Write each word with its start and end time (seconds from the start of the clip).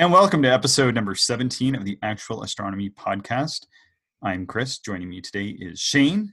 And 0.00 0.10
welcome 0.10 0.42
to 0.44 0.48
episode 0.48 0.94
number 0.94 1.14
17 1.14 1.74
of 1.74 1.84
the 1.84 1.98
Actual 2.00 2.42
Astronomy 2.42 2.88
Podcast. 2.88 3.66
I'm 4.22 4.46
Chris. 4.46 4.78
Joining 4.78 5.10
me 5.10 5.20
today 5.20 5.48
is 5.48 5.78
Shane. 5.78 6.32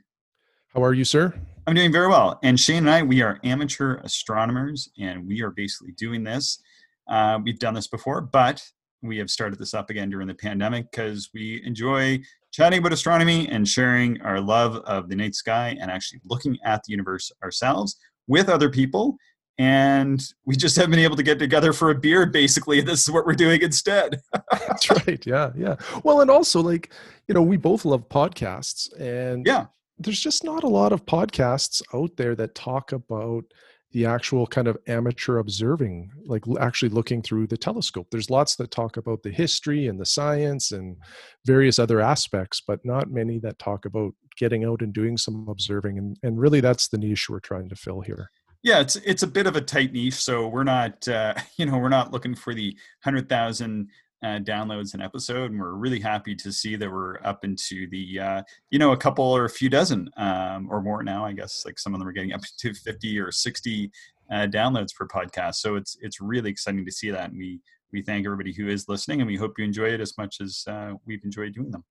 How 0.73 0.82
are 0.82 0.93
you, 0.93 1.04
sir? 1.04 1.38
I'm 1.68 1.73
doing 1.75 1.91
very 1.91 2.07
well. 2.07 2.39
And 2.43 2.57
Shane 2.57 2.88
and 2.88 2.89
I, 2.89 3.04
we 3.04 3.21
are 3.21 3.41
amateur 3.43 3.95
astronomers, 4.05 4.89
and 4.97 5.27
we 5.27 5.41
are 5.41 5.51
basically 5.51 5.91
doing 5.97 6.23
this. 6.23 6.64
Uh, 7.09 7.39
we've 7.43 7.59
done 7.59 7.73
this 7.73 7.88
before, 7.88 8.21
but 8.21 8.64
we 9.01 9.18
have 9.18 9.29
started 9.29 9.59
this 9.59 9.73
up 9.73 9.89
again 9.89 10.09
during 10.09 10.29
the 10.29 10.34
pandemic 10.34 10.89
because 10.89 11.29
we 11.34 11.61
enjoy 11.65 12.21
chatting 12.54 12.79
about 12.79 12.93
astronomy 12.93 13.50
and 13.50 13.68
sharing 13.68 14.21
our 14.21 14.39
love 14.39 14.78
of 14.86 15.09
the 15.09 15.15
night 15.18 15.36
sky 15.36 15.75
and 15.81 15.92
actually 15.92 16.21
looking 16.23 16.57
at 16.64 16.81
the 16.86 16.92
universe 16.92 17.34
ourselves 17.43 17.97
with 18.28 18.47
other 18.47 18.70
people 18.70 19.18
and 19.57 20.34
we 20.46 20.56
just 20.56 20.75
haven't 20.75 20.92
been 20.92 21.00
able 21.00 21.16
to 21.16 21.24
get 21.24 21.39
together 21.39 21.74
for 21.74 21.89
a 21.89 21.96
beer 21.96 22.25
basically 22.25 22.82
this 22.82 23.02
is 23.02 23.11
what 23.11 23.25
we're 23.25 23.34
doing 23.34 23.61
instead. 23.61 24.21
That's 24.52 24.89
right. 24.89 25.25
Yeah 25.25 25.52
yeah. 25.56 25.75
Well 26.04 26.21
and 26.21 26.29
also 26.29 26.61
like 26.61 26.92
you 27.28 27.34
know 27.34 27.42
we 27.42 27.57
both 27.57 27.86
love 27.86 28.07
podcasts 28.10 28.89
and 29.00 29.46
yeah. 29.46 29.65
there's 29.98 30.20
just 30.20 30.43
not 30.43 30.64
a 30.64 30.70
lot 30.70 30.92
of 30.92 31.06
podcasts 31.06 31.82
out 31.93 32.16
there 32.17 32.36
that 32.36 32.56
talk 32.56 32.92
about 32.92 33.45
the 33.94 34.06
actual 34.06 34.45
kind 34.45 34.67
of 34.67 34.78
amateur 34.88 35.38
observing 35.38 36.12
like 36.26 36.44
actually 36.59 36.89
looking 36.89 37.22
through 37.22 37.48
the 37.48 37.58
telescope. 37.58 38.06
There's 38.12 38.30
lots 38.30 38.56
that 38.58 38.70
talk 38.70 38.98
about 38.98 39.23
the 39.23 39.31
history 39.31 39.88
and 39.88 40.00
the 40.00 40.06
science 40.06 40.72
and 40.72 40.98
various 41.45 41.80
other 41.80 42.00
aspects 42.00 42.62
but 42.66 42.84
not 42.86 43.09
many 43.09 43.39
that 43.39 43.58
talk 43.59 43.86
about 43.86 44.14
getting 44.38 44.66
out 44.66 44.81
and 44.81 44.94
doing 44.94 45.18
some 45.18 45.48
observing 45.50 45.98
and, 45.98 46.18
and 46.22 46.40
really 46.40 46.62
that's 46.62 46.90
the 46.90 46.98
niche 46.98 47.28
we're 47.28 47.40
trying 47.40 47.68
to 47.70 47.76
fill 47.76 48.02
here 48.02 48.30
yeah, 48.68 48.82
it's 48.82 48.98
it's 48.98 49.23
a 49.23 49.28
bit 49.28 49.48
of 49.48 49.56
a 49.56 49.62
tight 49.62 49.94
niche. 49.94 50.16
So 50.16 50.50
we're 50.50 50.66
not, 50.66 51.08
uh, 51.08 51.34
you 51.58 51.66
know, 51.66 51.78
we're 51.78 51.88
not 51.88 52.12
looking 52.12 52.36
for 52.36 52.54
the 52.54 52.78
hundred 53.02 53.30
thousand 53.30 53.88
uh, 54.22 54.40
downloads 54.40 54.94
an 54.94 55.02
episode, 55.02 55.52
and 55.52 55.59
we're 55.59 55.74
really 55.74 56.02
happy 56.02 56.36
to 56.36 56.52
see 56.52 56.76
that 56.76 56.92
we're 56.92 57.18
up 57.24 57.46
into 57.46 57.88
the, 57.90 58.20
uh, 58.20 58.42
you 58.70 58.78
know, 58.78 58.92
a 58.92 58.98
couple 58.98 59.24
or 59.24 59.46
a 59.46 59.50
few 59.50 59.70
dozen 59.70 60.09
um, 60.18 60.68
or 60.70 60.82
more 60.82 61.02
now. 61.02 61.24
I 61.26 61.32
guess 61.32 61.64
like 61.66 61.80
some 61.80 61.94
of 61.94 62.00
them 62.00 62.09
are 62.09 62.12
getting 62.12 62.34
up 62.34 62.42
to 62.59 62.74
fifty 62.74 63.18
or 63.18 63.32
sixty 63.32 63.90
uh, 64.30 64.48
downloads 64.48 64.94
per 64.94 65.08
podcast. 65.08 65.56
So 65.56 65.76
it's 65.76 65.98
it's 66.02 66.20
really 66.20 66.50
exciting 66.52 66.86
to 66.86 66.92
see 66.92 67.09
that, 67.12 67.30
and 67.30 67.38
we 67.38 67.62
we 67.94 68.02
thank 68.02 68.26
everybody 68.26 68.52
who 68.52 68.68
is 68.68 68.90
listening, 68.90 69.22
and 69.22 69.28
we 69.28 69.38
hope 69.38 69.58
you 69.58 69.64
enjoy 69.64 69.94
it 69.94 70.02
as 70.02 70.18
much 70.18 70.42
as 70.42 70.66
uh, 70.68 70.92
we've 71.06 71.24
enjoyed 71.24 71.54
doing 71.54 71.72
them. 71.72 71.86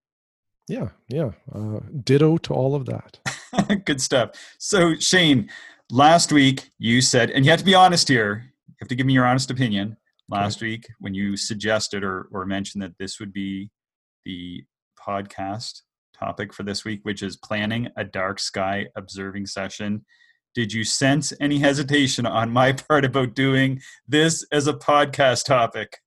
Yeah, 0.69 0.89
yeah. 1.09 1.31
Uh, 1.55 1.81
ditto 2.03 2.39
to 2.39 2.55
all 2.55 2.75
of 2.75 2.86
that. 2.86 3.19
Good 3.84 4.00
stuff. 4.00 4.31
So 4.59 4.97
Shane 4.97 5.48
last 5.91 6.33
week 6.33 6.70
you 6.78 7.00
said, 7.00 7.31
and 7.31 7.45
you 7.45 7.50
have 7.50 7.61
to 7.61 7.64
be 7.64 7.75
honest 7.75 8.09
here. 8.09 8.45
You 8.69 8.75
have 8.81 8.89
to 8.89 8.94
give 8.94 9.06
me 9.06 9.14
your 9.14 9.27
honest 9.27 9.50
opinion. 9.50 9.97
Last 10.28 10.59
okay. 10.59 10.67
week, 10.67 10.89
when 10.98 11.14
you 11.14 11.37
suggested 11.37 12.03
or, 12.03 12.28
or 12.33 12.44
mentioned 12.47 12.83
that 12.83 12.98
this 12.98 13.20
would 13.20 13.33
be 13.33 13.70
the 14.25 14.64
podcast 15.00 15.83
topic 16.19 16.53
for 16.53 16.64
this 16.64 16.84
week, 16.84 17.00
which 17.05 17.22
is 17.22 17.37
planning 17.37 17.89
a 17.97 18.05
dark 18.05 18.41
sky 18.41 18.87
observing 18.97 19.47
session, 19.47 20.05
did 20.55 20.72
you 20.72 20.83
sense 20.83 21.33
any 21.41 21.59
hesitation 21.59 22.27
on 22.27 22.50
my 22.50 22.72
part 22.89 23.05
about 23.05 23.34
doing 23.34 23.81
this 24.09 24.44
as 24.50 24.67
a 24.67 24.72
podcast 24.72 25.44
topic? 25.44 25.98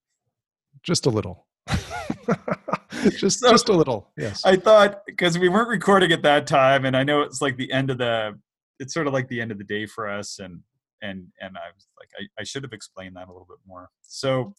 Just 0.84 1.06
a 1.06 1.10
little. 1.10 1.48
just 3.18 3.40
so, 3.40 3.50
just 3.50 3.70
a 3.70 3.74
little 3.74 4.12
yes. 4.18 4.44
I 4.46 4.56
thought 4.56 5.02
because 5.06 5.38
we 5.38 5.50
weren't 5.50 5.70
recording 5.70 6.12
at 6.12 6.22
that 6.24 6.48
time 6.48 6.86
and 6.86 6.96
i 6.96 7.04
know 7.04 7.22
it's 7.22 7.42
like 7.42 7.58
the 7.58 7.72
end 7.72 7.90
of 7.90 7.98
the 7.98 8.38
it's 8.80 8.94
sort 8.94 9.08
of 9.08 9.14
like 9.14 9.28
the 9.28 9.42
end 9.42 9.52
of 9.52 9.58
the 9.58 9.64
day 9.64 9.86
for 9.86 10.08
us 10.08 10.40
and 10.40 10.62
and 11.02 11.28
and 11.42 11.58
i 11.58 11.70
was 11.74 11.88
like 12.00 12.10
I, 12.20 12.42
I 12.42 12.44
should 12.44 12.64
have 12.64 12.74
explained 12.74 13.16
that 13.16 13.28
a 13.28 13.32
little 13.32 13.48
bit 13.48 13.60
more. 13.66 13.90
So 14.02 14.54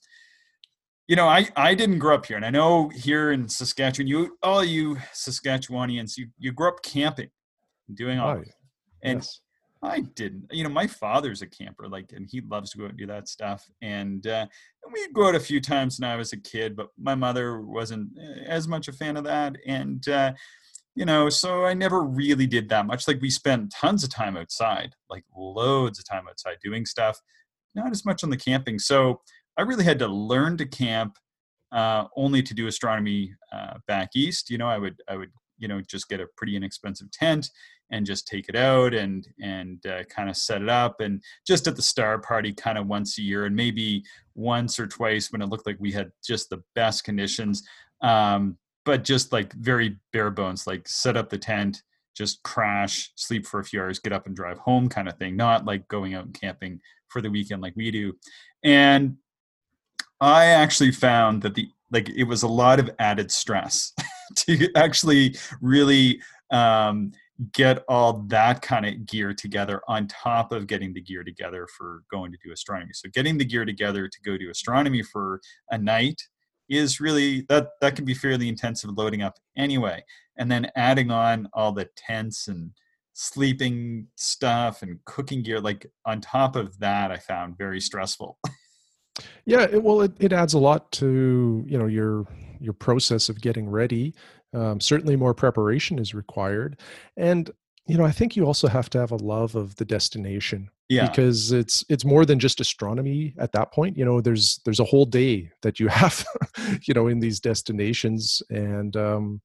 you 1.11 1.17
know 1.17 1.27
i 1.27 1.49
i 1.57 1.75
didn't 1.75 1.99
grow 1.99 2.15
up 2.15 2.25
here 2.25 2.37
and 2.37 2.47
i 2.47 2.51
know 2.51 2.89
here 2.91 3.33
in 3.33 3.49
saskatchewan 3.49 4.07
you 4.07 4.39
all 4.45 4.63
you 4.63 4.95
saskatchewanians 5.13 6.17
you 6.17 6.29
you 6.39 6.53
grew 6.53 6.69
up 6.69 6.83
camping 6.85 7.31
doing 7.95 8.21
all 8.21 8.37
oh, 8.37 8.45
and 9.03 9.19
yes. 9.19 9.41
I 9.83 10.01
didn't 10.01 10.45
you 10.51 10.63
know 10.63 10.71
my 10.71 10.87
father's 10.87 11.43
a 11.43 11.47
camper 11.47 11.89
like 11.89 12.13
and 12.13 12.29
he 12.31 12.41
loves 12.43 12.71
to 12.71 12.79
go 12.79 12.85
out 12.85 12.91
and 12.91 12.99
do 12.99 13.07
that 13.07 13.29
stuff 13.29 13.69
and 13.83 14.27
uh 14.27 14.47
we'd 14.93 15.15
go 15.15 15.29
out 15.29 15.35
a 15.35 15.41
few 15.41 15.61
times 15.61 15.99
when 15.99 16.11
i 16.11 16.17
was 16.17 16.33
a 16.33 16.37
kid 16.37 16.77
but 16.77 16.89
my 16.99 17.15
mother 17.15 17.63
wasn't 17.63 18.09
eh, 18.19 18.45
as 18.47 18.69
much 18.69 18.89
a 18.89 18.93
fan 18.93 19.17
of 19.17 19.25
that 19.25 19.57
and 19.67 20.09
uh 20.09 20.33
you 20.97 21.05
know, 21.05 21.29
so 21.29 21.65
I 21.65 21.75
never 21.75 22.03
really 22.03 22.47
did 22.47 22.69
that 22.69 22.87
much. 22.87 23.07
Like 23.07 23.21
we 23.21 23.31
spent 23.31 23.73
tons 23.73 24.03
of 24.03 24.11
time 24.11 24.37
outside, 24.37 24.95
like 25.09 25.25
loads 25.37 25.99
of 25.99 26.05
time 26.05 26.27
outside 26.29 26.57
doing 26.63 26.85
stuff, 26.85 27.19
not 27.75 27.91
as 27.91 28.05
much 28.05 28.25
on 28.25 28.31
the 28.31 28.37
camping. 28.37 28.79
So 28.79 29.21
I 29.57 29.63
really 29.63 29.85
had 29.85 29.99
to 30.01 30.09
learn 30.09 30.57
to 30.59 30.67
camp 30.67 31.17
uh, 31.73 32.05
only 32.17 32.43
to 32.43 32.55
do 32.55 32.67
astronomy 32.67 33.35
uh, 33.53 33.75
back 33.87 34.11
east. 34.17 34.51
You 34.51 34.59
know, 34.59 34.67
I 34.67 34.79
would 34.79 34.97
I 35.09 35.17
would 35.17 35.31
you 35.59 35.69
know 35.69 35.81
just 35.81 36.09
get 36.09 36.21
a 36.21 36.27
pretty 36.37 36.57
inexpensive 36.57 37.11
tent 37.13 37.51
and 37.91 38.07
just 38.07 38.27
take 38.27 38.49
it 38.49 38.57
out 38.57 38.95
and 38.95 39.29
and 39.41 39.85
uh, 39.87 40.05
kind 40.05 40.29
of 40.31 40.37
set 40.37 40.63
it 40.63 40.69
up 40.69 41.01
and 41.01 41.23
just 41.47 41.67
at 41.67 41.77
the 41.77 41.83
star 41.83 42.19
party 42.19 42.53
kind 42.53 42.79
of 42.79 42.87
once 42.87 43.19
a 43.19 43.23
year 43.23 43.47
and 43.47 43.55
maybe 43.55 44.03
once 44.35 44.79
or 44.79 44.87
twice 44.87 45.33
when 45.33 45.43
it 45.43 45.49
looked 45.49 45.67
like 45.67 45.77
we 45.79 45.93
had 45.93 46.11
just 46.25 46.51
the 46.51 46.63
best 46.75 47.05
conditions 47.05 47.63
um, 48.03 48.57
but 48.85 49.05
just 49.05 49.33
like 49.33 49.53
very 49.55 49.97
bare 50.13 50.31
bones, 50.31 50.67
like 50.67 50.89
set 50.89 51.17
up 51.17 51.29
the 51.29 51.39
tent, 51.39 51.83
just 52.17 52.43
crash, 52.43 53.13
sleep 53.15 53.47
for 53.47 53.61
a 53.61 53.65
few 53.65 53.81
hours, 53.81 53.99
get 53.99 54.13
up 54.13 54.27
and 54.27 54.35
drive 54.35 54.59
home 54.59 54.89
kind 54.89 55.09
of 55.09 55.17
thing, 55.17 55.37
not 55.37 55.65
like 55.65 55.87
going 55.89 56.15
out 56.15 56.25
and 56.25 56.35
camping 56.35 56.81
for 57.09 57.21
the 57.21 57.31
weekend 57.31 57.63
like 57.63 57.75
we 57.77 57.91
do. 57.91 58.13
And 58.65 59.17
I 60.21 60.47
actually 60.47 60.93
found 60.93 61.43
that 61.43 61.55
the 61.55 61.69
like 61.93 62.09
it 62.11 62.25
was 62.25 62.43
a 62.43 62.49
lot 62.49 62.79
of 62.79 62.91
added 62.99 63.31
stress 63.31 63.93
to 64.37 64.69
actually 64.77 65.37
really 65.61 66.21
um, 66.51 67.13
get 67.53 67.85
all 67.89 68.25
that 68.29 68.61
kind 68.63 68.87
of 68.87 69.07
gear 69.07 69.33
together 69.33 69.81
on 69.89 70.07
top 70.09 70.53
of 70.53 70.67
getting 70.67 70.93
the 70.93 71.01
gear 71.01 71.25
together 71.25 71.67
for 71.77 72.03
going 72.11 72.33
to 72.33 72.39
do 72.45 72.53
astronomy. 72.53 72.93
So 72.95 73.09
getting 73.13 73.39
the 73.39 73.45
gear 73.45 73.65
together 73.65 74.09
to 74.09 74.21
go 74.25 74.37
do 74.37 74.51
astronomy 74.51 75.03
for 75.03 75.41
a 75.71 75.79
night 75.79 76.21
is 76.69 77.01
really 77.01 77.47
that 77.49 77.69
that 77.81 77.97
can 77.97 78.05
be 78.05 78.15
fairly 78.15 78.49
intensive 78.49 78.91
loading 78.97 79.23
up 79.23 79.39
anyway. 79.57 80.05
And 80.37 80.51
then 80.51 80.71
adding 80.77 81.11
on 81.11 81.49
all 81.53 81.73
the 81.73 81.89
tents 81.97 82.49
and 82.49 82.71
sleeping 83.13 84.07
stuff 84.17 84.83
and 84.83 84.99
cooking 85.05 85.43
gear 85.43 85.61
like 85.61 85.85
on 86.07 86.21
top 86.21 86.57
of 86.57 86.79
that 86.79 87.11
i 87.11 87.17
found 87.17 87.57
very 87.59 87.81
stressful. 87.81 88.39
Yeah 89.45 89.63
it, 89.63 89.83
well 89.83 90.01
it, 90.01 90.13
it 90.19 90.33
adds 90.33 90.55
a 90.55 90.59
lot 90.59 90.91
to 90.93 91.63
you 91.67 91.77
know 91.77 91.87
your 91.87 92.27
your 92.59 92.73
process 92.73 93.29
of 93.29 93.41
getting 93.41 93.69
ready 93.69 94.15
um, 94.53 94.81
certainly 94.81 95.17
more 95.17 95.35
preparation 95.35 95.99
is 95.99 96.15
required. 96.15 96.81
And 97.17 97.51
you 97.87 97.97
know 97.99 98.05
i 98.05 98.13
think 98.13 98.37
you 98.37 98.45
also 98.47 98.69
have 98.69 98.89
to 98.89 99.01
have 99.01 99.11
a 99.11 99.17
love 99.17 99.57
of 99.57 99.75
the 99.77 99.85
destination 99.85 100.69
yeah. 100.89 101.09
because 101.09 101.51
it's 101.51 101.85
it's 101.89 102.05
more 102.05 102.25
than 102.25 102.39
just 102.39 102.61
astronomy 102.61 103.35
at 103.39 103.53
that 103.53 103.73
point 103.73 103.97
you 103.97 104.05
know 104.05 104.21
there's 104.21 104.61
there's 104.65 104.81
a 104.81 104.85
whole 104.85 105.05
day 105.05 105.51
that 105.63 105.81
you 105.81 105.89
have 106.01 106.25
you 106.87 106.95
know 106.95 107.09
in 107.09 107.21
these 107.21 107.41
destinations. 107.41 108.43
And 108.51 108.97
um 108.97 109.41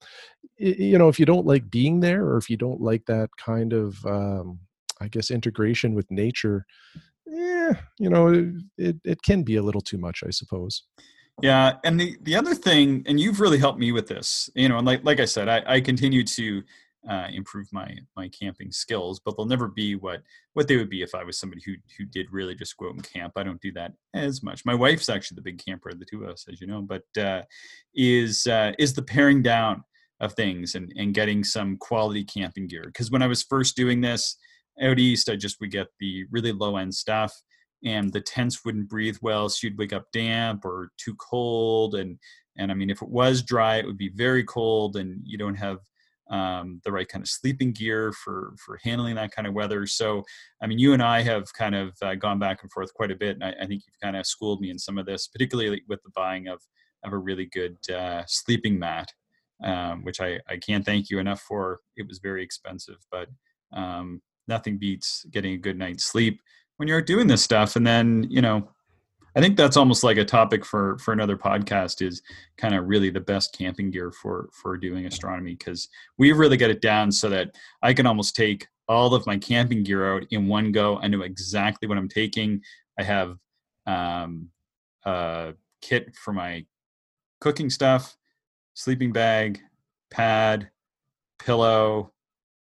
you 0.58 0.98
know 0.98 1.10
if 1.10 1.20
you 1.20 1.26
don't 1.26 1.46
like 1.46 1.70
being 1.70 2.00
there 2.00 2.26
or 2.26 2.38
if 2.38 2.50
you 2.50 2.58
don't 2.58 2.82
like 2.82 3.06
that 3.06 3.30
kind 3.38 3.74
of 3.74 4.04
um 4.06 4.60
i 5.02 5.08
guess 5.08 5.30
integration 5.30 5.94
with 5.94 6.10
nature 6.10 6.66
yeah 7.26 7.74
you 8.00 8.10
know 8.10 8.30
it, 8.30 8.46
it, 8.78 8.96
it 9.04 9.22
can 9.22 9.44
be 9.44 9.58
a 9.58 9.62
little 9.62 9.82
too 9.82 9.98
much 9.98 10.24
i 10.26 10.30
suppose 10.30 10.84
yeah 11.42 11.74
and 11.84 12.00
the 12.00 12.18
the 12.24 12.36
other 12.36 12.56
thing 12.56 13.04
and 13.08 13.20
you've 13.20 13.40
really 13.40 13.58
helped 13.58 13.80
me 13.80 13.92
with 13.92 14.08
this 14.08 14.50
you 14.56 14.70
know 14.70 14.78
and 14.78 14.88
like 14.88 15.04
like 15.04 15.20
i 15.20 15.26
said 15.26 15.50
i, 15.50 15.62
I 15.66 15.82
continue 15.82 16.24
to 16.24 16.64
uh, 17.10 17.28
improve 17.32 17.68
my 17.72 17.96
my 18.16 18.28
camping 18.30 18.72
skills, 18.72 19.20
but 19.20 19.36
they'll 19.38 19.46
never 19.46 19.68
be 19.68 19.96
what 19.96 20.22
what 20.54 20.68
they 20.68 20.78
would 20.78 20.90
be 20.90 21.02
if 21.02 21.14
I 21.14 21.24
was 21.24 21.40
somebody 21.40 21.62
who 21.66 21.74
who 21.98 22.06
did 22.06 22.32
really 22.32 22.56
just 22.56 22.78
go 22.78 22.88
out 22.88 22.94
and 22.94 23.12
camp. 23.14 23.34
I 23.36 23.44
don't 23.44 23.62
do 23.62 23.72
that 23.74 23.94
as 24.14 24.42
much. 24.44 24.66
My 24.66 24.74
wife's 24.74 25.10
actually 25.10 25.36
the 25.36 25.42
big 25.42 25.64
camper 25.64 25.90
of 25.90 26.00
the 26.00 26.06
two 26.06 26.24
of 26.24 26.30
us, 26.30 26.46
as 26.52 26.60
you 26.60 26.68
know, 26.68 26.82
but 26.82 27.04
uh, 27.18 27.44
is 27.94 28.48
uh, 28.48 28.74
is 28.80 28.94
the 28.94 29.04
paring 29.04 29.44
down 29.44 29.84
of 30.20 30.34
things 30.34 30.76
and 30.76 30.92
and 30.96 31.14
getting 31.14 31.44
some 31.44 31.78
quality 31.78 32.24
camping 32.24 32.68
gear. 32.68 32.86
Because 32.88 33.12
when 33.12 33.22
I 33.22 33.28
was 33.28 33.44
first 33.44 33.76
doing 33.76 34.02
this 34.02 34.38
out 34.82 35.00
east, 35.00 35.30
I 35.30 35.36
just 35.36 35.60
would 35.62 35.72
get 35.72 35.88
the 36.00 36.26
really 36.32 36.52
low 36.52 36.78
end 36.78 36.94
stuff. 36.94 37.34
And 37.86 38.12
the 38.12 38.22
tents 38.22 38.66
wouldn't 38.66 38.90
breathe 38.90 39.18
well, 39.22 39.48
so 39.48 39.68
you'd 39.68 39.78
wake 39.78 39.94
up 39.94 40.12
damp 40.12 40.66
or 40.66 40.90
too 40.98 41.16
cold, 41.16 41.96
and 41.96 42.18
and 42.58 42.72
I 42.72 42.74
mean, 42.74 42.90
if 42.90 43.02
it 43.02 43.10
was 43.10 43.42
dry, 43.42 43.78
it 43.78 43.86
would 43.86 43.98
be 43.98 44.10
very 44.10 44.44
cold, 44.44 44.96
and 44.96 45.22
you 45.24 45.38
don't 45.38 45.56
have 45.56 45.80
um, 46.30 46.82
the 46.84 46.92
right 46.92 47.08
kind 47.08 47.22
of 47.22 47.30
sleeping 47.30 47.72
gear 47.72 48.12
for 48.12 48.56
for 48.58 48.80
handling 48.84 49.16
that 49.16 49.32
kind 49.32 49.48
of 49.48 49.54
weather. 49.54 49.86
So, 49.86 50.24
I 50.62 50.68
mean, 50.68 50.80
you 50.80 50.94
and 50.94 51.04
I 51.04 51.22
have 51.22 51.54
kind 51.54 51.76
of 51.76 51.96
uh, 52.02 52.16
gone 52.16 52.40
back 52.40 52.64
and 52.64 52.72
forth 52.72 52.94
quite 52.94 53.12
a 53.12 53.16
bit, 53.16 53.36
and 53.36 53.44
I, 53.44 53.50
I, 53.62 53.68
think 53.68 53.84
you've 53.86 54.00
kind 54.02 54.16
of 54.16 54.26
schooled 54.26 54.62
me 54.62 54.70
in 54.72 54.80
some 54.80 54.98
of 54.98 55.06
this, 55.06 55.28
particularly 55.28 55.84
with 55.88 56.02
the 56.04 56.12
buying 56.16 56.48
of 56.48 56.62
of 57.04 57.14
a 57.14 57.18
really 57.18 57.46
good 57.46 57.78
uh, 57.94 58.24
sleeping 58.28 58.80
mat, 58.80 59.12
um, 59.64 60.04
which 60.04 60.20
I 60.20 60.40
I 60.50 60.58
can't 60.58 60.86
thank 60.86 61.10
you 61.10 61.20
enough 61.20 61.42
for. 61.42 61.82
It 61.96 62.08
was 62.08 62.20
very 62.20 62.44
expensive, 62.44 63.06
but 63.12 63.30
um, 63.72 64.22
nothing 64.48 64.78
beats 64.78 65.26
getting 65.32 65.54
a 65.54 65.58
good 65.58 65.78
night's 65.78 66.06
sleep 66.06 66.42
when 66.78 66.88
you're 66.88 67.02
doing 67.02 67.28
this 67.28 67.44
stuff. 67.44 67.76
And 67.76 67.86
then 67.86 68.26
you 68.30 68.42
know, 68.42 68.70
I 69.36 69.42
think 69.42 69.58
that's 69.58 69.78
almost 69.78 70.04
like 70.04 70.18
a 70.18 70.26
topic 70.26 70.66
for 70.66 70.98
for 71.00 71.12
another 71.12 71.38
podcast. 71.38 72.02
Is 72.06 72.22
kind 72.58 72.76
of 72.76 72.88
really 72.88 73.10
the 73.10 73.20
best 73.20 73.58
camping 73.58 73.92
gear 73.92 74.12
for 74.12 74.50
for 74.54 74.78
doing 74.78 75.06
astronomy 75.06 75.56
because 75.56 75.90
we 76.18 76.32
really 76.32 76.58
get 76.58 76.72
it 76.72 76.82
down 76.82 77.12
so 77.12 77.30
that 77.30 77.56
I 77.82 77.94
can 77.94 78.06
almost 78.06 78.36
take 78.36 78.68
all 78.88 79.14
of 79.14 79.26
my 79.26 79.38
camping 79.38 79.84
gear 79.84 80.16
out 80.16 80.26
in 80.32 80.48
one 80.48 80.72
go. 80.72 80.98
I 80.98 81.08
know 81.08 81.22
exactly 81.22 81.88
what 81.88 81.98
I'm 81.98 82.10
taking. 82.10 82.62
I 83.00 83.04
have 83.04 83.38
um, 83.88 84.50
a 85.06 85.54
kit 85.82 86.16
for 86.16 86.34
my 86.34 86.66
cooking 87.42 87.70
stuff, 87.70 88.16
sleeping 88.74 89.12
bag, 89.12 89.60
pad, 90.12 90.70
pillow, 91.40 92.12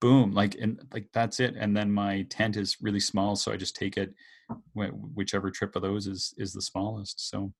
boom, 0.01 0.33
like 0.33 0.57
and 0.61 0.81
like 0.93 1.09
that's 1.13 1.41
it. 1.41 1.55
And 1.59 1.77
then 1.77 1.91
my 1.91 2.23
tent 2.31 2.57
is 2.57 2.79
really 2.81 3.01
small, 3.01 3.37
so 3.37 3.53
I 3.53 3.57
just 3.57 3.77
take 3.77 3.97
it 3.97 4.15
whichever 4.75 5.51
trip 5.51 5.77
of 5.77 5.83
those 5.83 6.07
is 6.07 6.35
is 6.39 6.53
the 6.53 6.63
smallest. 6.63 7.29
So 7.31 7.53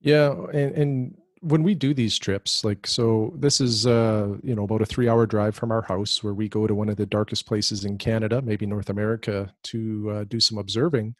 yeah, 0.00 0.32
and, 0.52 0.72
and 0.72 1.16
when 1.44 1.62
we 1.62 1.74
do 1.74 1.92
these 1.92 2.18
trips 2.18 2.64
like 2.64 2.86
so 2.86 3.30
this 3.36 3.60
is 3.60 3.86
uh 3.86 4.34
you 4.42 4.54
know 4.54 4.64
about 4.64 4.80
a 4.80 4.86
three 4.86 5.10
hour 5.10 5.26
drive 5.26 5.54
from 5.54 5.70
our 5.70 5.82
house 5.82 6.24
where 6.24 6.32
we 6.32 6.48
go 6.48 6.66
to 6.66 6.74
one 6.74 6.88
of 6.88 6.96
the 6.96 7.04
darkest 7.04 7.46
places 7.46 7.84
in 7.84 7.98
canada 7.98 8.40
maybe 8.40 8.64
north 8.64 8.88
america 8.88 9.52
to 9.62 10.10
uh, 10.10 10.24
do 10.24 10.40
some 10.40 10.56
observing 10.56 11.14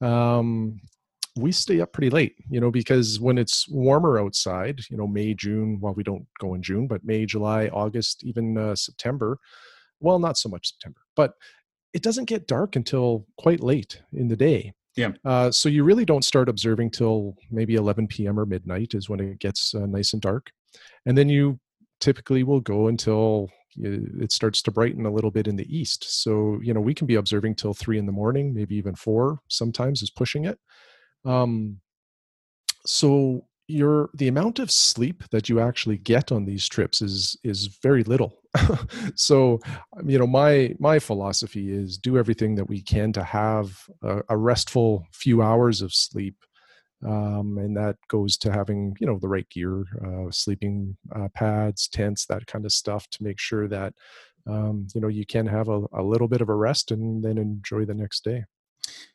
um 0.00 0.80
we 1.36 1.52
stay 1.52 1.80
up 1.80 1.92
pretty 1.92 2.10
late 2.10 2.34
you 2.48 2.60
know 2.60 2.70
because 2.70 3.20
when 3.20 3.38
it's 3.38 3.68
warmer 3.68 4.18
outside 4.18 4.80
you 4.90 4.96
know 4.96 5.06
may 5.06 5.32
june 5.34 5.78
well 5.80 5.94
we 5.94 6.02
don't 6.02 6.26
go 6.40 6.54
in 6.54 6.62
june 6.62 6.88
but 6.88 7.04
may 7.04 7.24
july 7.24 7.68
august 7.68 8.24
even 8.24 8.58
uh, 8.58 8.74
september 8.74 9.38
well 10.00 10.18
not 10.18 10.36
so 10.36 10.48
much 10.48 10.68
september 10.68 11.00
but 11.16 11.34
it 11.92 12.02
doesn't 12.02 12.26
get 12.26 12.46
dark 12.46 12.76
until 12.76 13.26
quite 13.36 13.60
late 13.60 14.02
in 14.12 14.28
the 14.28 14.36
day 14.36 14.72
yeah. 14.96 15.12
Uh, 15.24 15.50
so 15.50 15.68
you 15.68 15.84
really 15.84 16.04
don't 16.04 16.24
start 16.24 16.48
observing 16.48 16.90
till 16.90 17.36
maybe 17.50 17.74
11 17.74 18.08
p.m. 18.08 18.38
or 18.38 18.46
midnight 18.46 18.94
is 18.94 19.08
when 19.08 19.20
it 19.20 19.38
gets 19.38 19.74
uh, 19.74 19.86
nice 19.86 20.12
and 20.12 20.22
dark, 20.22 20.50
and 21.06 21.16
then 21.16 21.28
you 21.28 21.58
typically 22.00 22.42
will 22.42 22.60
go 22.60 22.88
until 22.88 23.50
it 23.76 24.32
starts 24.32 24.62
to 24.62 24.70
brighten 24.70 25.06
a 25.06 25.12
little 25.12 25.30
bit 25.30 25.46
in 25.46 25.56
the 25.56 25.74
east. 25.74 26.22
So 26.22 26.58
you 26.62 26.74
know 26.74 26.80
we 26.80 26.94
can 26.94 27.06
be 27.06 27.14
observing 27.14 27.54
till 27.54 27.74
three 27.74 27.98
in 27.98 28.06
the 28.06 28.12
morning, 28.12 28.52
maybe 28.52 28.76
even 28.76 28.94
four. 28.94 29.38
Sometimes 29.48 30.02
is 30.02 30.10
pushing 30.10 30.44
it. 30.44 30.58
Um, 31.24 31.80
so 32.84 33.46
your 33.68 34.10
the 34.14 34.28
amount 34.28 34.58
of 34.58 34.70
sleep 34.70 35.22
that 35.30 35.48
you 35.48 35.60
actually 35.60 35.98
get 35.98 36.32
on 36.32 36.44
these 36.44 36.68
trips 36.68 37.00
is 37.00 37.38
is 37.44 37.78
very 37.82 38.02
little 38.02 38.39
so 39.14 39.60
you 40.04 40.18
know 40.18 40.26
my 40.26 40.74
my 40.78 40.98
philosophy 40.98 41.72
is 41.72 41.96
do 41.96 42.18
everything 42.18 42.56
that 42.56 42.68
we 42.68 42.80
can 42.80 43.12
to 43.12 43.22
have 43.22 43.88
a, 44.02 44.22
a 44.30 44.36
restful 44.36 45.06
few 45.12 45.40
hours 45.40 45.82
of 45.82 45.94
sleep 45.94 46.34
um, 47.06 47.56
and 47.58 47.76
that 47.76 47.96
goes 48.08 48.36
to 48.36 48.52
having 48.52 48.96
you 49.00 49.06
know 49.06 49.18
the 49.18 49.28
right 49.28 49.48
gear 49.50 49.84
uh, 50.04 50.30
sleeping 50.30 50.96
uh, 51.14 51.28
pads 51.34 51.88
tents 51.88 52.26
that 52.26 52.46
kind 52.46 52.64
of 52.64 52.72
stuff 52.72 53.08
to 53.10 53.22
make 53.22 53.38
sure 53.38 53.68
that 53.68 53.94
um, 54.46 54.86
you 54.94 55.00
know 55.00 55.08
you 55.08 55.24
can 55.24 55.46
have 55.46 55.68
a, 55.68 55.82
a 55.92 56.02
little 56.02 56.28
bit 56.28 56.40
of 56.40 56.48
a 56.48 56.54
rest 56.54 56.90
and 56.90 57.22
then 57.22 57.38
enjoy 57.38 57.84
the 57.84 57.94
next 57.94 58.24
day. 58.24 58.44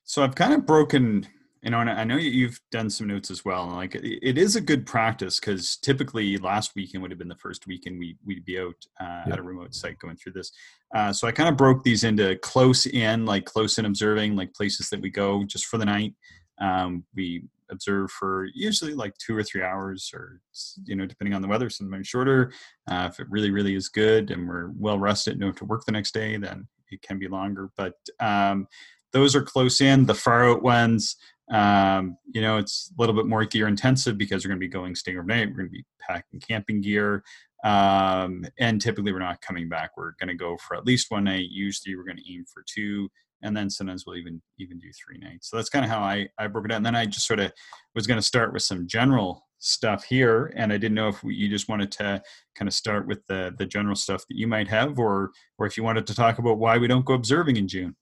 So 0.04 0.24
i've 0.24 0.36
kind 0.36 0.54
of 0.54 0.66
broken 0.66 1.28
you 1.66 1.72
know, 1.72 1.80
and 1.80 1.90
I 1.90 2.04
know 2.04 2.18
you've 2.18 2.62
done 2.72 2.92
some 2.92 3.08
notes 3.08 3.32
as 3.32 3.44
well. 3.44 3.64
And 3.64 3.76
like, 3.76 3.96
it 3.96 4.38
is 4.38 4.56
a 4.56 4.62
good 4.62 4.86
practice 4.86 5.40
because 5.40 5.78
typically 5.78 6.38
last 6.38 6.74
weekend 6.76 7.02
would 7.02 7.10
have 7.10 7.18
been 7.18 7.28
the 7.28 7.36
first 7.36 7.66
weekend 7.66 7.98
we 7.98 8.18
we'd 8.24 8.46
be 8.46 8.60
out 8.60 8.76
uh, 9.02 9.24
yeah. 9.26 9.34
at 9.34 9.40
a 9.40 9.44
remote 9.44 9.74
site 9.74 9.98
going 9.98 10.16
through 10.16 10.34
this. 10.34 10.52
Uh, 10.94 11.12
so 11.12 11.28
I 11.28 11.32
kind 11.32 11.50
of 11.50 11.58
broke 11.58 11.84
these 11.84 12.04
into 12.04 12.38
close 12.44 12.86
in, 12.86 13.26
like 13.26 13.46
close 13.46 13.80
in 13.80 13.86
observing, 13.86 14.36
like 14.36 14.54
places 14.54 14.92
that 14.92 15.02
we 15.02 15.10
go 15.10 15.44
just 15.44 15.66
for 15.66 15.80
the 15.80 15.86
night. 15.86 16.14
Um, 16.62 17.04
we 17.16 17.46
observe 17.72 18.12
for 18.12 18.48
usually 18.54 18.94
like 18.94 19.18
two 19.18 19.36
or 19.36 19.42
three 19.42 19.64
hours, 19.64 20.12
or 20.14 20.42
you 20.86 20.96
know, 20.96 21.08
depending 21.08 21.34
on 21.34 21.42
the 21.42 21.48
weather, 21.48 21.72
sometimes 21.72 22.08
shorter. 22.08 22.54
Uh, 22.88 23.10
if 23.12 23.20
it 23.20 23.26
really, 23.32 23.50
really 23.50 23.74
is 23.74 23.90
good 23.90 24.30
and 24.30 24.48
we're 24.48 24.70
well 24.78 25.00
rested, 25.00 25.32
and 25.32 25.42
no 25.42 25.52
to 25.52 25.66
work 25.66 25.84
the 25.84 25.92
next 25.92 26.14
day, 26.14 26.38
then 26.38 26.68
it 26.92 27.02
can 27.02 27.18
be 27.18 27.28
longer. 27.28 27.72
But 27.76 27.96
um, 28.20 28.68
those 29.14 29.34
are 29.36 29.42
close 29.42 29.82
in. 29.82 30.06
The 30.06 30.14
far 30.14 30.48
out 30.52 30.62
ones 30.62 31.16
um, 31.52 32.18
you 32.34 32.42
know, 32.42 32.58
it's 32.58 32.92
a 32.98 33.02
little 33.02 33.16
bit 33.16 33.28
more 33.28 33.46
gear 33.46 33.68
intensive 33.68 34.18
because 34.18 34.44
we're 34.44 34.50
going 34.50 34.60
to 34.60 34.66
be 34.66 34.72
going 34.72 34.96
staying 34.96 35.18
overnight. 35.18 35.50
We're 35.50 35.58
going 35.58 35.70
to 35.70 35.74
be 35.74 35.86
packing 36.00 36.40
camping 36.40 36.82
gear. 36.82 37.24
Um, 37.64 38.46
and 38.60 38.82
typically 38.82 39.12
we're 39.12 39.20
not 39.20 39.42
coming 39.42 39.70
back. 39.70 39.92
We're 39.98 40.14
going 40.20 40.30
to 40.30 40.36
go 40.36 40.58
for 40.58 40.76
at 40.76 40.86
least 40.86 41.10
one 41.10 41.26
night. 41.26 41.48
Usually 41.52 41.96
we're 41.96 42.04
going 42.04 42.18
to 42.18 42.34
aim 42.34 42.46
for 42.52 42.64
two. 42.68 43.10
And 43.42 43.56
then 43.56 43.70
sometimes 43.70 44.06
we'll 44.06 44.18
even 44.18 44.42
even 44.60 44.80
do 44.80 44.88
three 44.94 45.20
nights. 45.20 45.50
So 45.50 45.58
that's 45.58 45.70
kind 45.70 45.86
of 45.86 45.92
how 45.92 46.00
I, 46.00 46.28
I 46.40 46.48
broke 46.48 46.66
it 46.66 46.70
down. 46.70 46.78
And 46.78 46.86
then 46.86 46.96
I 46.96 47.06
just 47.06 47.28
sort 47.28 47.40
of 47.40 47.52
was 47.94 48.08
going 48.08 48.20
to 48.20 48.26
start 48.26 48.54
with 48.54 48.64
some 48.64 48.88
general 48.88 49.46
stuff 49.60 50.04
here. 50.04 50.54
And 50.56 50.72
I 50.72 50.78
didn't 50.78 50.96
know 50.96 51.10
if 51.10 51.24
we, 51.24 51.36
you 51.36 51.50
just 51.50 51.70
wanted 51.70 51.92
to 51.94 52.22
kind 52.56 52.68
of 52.68 52.74
start 52.74 53.08
with 53.08 53.26
the, 53.28 53.54
the 53.58 53.66
general 53.66 53.96
stuff 53.96 54.24
that 54.30 54.38
you 54.38 54.48
might 54.48 54.68
have, 54.68 55.00
or, 55.00 55.32
or 55.58 55.66
if 55.66 55.76
you 55.78 55.84
wanted 55.84 56.08
to 56.08 56.16
talk 56.16 56.40
about 56.40 56.60
why 56.60 56.78
we 56.78 56.88
don't 56.88 57.06
go 57.06 57.14
observing 57.14 57.58
in 57.58 57.68
June. 57.68 57.96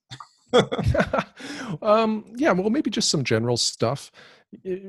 um, 1.82 2.26
yeah, 2.36 2.52
well, 2.52 2.70
maybe 2.70 2.90
just 2.90 3.10
some 3.10 3.24
general 3.24 3.58
stuff 3.58 4.12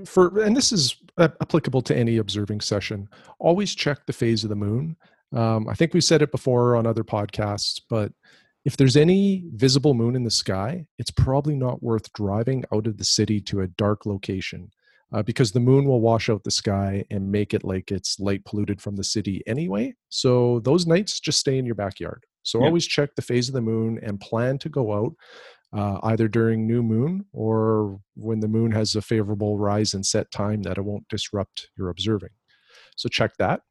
for, 0.04 0.40
and 0.40 0.56
this 0.56 0.72
is 0.72 0.96
applicable 1.18 1.82
to 1.82 1.96
any 1.96 2.18
observing 2.18 2.60
session. 2.60 3.08
Always 3.38 3.74
check 3.74 4.06
the 4.06 4.12
phase 4.12 4.44
of 4.44 4.50
the 4.50 4.56
moon. 4.56 4.96
Um, 5.32 5.68
I 5.68 5.74
think 5.74 5.94
we 5.94 6.00
said 6.00 6.22
it 6.22 6.30
before 6.30 6.76
on 6.76 6.86
other 6.86 7.04
podcasts, 7.04 7.80
but 7.88 8.12
if 8.64 8.76
there's 8.76 8.96
any 8.96 9.44
visible 9.54 9.94
moon 9.94 10.16
in 10.16 10.24
the 10.24 10.30
sky, 10.30 10.86
it's 10.98 11.10
probably 11.10 11.54
not 11.54 11.82
worth 11.82 12.12
driving 12.12 12.64
out 12.72 12.86
of 12.86 12.96
the 12.96 13.04
city 13.04 13.40
to 13.42 13.60
a 13.60 13.68
dark 13.68 14.06
location. 14.06 14.70
Uh, 15.12 15.22
because 15.22 15.52
the 15.52 15.60
moon 15.60 15.84
will 15.84 16.00
wash 16.00 16.28
out 16.28 16.42
the 16.42 16.50
sky 16.50 17.04
and 17.12 17.30
make 17.30 17.54
it 17.54 17.62
like 17.62 17.92
it's 17.92 18.18
light 18.18 18.44
polluted 18.44 18.80
from 18.80 18.96
the 18.96 19.04
city 19.04 19.42
anyway. 19.46 19.94
So 20.08 20.58
those 20.64 20.88
nights 20.88 21.20
just 21.20 21.38
stay 21.38 21.56
in 21.56 21.66
your 21.66 21.76
backyard. 21.76 22.24
So 22.42 22.58
yeah. 22.58 22.66
always 22.66 22.86
check 22.86 23.14
the 23.14 23.22
phase 23.22 23.48
of 23.48 23.54
the 23.54 23.60
moon 23.60 24.00
and 24.02 24.18
plan 24.18 24.58
to 24.58 24.68
go 24.68 24.92
out 24.92 25.14
uh, 25.74 25.98
either 26.04 26.28
during 26.28 26.66
new 26.66 26.82
moon 26.82 27.24
or 27.32 28.00
when 28.14 28.40
the 28.40 28.48
moon 28.48 28.70
has 28.70 28.94
a 28.94 29.02
favorable 29.02 29.58
rise 29.58 29.92
and 29.92 30.06
set 30.06 30.30
time 30.30 30.62
that 30.62 30.78
it 30.78 30.84
won't 30.84 31.08
disrupt 31.08 31.68
your 31.76 31.88
observing. 31.88 32.30
So 32.96 33.08
check 33.08 33.36
that. 33.38 33.62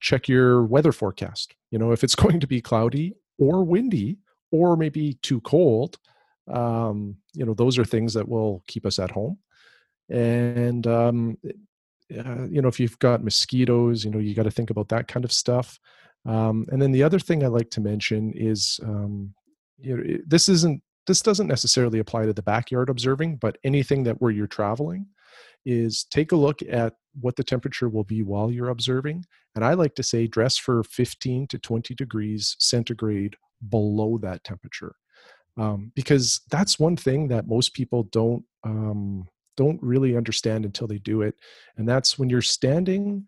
Check 0.00 0.28
your 0.28 0.64
weather 0.64 0.92
forecast. 0.92 1.54
You 1.70 1.78
know, 1.78 1.92
if 1.92 2.02
it's 2.02 2.14
going 2.24 2.40
to 2.40 2.46
be 2.46 2.60
cloudy 2.62 3.14
or 3.38 3.64
windy 3.64 4.18
or 4.50 4.76
maybe 4.76 5.14
too 5.22 5.40
cold, 5.42 5.98
um, 6.50 7.16
you 7.34 7.44
know, 7.44 7.54
those 7.54 7.78
are 7.78 7.84
things 7.84 8.14
that 8.14 8.28
will 8.28 8.62
keep 8.66 8.86
us 8.86 8.98
at 8.98 9.10
home. 9.10 9.38
And, 10.08 10.86
um, 10.86 11.38
uh, 11.44 12.46
you 12.48 12.60
know, 12.62 12.68
if 12.68 12.80
you've 12.80 12.98
got 12.98 13.24
mosquitoes, 13.24 14.04
you 14.04 14.10
know, 14.10 14.18
you 14.18 14.34
got 14.34 14.42
to 14.44 14.50
think 14.50 14.70
about 14.70 14.88
that 14.88 15.06
kind 15.06 15.24
of 15.24 15.32
stuff. 15.32 15.78
Um, 16.24 16.66
and 16.70 16.80
then 16.80 16.92
the 16.92 17.02
other 17.02 17.18
thing 17.18 17.44
I 17.44 17.48
like 17.48 17.70
to 17.70 17.80
mention 17.80 18.32
is, 18.34 18.80
um, 18.82 19.34
you 19.78 19.96
know, 19.96 20.18
this 20.26 20.48
isn't 20.48 20.82
this 21.06 21.22
doesn't 21.22 21.48
necessarily 21.48 21.98
apply 21.98 22.26
to 22.26 22.32
the 22.32 22.42
backyard 22.42 22.88
observing, 22.88 23.36
but 23.36 23.58
anything 23.64 24.04
that 24.04 24.20
where 24.20 24.30
you're 24.30 24.46
traveling 24.46 25.06
is 25.64 26.04
take 26.04 26.32
a 26.32 26.36
look 26.36 26.60
at 26.68 26.94
what 27.20 27.36
the 27.36 27.44
temperature 27.44 27.88
will 27.88 28.04
be 28.04 28.22
while 28.22 28.50
you're 28.50 28.68
observing. 28.68 29.24
And 29.54 29.64
I 29.64 29.74
like 29.74 29.94
to 29.96 30.02
say 30.02 30.26
dress 30.26 30.56
for 30.56 30.82
15 30.82 31.46
to 31.48 31.58
20 31.58 31.94
degrees 31.94 32.56
centigrade 32.58 33.36
below 33.68 34.18
that 34.18 34.44
temperature. 34.44 34.96
Um, 35.58 35.92
because 35.94 36.40
that's 36.50 36.78
one 36.78 36.96
thing 36.96 37.28
that 37.28 37.46
most 37.46 37.74
people 37.74 38.04
don't 38.04 38.44
um, 38.64 39.28
don't 39.54 39.82
really 39.82 40.16
understand 40.16 40.64
until 40.64 40.86
they 40.86 40.98
do 40.98 41.20
it, 41.20 41.34
and 41.76 41.86
that's 41.86 42.18
when 42.18 42.30
you're 42.30 42.40
standing, 42.40 43.26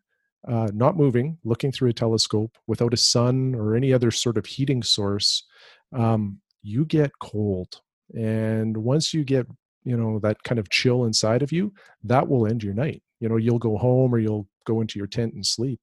uh, 0.49 0.71
not 0.73 0.97
moving, 0.97 1.37
looking 1.45 1.71
through 1.71 1.91
a 1.91 1.93
telescope 1.93 2.57
without 2.67 2.95
a 2.95 2.97
sun 2.97 3.55
or 3.55 3.75
any 3.75 3.93
other 3.93 4.11
sort 4.11 4.39
of 4.39 4.47
heating 4.47 4.83
source. 4.83 5.45
Um, 5.93 6.41
you 6.65 6.85
get 6.85 7.13
cold 7.21 7.81
and 8.15 8.77
once 8.77 9.15
you 9.15 9.23
get 9.23 9.47
you 9.85 9.97
know 9.97 10.19
that 10.19 10.43
kind 10.43 10.59
of 10.59 10.71
chill 10.71 11.05
inside 11.05 11.43
of 11.43 11.53
you 11.53 11.73
that 12.03 12.27
will 12.27 12.47
end 12.47 12.63
your 12.63 12.75
night. 12.75 13.03
You 13.21 13.29
know 13.29 13.37
you'll 13.37 13.59
go 13.59 13.77
home 13.77 14.15
or 14.15 14.19
you'll 14.19 14.49
go 14.67 14.81
into 14.81 14.99
your 14.99 15.07
tent 15.07 15.35
and 15.35 15.47
sleep. 15.47 15.81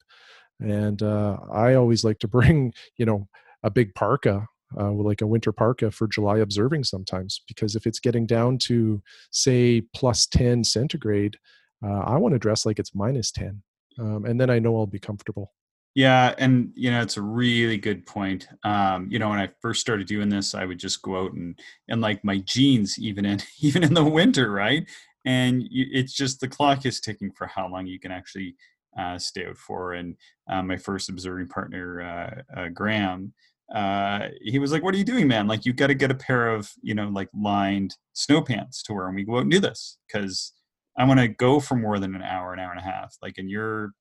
And 0.60 1.02
uh, 1.02 1.38
i 1.52 1.74
always 1.74 2.04
like 2.04 2.20
to 2.20 2.28
bring 2.38 2.74
you 2.98 3.06
know 3.06 3.28
a 3.64 3.70
big 3.70 3.96
parka 3.96 4.46
uh, 4.80 4.92
like 4.92 5.22
a 5.22 5.28
winter 5.28 5.52
parka 5.52 5.92
for 5.92 6.08
july 6.08 6.38
observing 6.38 6.84
sometimes 6.84 7.42
because 7.48 7.76
if 7.76 7.86
it's 7.88 8.00
getting 8.00 8.26
down 8.26 8.58
to 8.58 9.02
say 9.32 9.82
plus 9.94 10.28
10 10.28 10.64
centigrade 10.64 11.36
uh, 11.84 12.00
i 12.02 12.16
want 12.16 12.34
to 12.34 12.40
dress 12.40 12.66
like 12.66 12.80
it's 12.80 12.96
minus 12.96 13.32
10 13.32 13.62
um, 14.00 14.26
and 14.26 14.40
then 14.40 14.50
i 14.50 14.60
know 14.60 14.78
i'll 14.78 14.88
be 14.88 15.00
comfortable 15.00 15.52
yeah, 15.94 16.34
and 16.38 16.72
you 16.76 16.90
know 16.90 17.02
it's 17.02 17.18
a 17.18 17.22
really 17.22 17.78
good 17.78 18.06
point. 18.06 18.48
Um, 18.64 19.08
you 19.12 19.20
know, 19.20 19.30
when 19.30 19.40
I 19.40 19.50
first 19.62 19.82
started 19.82 20.08
doing 20.08 20.30
this, 20.30 20.56
I 20.56 20.66
would 20.66 20.80
just 20.80 21.02
go 21.02 21.26
out 21.26 21.34
and 21.34 21.60
and 21.90 22.00
like 22.02 22.24
my 22.24 22.38
jeans, 22.40 22.98
even 22.98 23.26
in 23.26 23.40
even 23.62 23.84
in 23.84 23.94
the 23.94 24.06
winter, 24.06 24.52
right? 24.52 24.88
And 25.26 25.64
you, 25.70 25.88
it's 25.92 26.14
just 26.14 26.40
the 26.40 26.48
clock 26.48 26.86
is 26.86 27.02
ticking 27.02 27.32
for 27.32 27.46
how 27.48 27.68
long 27.68 27.88
you 27.88 28.00
can 28.00 28.12
actually 28.12 28.56
uh, 28.98 29.20
stay 29.20 29.46
out 29.46 29.58
for. 29.58 29.94
And 29.94 30.16
uh, 30.50 30.64
my 30.64 30.78
first 30.78 31.10
observing 31.10 31.50
partner, 31.50 32.02
uh, 32.02 32.60
uh 32.60 32.68
Graham, 32.70 33.34
uh, 33.74 34.30
he 34.42 34.60
was 34.60 34.72
like, 34.72 34.84
"What 34.84 34.96
are 34.96 34.98
you 34.98 35.04
doing, 35.04 35.28
man? 35.28 35.48
Like, 35.48 35.66
you 35.66 35.74
got 35.74 35.88
to 35.88 35.94
get 35.94 36.12
a 36.12 36.16
pair 36.16 36.50
of 36.50 36.72
you 36.82 36.96
know 36.96 37.10
like 37.10 37.30
lined 37.34 37.96
snow 38.14 38.42
pants 38.42 38.82
to 38.84 38.94
wear 38.94 39.08
when 39.08 39.16
we 39.16 39.24
go 39.26 39.36
out 39.38 39.42
and 39.42 39.52
do 39.52 39.60
this 39.60 39.98
because." 40.08 40.54
I 40.98 41.06
want 41.06 41.22
to 41.22 41.30
go 41.30 41.62
for 41.62 41.76
more 41.76 42.00
than 42.00 42.16
an 42.16 42.22
hour, 42.22 42.52
an 42.52 42.60
hour 42.60 42.72
and 42.72 42.80
a 42.80 42.84
half. 42.84 43.16
Like, 43.22 43.38
and 43.38 43.50
you're 43.50 43.94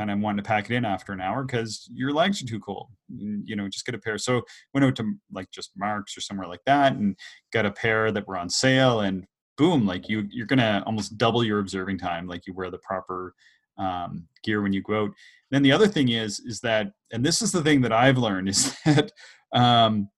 kind 0.00 0.10
of 0.10 0.18
wanting 0.20 0.42
to 0.42 0.48
pack 0.48 0.70
it 0.70 0.74
in 0.74 0.86
after 0.86 1.12
an 1.12 1.20
hour 1.20 1.44
because 1.44 1.86
your 1.92 2.10
legs 2.10 2.42
are 2.42 2.46
too 2.46 2.58
cold. 2.58 2.88
You 3.10 3.54
know, 3.54 3.68
just 3.68 3.84
get 3.84 3.94
a 3.94 3.98
pair. 3.98 4.16
So 4.16 4.40
went 4.72 4.86
out 4.86 4.96
to 4.96 5.12
like 5.30 5.50
just 5.50 5.72
Mark's 5.76 6.16
or 6.16 6.22
somewhere 6.22 6.48
like 6.48 6.64
that 6.64 6.94
and 6.94 7.14
got 7.52 7.66
a 7.66 7.70
pair 7.70 8.10
that 8.10 8.26
were 8.26 8.38
on 8.38 8.48
sale 8.48 9.00
and 9.00 9.26
boom, 9.58 9.86
like 9.86 10.08
you 10.08 10.26
you're 10.30 10.46
gonna 10.46 10.82
almost 10.86 11.18
double 11.18 11.44
your 11.44 11.58
observing 11.58 11.98
time. 11.98 12.26
Like 12.26 12.46
you 12.46 12.54
wear 12.54 12.70
the 12.70 12.78
proper 12.78 13.34
um, 13.76 14.26
gear 14.42 14.62
when 14.62 14.72
you 14.72 14.80
go 14.80 15.04
out. 15.04 15.10
Then 15.50 15.62
the 15.62 15.72
other 15.72 15.86
thing 15.86 16.08
is 16.08 16.40
is 16.40 16.60
that, 16.60 16.92
and 17.12 17.22
this 17.22 17.42
is 17.42 17.52
the 17.52 17.62
thing 17.62 17.82
that 17.82 17.92
I've 17.92 18.16
learned 18.16 18.48
is 18.54 18.74
that 18.86 19.12
um, 19.52 20.08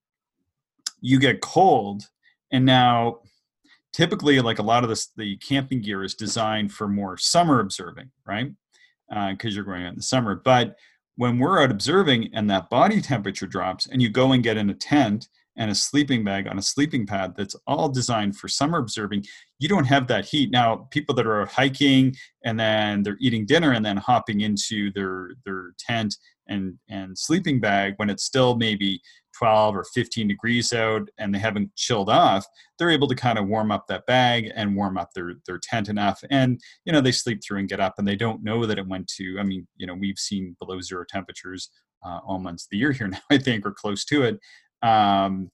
you 1.00 1.18
get 1.18 1.40
cold, 1.40 2.04
and 2.52 2.64
now 2.64 3.18
typically 3.92 4.40
like 4.40 4.60
a 4.60 4.62
lot 4.62 4.84
of 4.84 4.88
this 4.88 5.08
the 5.16 5.36
camping 5.38 5.82
gear 5.82 6.04
is 6.04 6.14
designed 6.14 6.72
for 6.72 6.86
more 6.86 7.16
summer 7.16 7.58
observing, 7.58 8.12
right? 8.24 8.52
Because 9.12 9.52
uh, 9.52 9.54
you're 9.54 9.64
going 9.64 9.85
out 9.85 9.90
in 9.90 9.97
the 9.97 10.02
summer, 10.02 10.40
but 10.42 10.76
when 11.16 11.38
we're 11.38 11.62
out 11.62 11.71
observing 11.71 12.31
and 12.33 12.49
that 12.49 12.71
body 12.71 13.00
temperature 13.00 13.47
drops 13.47 13.87
and 13.87 14.00
you 14.00 14.09
go 14.09 14.33
and 14.33 14.42
get 14.42 14.57
in 14.57 14.71
a 14.71 14.75
tent 14.75 15.28
and 15.57 15.71
a 15.71 15.75
sleeping 15.75 16.25
bag 16.25 16.49
on 16.49 16.59
a 16.59 16.62
sleeping 16.62 17.07
pad 17.07 17.35
that's 17.37 17.54
all 17.66 17.88
designed 17.88 18.37
for 18.37 18.49
summer 18.49 18.78
observing, 18.78 19.23
you 19.59 19.69
don't 19.69 19.85
have 19.85 20.07
that 20.07 20.25
heat. 20.25 20.50
Now, 20.50 20.88
people 20.90 21.14
that 21.16 21.26
are 21.26 21.45
hiking 21.45 22.16
and 22.45 22.59
then 22.59 23.02
they're 23.02 23.19
eating 23.21 23.45
dinner 23.45 23.73
and 23.73 23.85
then 23.85 23.99
hopping 23.99 24.40
into 24.40 24.90
their 24.92 25.33
their 25.45 25.73
tent 25.78 26.16
and 26.49 26.78
and 26.88 27.16
sleeping 27.16 27.61
bag 27.61 27.95
when 27.97 28.09
it's 28.09 28.25
still 28.25 28.57
maybe 28.57 29.00
12 29.42 29.76
or 29.76 29.84
15 29.92 30.28
degrees 30.28 30.72
out 30.72 31.08
and 31.18 31.34
they 31.34 31.38
haven't 31.38 31.75
chilled 31.75 32.08
off, 32.08 32.46
they're 32.78 32.90
able 32.90 33.08
to 33.08 33.14
kind 33.16 33.38
of 33.38 33.49
warm 33.49 33.72
up 33.72 33.87
that 33.88 34.06
bag 34.06 34.52
and 34.54 34.76
warm 34.76 34.96
up 34.96 35.11
their 35.14 35.34
their 35.46 35.58
tent 35.58 35.88
enough. 35.88 36.22
And 36.30 36.61
you 36.84 36.92
know, 36.92 37.00
they 37.00 37.11
sleep 37.11 37.40
through 37.42 37.58
and 37.58 37.68
get 37.68 37.80
up 37.80 37.94
and 37.99 38.06
they 38.06 38.14
don't 38.14 38.44
know 38.44 38.64
that 38.66 38.78
it 38.78 38.87
went 38.87 39.08
to, 39.16 39.37
I 39.40 39.42
mean, 39.42 39.66
you 39.76 39.87
know, 39.87 39.94
we've 39.94 40.18
seen 40.18 40.56
below 40.61 40.80
zero 40.80 41.04
temperatures 41.08 41.70
uh, 42.06 42.20
all 42.25 42.38
months 42.38 42.64
of 42.64 42.70
the 42.70 42.78
year 42.78 42.92
here 42.92 43.08
now, 43.08 43.18
I 43.30 43.38
think, 43.38 43.66
or 43.66 43.72
close 43.72 44.04
to 44.06 44.22
it. 44.22 44.38
Um, 44.87 45.50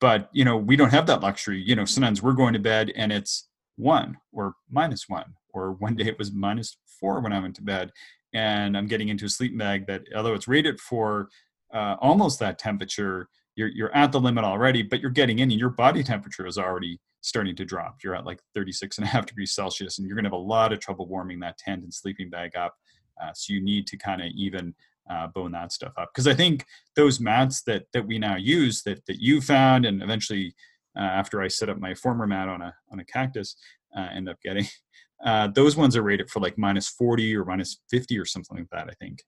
but 0.00 0.28
you 0.32 0.44
know, 0.44 0.56
we 0.56 0.76
don't 0.76 0.90
have 0.90 1.06
that 1.06 1.22
luxury. 1.22 1.60
You 1.60 1.74
know, 1.74 1.84
sometimes 1.84 2.22
we're 2.22 2.32
going 2.32 2.52
to 2.52 2.60
bed 2.60 2.92
and 2.94 3.10
it's 3.10 3.48
one 3.76 4.16
or 4.32 4.54
minus 4.70 5.08
one, 5.08 5.34
or 5.52 5.72
one 5.72 5.96
day 5.96 6.06
it 6.06 6.18
was 6.18 6.32
minus 6.32 6.78
four 7.00 7.20
when 7.20 7.32
I 7.32 7.40
went 7.40 7.56
to 7.56 7.62
bed, 7.62 7.90
and 8.32 8.76
I'm 8.76 8.86
getting 8.86 9.08
into 9.08 9.26
a 9.26 9.28
sleeping 9.28 9.58
bag 9.58 9.86
that, 9.86 10.02
although 10.14 10.34
it's 10.34 10.48
rated 10.48 10.80
for 10.80 11.28
uh, 11.72 11.96
almost 12.00 12.38
that 12.40 12.58
temperature, 12.58 13.28
you're 13.54 13.68
you're 13.68 13.94
at 13.94 14.12
the 14.12 14.20
limit 14.20 14.44
already, 14.44 14.82
but 14.82 15.00
you're 15.00 15.10
getting 15.10 15.38
in, 15.38 15.50
and 15.50 15.60
your 15.60 15.70
body 15.70 16.02
temperature 16.02 16.46
is 16.46 16.58
already 16.58 17.00
starting 17.22 17.56
to 17.56 17.64
drop. 17.64 17.96
You're 18.04 18.14
at 18.14 18.24
like 18.24 18.40
36 18.54 18.98
and 18.98 19.06
a 19.06 19.10
half 19.10 19.26
degrees 19.26 19.54
Celsius, 19.54 19.98
and 19.98 20.06
you're 20.06 20.14
going 20.14 20.24
to 20.24 20.28
have 20.30 20.34
a 20.34 20.36
lot 20.36 20.72
of 20.72 20.80
trouble 20.80 21.06
warming 21.08 21.40
that 21.40 21.58
tent 21.58 21.82
and 21.82 21.92
sleeping 21.92 22.30
bag 22.30 22.56
up. 22.56 22.74
Uh, 23.20 23.32
so 23.34 23.52
you 23.52 23.60
need 23.62 23.86
to 23.88 23.96
kind 23.96 24.20
of 24.20 24.28
even 24.34 24.74
uh, 25.10 25.26
bone 25.28 25.52
that 25.52 25.72
stuff 25.72 25.92
up 25.98 26.10
because 26.12 26.26
I 26.26 26.34
think 26.34 26.64
those 26.96 27.20
mats 27.20 27.62
that 27.62 27.84
that 27.92 28.06
we 28.06 28.18
now 28.18 28.36
use 28.36 28.82
that 28.82 29.04
that 29.06 29.20
you 29.20 29.40
found 29.40 29.84
and 29.84 30.02
eventually 30.02 30.54
uh, 30.96 31.02
after 31.02 31.42
I 31.42 31.48
set 31.48 31.68
up 31.68 31.78
my 31.78 31.94
former 31.94 32.26
mat 32.26 32.48
on 32.48 32.62
a 32.62 32.74
on 32.90 32.98
a 32.98 33.04
cactus 33.04 33.56
uh, 33.96 34.08
end 34.12 34.28
up 34.28 34.40
getting 34.42 34.66
uh, 35.24 35.48
those 35.48 35.76
ones 35.76 35.96
are 35.96 36.02
rated 36.02 36.28
for 36.30 36.40
like 36.40 36.58
minus 36.58 36.88
40 36.88 37.36
or 37.36 37.44
minus 37.44 37.80
50 37.90 38.18
or 38.18 38.24
something 38.24 38.58
like 38.58 38.70
that 38.72 38.88
I 38.90 38.94
think. 39.00 39.22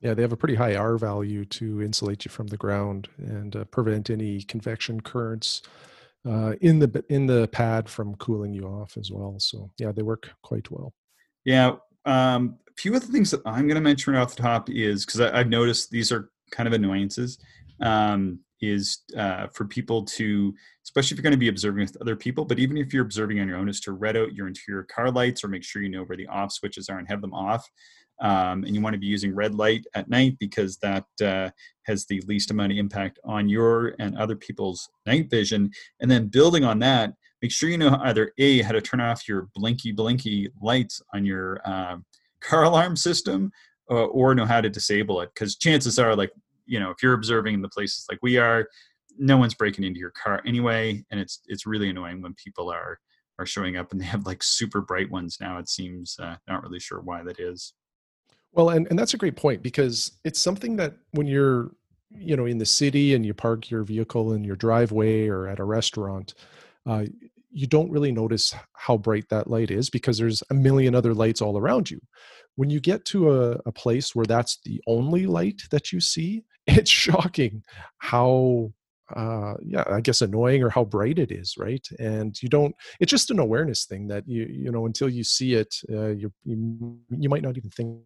Yeah, 0.00 0.14
they 0.14 0.22
have 0.22 0.32
a 0.32 0.36
pretty 0.36 0.54
high 0.54 0.76
R 0.76 0.96
value 0.96 1.44
to 1.46 1.82
insulate 1.82 2.24
you 2.24 2.30
from 2.30 2.46
the 2.46 2.56
ground 2.56 3.08
and 3.18 3.54
uh, 3.54 3.64
prevent 3.64 4.08
any 4.08 4.40
convection 4.42 5.00
currents 5.00 5.62
uh, 6.26 6.54
in 6.60 6.78
the 6.78 7.04
in 7.10 7.26
the 7.26 7.48
pad 7.48 7.88
from 7.88 8.14
cooling 8.16 8.54
you 8.54 8.64
off 8.64 8.96
as 8.96 9.10
well. 9.10 9.36
So 9.38 9.70
yeah, 9.78 9.92
they 9.92 10.02
work 10.02 10.30
quite 10.42 10.70
well. 10.70 10.94
Yeah, 11.44 11.76
um, 12.06 12.58
a 12.68 12.72
few 12.80 12.94
other 12.94 13.06
things 13.06 13.30
that 13.30 13.42
I'm 13.44 13.66
going 13.66 13.74
to 13.74 13.80
mention 13.80 14.14
off 14.14 14.34
the 14.34 14.42
top 14.42 14.70
is 14.70 15.04
because 15.04 15.20
I've 15.20 15.48
noticed 15.48 15.90
these 15.90 16.12
are 16.12 16.30
kind 16.50 16.66
of 16.66 16.72
annoyances. 16.72 17.38
Um, 17.80 18.40
is 18.60 18.98
uh, 19.16 19.46
for 19.48 19.64
people 19.64 20.04
to, 20.04 20.54
especially 20.84 21.14
if 21.14 21.18
you're 21.18 21.22
going 21.22 21.32
to 21.32 21.38
be 21.38 21.48
observing 21.48 21.80
with 21.80 21.96
other 22.00 22.16
people, 22.16 22.44
but 22.44 22.58
even 22.58 22.76
if 22.76 22.92
you're 22.92 23.04
observing 23.04 23.40
on 23.40 23.48
your 23.48 23.56
own, 23.56 23.68
is 23.68 23.80
to 23.80 23.92
red 23.92 24.16
out 24.16 24.34
your 24.34 24.46
interior 24.46 24.82
car 24.82 25.10
lights 25.10 25.42
or 25.42 25.48
make 25.48 25.64
sure 25.64 25.82
you 25.82 25.88
know 25.88 26.02
where 26.02 26.16
the 26.16 26.26
off 26.26 26.52
switches 26.52 26.88
are 26.88 26.98
and 26.98 27.08
have 27.08 27.20
them 27.20 27.32
off. 27.32 27.68
Um, 28.20 28.64
and 28.64 28.74
you 28.74 28.80
want 28.80 28.94
to 28.94 29.00
be 29.00 29.06
using 29.06 29.34
red 29.34 29.54
light 29.54 29.86
at 29.94 30.10
night 30.10 30.36
because 30.38 30.76
that 30.78 31.04
uh, 31.22 31.50
has 31.86 32.06
the 32.06 32.22
least 32.26 32.50
amount 32.50 32.72
of 32.72 32.78
impact 32.78 33.18
on 33.24 33.48
your 33.48 33.94
and 33.98 34.16
other 34.16 34.36
people's 34.36 34.88
night 35.06 35.30
vision. 35.30 35.70
And 36.00 36.10
then 36.10 36.28
building 36.28 36.64
on 36.64 36.78
that, 36.80 37.14
make 37.40 37.50
sure 37.50 37.70
you 37.70 37.78
know 37.78 37.98
either 38.02 38.32
a 38.38 38.62
how 38.62 38.72
to 38.72 38.80
turn 38.80 39.00
off 39.00 39.26
your 39.26 39.48
blinky 39.54 39.92
blinky 39.92 40.50
lights 40.60 41.00
on 41.14 41.24
your 41.24 41.60
uh, 41.64 41.96
car 42.42 42.64
alarm 42.70 42.96
system 42.96 43.50
uh, 43.90 44.04
or 44.04 44.34
know 44.34 44.46
how 44.46 44.60
to 44.60 44.68
disable 44.68 45.20
it. 45.22 45.30
Because 45.34 45.56
chances 45.56 45.98
are 45.98 46.14
like 46.14 46.32
you 46.66 46.78
know 46.78 46.90
if 46.90 47.02
you're 47.02 47.14
observing 47.14 47.54
in 47.54 47.62
the 47.62 47.68
places 47.68 48.04
like 48.10 48.18
we 48.22 48.36
are 48.36 48.68
no 49.18 49.36
one's 49.36 49.54
breaking 49.54 49.84
into 49.84 50.00
your 50.00 50.12
car 50.22 50.42
anyway. 50.46 51.02
And 51.10 51.18
it's 51.18 51.40
it's 51.46 51.66
really 51.66 51.88
annoying 51.88 52.20
when 52.20 52.34
people 52.34 52.70
are 52.70 52.98
are 53.38 53.46
showing 53.46 53.78
up 53.78 53.90
and 53.90 54.00
they 54.00 54.04
have 54.04 54.26
like 54.26 54.42
super 54.42 54.82
bright 54.82 55.10
ones 55.10 55.38
now 55.40 55.56
it 55.56 55.66
seems 55.66 56.14
uh, 56.20 56.36
not 56.46 56.62
really 56.62 56.78
sure 56.78 57.00
why 57.00 57.22
that 57.22 57.40
is 57.40 57.72
well 58.52 58.70
and, 58.70 58.86
and 58.88 58.98
that's 58.98 59.14
a 59.14 59.18
great 59.18 59.36
point 59.36 59.62
because 59.62 60.12
it's 60.24 60.40
something 60.40 60.76
that 60.76 60.94
when 61.12 61.26
you're 61.26 61.70
you 62.10 62.36
know 62.36 62.46
in 62.46 62.58
the 62.58 62.66
city 62.66 63.14
and 63.14 63.24
you 63.24 63.32
park 63.32 63.70
your 63.70 63.84
vehicle 63.84 64.32
in 64.32 64.44
your 64.44 64.56
driveway 64.56 65.28
or 65.28 65.46
at 65.46 65.60
a 65.60 65.64
restaurant 65.64 66.34
uh, 66.86 67.04
you 67.52 67.66
don't 67.66 67.90
really 67.90 68.12
notice 68.12 68.54
how 68.74 68.96
bright 68.96 69.28
that 69.28 69.50
light 69.50 69.70
is 69.70 69.90
because 69.90 70.18
there's 70.18 70.42
a 70.50 70.54
million 70.54 70.94
other 70.94 71.14
lights 71.14 71.42
all 71.42 71.58
around 71.58 71.90
you. 71.90 72.00
When 72.56 72.70
you 72.70 72.80
get 72.80 73.04
to 73.06 73.32
a, 73.32 73.50
a 73.66 73.72
place 73.72 74.14
where 74.14 74.26
that's 74.26 74.58
the 74.64 74.80
only 74.86 75.26
light 75.26 75.62
that 75.70 75.92
you 75.92 76.00
see, 76.00 76.44
it's 76.66 76.90
shocking 76.90 77.62
how 77.98 78.72
uh 79.16 79.54
yeah 79.64 79.82
i 79.90 80.00
guess 80.00 80.20
annoying 80.20 80.62
or 80.62 80.68
how 80.68 80.84
bright 80.84 81.18
it 81.18 81.32
is 81.32 81.56
right 81.58 81.84
and 81.98 82.40
you 82.40 82.48
don't 82.48 82.72
it's 83.00 83.10
just 83.10 83.32
an 83.32 83.40
awareness 83.40 83.84
thing 83.84 84.06
that 84.06 84.22
you 84.28 84.46
you 84.48 84.70
know 84.70 84.86
until 84.86 85.08
you 85.08 85.24
see 85.24 85.54
it 85.54 85.74
uh, 85.90 86.08
you, 86.08 86.32
you 86.44 86.96
you 87.18 87.28
might 87.28 87.42
not 87.42 87.56
even 87.56 87.70
think 87.70 87.98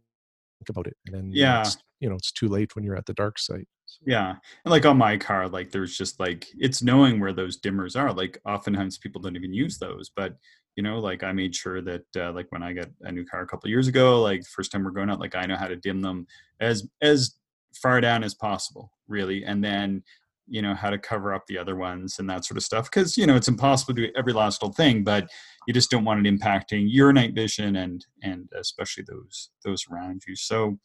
about 0.68 0.86
it 0.86 0.96
and 1.06 1.14
then 1.14 1.30
yeah. 1.32 1.64
you 2.00 2.08
know 2.08 2.14
it's 2.14 2.32
too 2.32 2.48
late 2.48 2.74
when 2.74 2.84
you're 2.84 2.96
at 2.96 3.06
the 3.06 3.14
dark 3.14 3.38
side 3.38 3.66
yeah 4.06 4.30
and 4.64 4.70
like 4.70 4.86
on 4.86 4.96
my 4.96 5.16
car 5.16 5.48
like 5.48 5.70
there's 5.70 5.96
just 5.96 6.18
like 6.18 6.46
it's 6.58 6.82
knowing 6.82 7.20
where 7.20 7.32
those 7.32 7.60
dimmers 7.60 7.98
are 7.98 8.12
like 8.12 8.38
oftentimes 8.46 8.98
people 8.98 9.20
don't 9.20 9.36
even 9.36 9.52
use 9.52 9.78
those 9.78 10.10
but 10.14 10.36
you 10.76 10.82
know 10.82 10.98
like 10.98 11.22
i 11.22 11.32
made 11.32 11.54
sure 11.54 11.80
that 11.80 12.04
uh, 12.16 12.32
like 12.32 12.46
when 12.50 12.62
i 12.62 12.72
got 12.72 12.88
a 13.02 13.12
new 13.12 13.24
car 13.24 13.42
a 13.42 13.46
couple 13.46 13.68
years 13.70 13.88
ago 13.88 14.20
like 14.22 14.44
first 14.46 14.72
time 14.72 14.84
we're 14.84 14.90
going 14.90 15.10
out 15.10 15.20
like 15.20 15.34
i 15.34 15.46
know 15.46 15.56
how 15.56 15.68
to 15.68 15.76
dim 15.76 16.00
them 16.00 16.26
as 16.60 16.88
as 17.00 17.36
far 17.80 18.00
down 18.00 18.24
as 18.24 18.34
possible 18.34 18.90
really 19.08 19.44
and 19.44 19.62
then 19.62 20.02
you 20.46 20.60
know 20.60 20.74
how 20.74 20.90
to 20.90 20.98
cover 20.98 21.32
up 21.32 21.46
the 21.46 21.58
other 21.58 21.76
ones 21.76 22.18
and 22.18 22.28
that 22.28 22.44
sort 22.44 22.56
of 22.58 22.62
stuff 22.62 22.90
because 22.90 23.16
you 23.16 23.26
know 23.26 23.34
it's 23.34 23.48
impossible 23.48 23.94
to 23.94 24.06
do 24.06 24.12
every 24.16 24.32
last 24.32 24.62
little 24.62 24.74
thing 24.74 25.02
but 25.02 25.28
you 25.66 25.74
just 25.74 25.90
don't 25.90 26.04
want 26.04 26.24
it 26.24 26.30
impacting 26.30 26.84
your 26.88 27.12
night 27.12 27.34
vision 27.34 27.76
and 27.76 28.06
and 28.22 28.48
especially 28.58 29.04
those 29.08 29.50
those 29.64 29.86
around 29.90 30.22
you. 30.26 30.36
So 30.36 30.78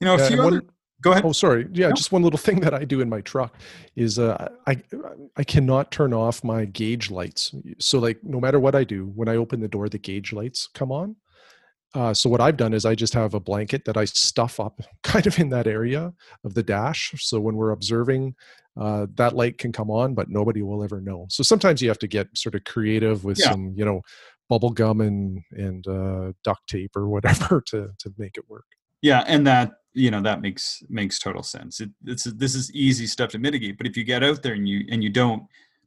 you 0.00 0.04
know 0.06 0.14
a 0.14 0.18
few 0.18 0.40
other 0.42 0.62
go 1.02 1.12
ahead. 1.12 1.24
Oh 1.24 1.32
sorry. 1.32 1.66
Yeah 1.72 1.88
no. 1.88 1.94
just 1.94 2.12
one 2.12 2.22
little 2.22 2.38
thing 2.38 2.60
that 2.60 2.74
i 2.74 2.84
do 2.84 3.00
in 3.00 3.08
my 3.08 3.20
truck 3.20 3.56
is 3.96 4.18
uh, 4.18 4.48
i 4.66 4.80
i 5.36 5.44
cannot 5.44 5.90
turn 5.90 6.12
off 6.12 6.44
my 6.44 6.64
gauge 6.64 7.10
lights. 7.10 7.54
So 7.78 7.98
like 7.98 8.22
no 8.22 8.40
matter 8.40 8.60
what 8.60 8.74
i 8.74 8.84
do 8.84 9.06
when 9.14 9.28
i 9.28 9.36
open 9.36 9.60
the 9.60 9.68
door 9.68 9.88
the 9.88 9.98
gauge 9.98 10.32
lights 10.32 10.68
come 10.74 10.92
on 10.92 11.16
uh, 11.94 12.14
so 12.14 12.30
what 12.30 12.40
I've 12.40 12.56
done 12.56 12.72
is 12.72 12.86
I 12.86 12.94
just 12.94 13.14
have 13.14 13.34
a 13.34 13.40
blanket 13.40 13.84
that 13.84 13.96
I 13.96 14.04
stuff 14.06 14.58
up 14.58 14.80
kind 15.02 15.26
of 15.26 15.38
in 15.38 15.50
that 15.50 15.66
area 15.66 16.12
of 16.44 16.54
the 16.54 16.62
dash. 16.62 17.12
So 17.18 17.40
when 17.40 17.56
we're 17.56 17.72
observing, 17.72 18.34
uh, 18.80 19.06
that 19.16 19.34
light 19.34 19.58
can 19.58 19.72
come 19.72 19.90
on, 19.90 20.14
but 20.14 20.30
nobody 20.30 20.62
will 20.62 20.82
ever 20.82 21.00
know. 21.00 21.26
So 21.28 21.42
sometimes 21.42 21.82
you 21.82 21.88
have 21.88 21.98
to 21.98 22.08
get 22.08 22.28
sort 22.36 22.54
of 22.54 22.64
creative 22.64 23.24
with 23.24 23.38
yeah. 23.38 23.50
some, 23.50 23.74
you 23.76 23.84
know, 23.84 24.00
bubble 24.48 24.70
gum 24.70 25.00
and 25.00 25.42
and 25.52 25.86
uh, 25.86 26.32
duct 26.44 26.66
tape 26.68 26.96
or 26.96 27.08
whatever 27.14 27.60
to 27.68 27.90
to 27.98 28.14
make 28.18 28.36
it 28.36 28.48
work. 28.48 28.66
Yeah, 29.02 29.24
and 29.26 29.46
that 29.46 29.72
you 29.94 30.10
know 30.10 30.22
that 30.22 30.40
makes 30.40 30.82
makes 30.88 31.18
total 31.18 31.42
sense. 31.42 31.80
It, 31.80 31.90
it's 32.06 32.24
this 32.24 32.54
is 32.54 32.72
easy 32.72 33.06
stuff 33.06 33.30
to 33.30 33.38
mitigate, 33.38 33.76
but 33.76 33.86
if 33.86 33.96
you 33.96 34.04
get 34.04 34.22
out 34.22 34.42
there 34.42 34.54
and 34.54 34.68
you 34.68 34.86
and 34.90 35.02
you 35.02 35.10
don't, 35.10 35.44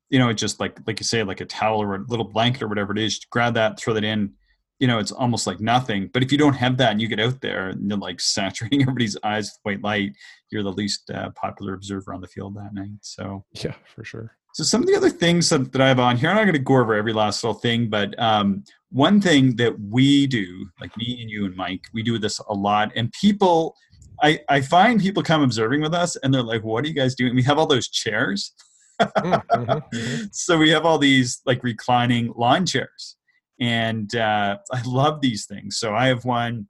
you 0.09 0.19
know, 0.19 0.29
it 0.29 0.35
just 0.35 0.59
like 0.59 0.79
like 0.85 0.99
you 0.99 1.05
say, 1.05 1.23
like 1.23 1.41
a 1.41 1.45
towel 1.45 1.81
or 1.81 1.95
a 1.95 2.05
little 2.07 2.25
blanket 2.25 2.63
or 2.63 2.67
whatever 2.67 2.91
it 2.91 2.99
is, 2.99 3.19
grab 3.29 3.53
that, 3.55 3.79
throw 3.79 3.93
that 3.93 4.03
in. 4.03 4.33
You 4.79 4.87
know, 4.87 4.99
it's 4.99 5.11
almost 5.11 5.47
like 5.47 5.59
nothing. 5.59 6.09
But 6.13 6.23
if 6.23 6.31
you 6.31 6.37
don't 6.37 6.55
have 6.55 6.77
that 6.77 6.91
and 6.91 7.01
you 7.01 7.07
get 7.07 7.19
out 7.19 7.41
there 7.41 7.69
and 7.69 7.89
you're 7.89 7.97
like 7.97 8.19
saturating 8.19 8.81
everybody's 8.83 9.17
eyes 9.23 9.45
with 9.45 9.59
white 9.63 9.83
light, 9.83 10.11
you're 10.51 10.63
the 10.63 10.71
least 10.71 11.09
uh, 11.09 11.29
popular 11.31 11.73
observer 11.73 12.13
on 12.13 12.21
the 12.21 12.27
field 12.27 12.55
that 12.55 12.73
night. 12.73 12.99
So 13.01 13.45
yeah, 13.53 13.75
for 13.93 14.03
sure. 14.03 14.35
So 14.55 14.63
some 14.63 14.81
of 14.81 14.87
the 14.87 14.95
other 14.95 15.09
things 15.09 15.49
that, 15.49 15.73
that 15.73 15.81
I 15.81 15.89
have 15.89 15.99
on 15.99 16.15
here, 16.15 16.29
I'm 16.29 16.37
not 16.37 16.43
going 16.43 16.53
to 16.53 16.59
go 16.59 16.77
over 16.77 16.93
every 16.93 17.11
last 17.11 17.43
little 17.43 17.59
thing, 17.59 17.89
but 17.89 18.17
um, 18.17 18.63
one 18.89 19.19
thing 19.19 19.57
that 19.57 19.77
we 19.77 20.27
do, 20.27 20.69
like 20.79 20.95
me 20.95 21.19
and 21.19 21.29
you 21.29 21.43
and 21.43 21.53
Mike, 21.57 21.81
we 21.93 22.01
do 22.01 22.17
this 22.17 22.39
a 22.39 22.53
lot, 22.53 22.89
and 22.95 23.11
people, 23.11 23.75
I, 24.23 24.39
I 24.47 24.61
find 24.61 25.01
people 25.01 25.23
come 25.23 25.41
observing 25.41 25.81
with 25.81 25.93
us, 25.93 26.15
and 26.15 26.33
they're 26.33 26.41
like, 26.41 26.63
"What 26.63 26.85
are 26.85 26.87
you 26.87 26.93
guys 26.93 27.15
doing?" 27.15 27.35
We 27.35 27.43
have 27.43 27.57
all 27.57 27.67
those 27.67 27.89
chairs, 27.89 28.53
mm, 29.01 29.11
mm-hmm, 29.11 29.71
mm-hmm. 29.71 30.23
so 30.31 30.57
we 30.57 30.69
have 30.69 30.85
all 30.85 30.99
these 30.99 31.41
like 31.45 31.61
reclining 31.61 32.31
lawn 32.37 32.65
chairs, 32.65 33.17
and 33.59 34.13
uh, 34.15 34.57
I 34.71 34.81
love 34.85 35.21
these 35.21 35.45
things. 35.45 35.77
So 35.77 35.95
I 35.95 36.07
have 36.07 36.25
one. 36.25 36.67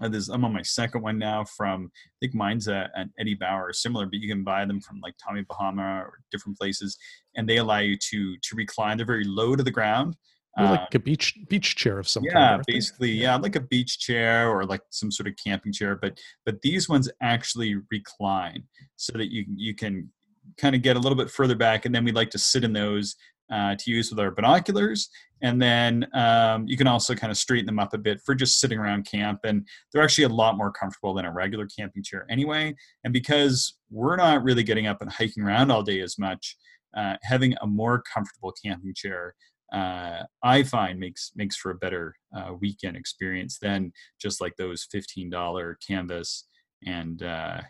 Uh, 0.00 0.08
this, 0.08 0.28
I'm 0.28 0.44
on 0.44 0.52
my 0.52 0.62
second 0.62 1.02
one 1.02 1.18
now 1.18 1.44
from 1.44 1.90
I 1.94 2.16
think 2.20 2.34
mine's 2.34 2.68
a, 2.68 2.88
an 2.94 3.12
Eddie 3.18 3.34
Bauer 3.34 3.72
similar, 3.72 4.06
but 4.06 4.14
you 4.14 4.32
can 4.32 4.44
buy 4.44 4.64
them 4.64 4.80
from 4.80 5.00
like 5.02 5.14
Tommy 5.22 5.42
Bahama 5.42 6.02
or 6.04 6.20
different 6.30 6.58
places, 6.58 6.96
and 7.36 7.48
they 7.48 7.58
allow 7.58 7.78
you 7.78 7.96
to 8.10 8.36
to 8.36 8.56
recline. 8.56 8.96
They're 8.96 9.06
very 9.06 9.24
low 9.24 9.56
to 9.56 9.62
the 9.62 9.70
ground. 9.70 10.16
like 10.58 10.80
uh, 10.80 10.86
a 10.94 10.98
beach 11.00 11.34
beach 11.48 11.76
chair 11.76 11.98
of 11.98 12.08
some 12.08 12.24
yeah, 12.24 12.32
kind. 12.32 12.64
Yeah, 12.66 12.74
basically, 12.74 13.10
yeah, 13.10 13.36
like 13.36 13.56
a 13.56 13.60
beach 13.60 13.98
chair 13.98 14.48
or 14.48 14.64
like 14.64 14.80
some 14.90 15.10
sort 15.10 15.28
of 15.28 15.34
camping 15.44 15.72
chair. 15.72 15.96
But 16.00 16.18
but 16.46 16.62
these 16.62 16.88
ones 16.88 17.10
actually 17.20 17.76
recline 17.90 18.62
so 18.96 19.12
that 19.18 19.30
you 19.30 19.44
you 19.54 19.74
can 19.74 20.10
kind 20.56 20.74
of 20.74 20.82
get 20.82 20.96
a 20.96 21.00
little 21.00 21.18
bit 21.18 21.30
further 21.30 21.56
back, 21.56 21.84
and 21.84 21.94
then 21.94 22.04
we 22.04 22.12
like 22.12 22.30
to 22.30 22.38
sit 22.38 22.64
in 22.64 22.72
those 22.72 23.16
uh, 23.50 23.74
to 23.78 23.90
use 23.90 24.10
with 24.10 24.20
our 24.20 24.30
binoculars. 24.30 25.08
And 25.42 25.60
then 25.60 26.06
um, 26.14 26.66
you 26.68 26.76
can 26.76 26.86
also 26.86 27.14
kind 27.14 27.30
of 27.30 27.36
straighten 27.36 27.66
them 27.66 27.78
up 27.78 27.94
a 27.94 27.98
bit 27.98 28.20
for 28.24 28.34
just 28.34 28.58
sitting 28.58 28.78
around 28.78 29.06
camp. 29.06 29.40
And 29.44 29.66
they're 29.92 30.02
actually 30.02 30.24
a 30.24 30.28
lot 30.28 30.56
more 30.56 30.70
comfortable 30.70 31.14
than 31.14 31.24
a 31.24 31.32
regular 31.32 31.66
camping 31.66 32.02
chair 32.02 32.26
anyway. 32.28 32.74
And 33.04 33.12
because 33.12 33.78
we're 33.90 34.16
not 34.16 34.42
really 34.42 34.62
getting 34.62 34.86
up 34.86 35.00
and 35.00 35.10
hiking 35.10 35.42
around 35.42 35.70
all 35.70 35.82
day 35.82 36.00
as 36.00 36.18
much, 36.18 36.56
uh, 36.96 37.16
having 37.22 37.54
a 37.62 37.66
more 37.66 38.02
comfortable 38.12 38.52
camping 38.62 38.94
chair 38.94 39.34
uh, 39.72 40.24
I 40.42 40.62
find 40.64 40.98
makes 40.98 41.32
makes 41.36 41.56
for 41.56 41.70
a 41.70 41.76
better 41.76 42.16
uh, 42.36 42.54
weekend 42.58 42.96
experience 42.96 43.58
than 43.58 43.92
just 44.20 44.40
like 44.40 44.56
those 44.56 44.86
fifteen 44.90 45.30
dollar 45.30 45.78
canvas 45.86 46.48
and 46.84 47.22
uh, 47.22 47.60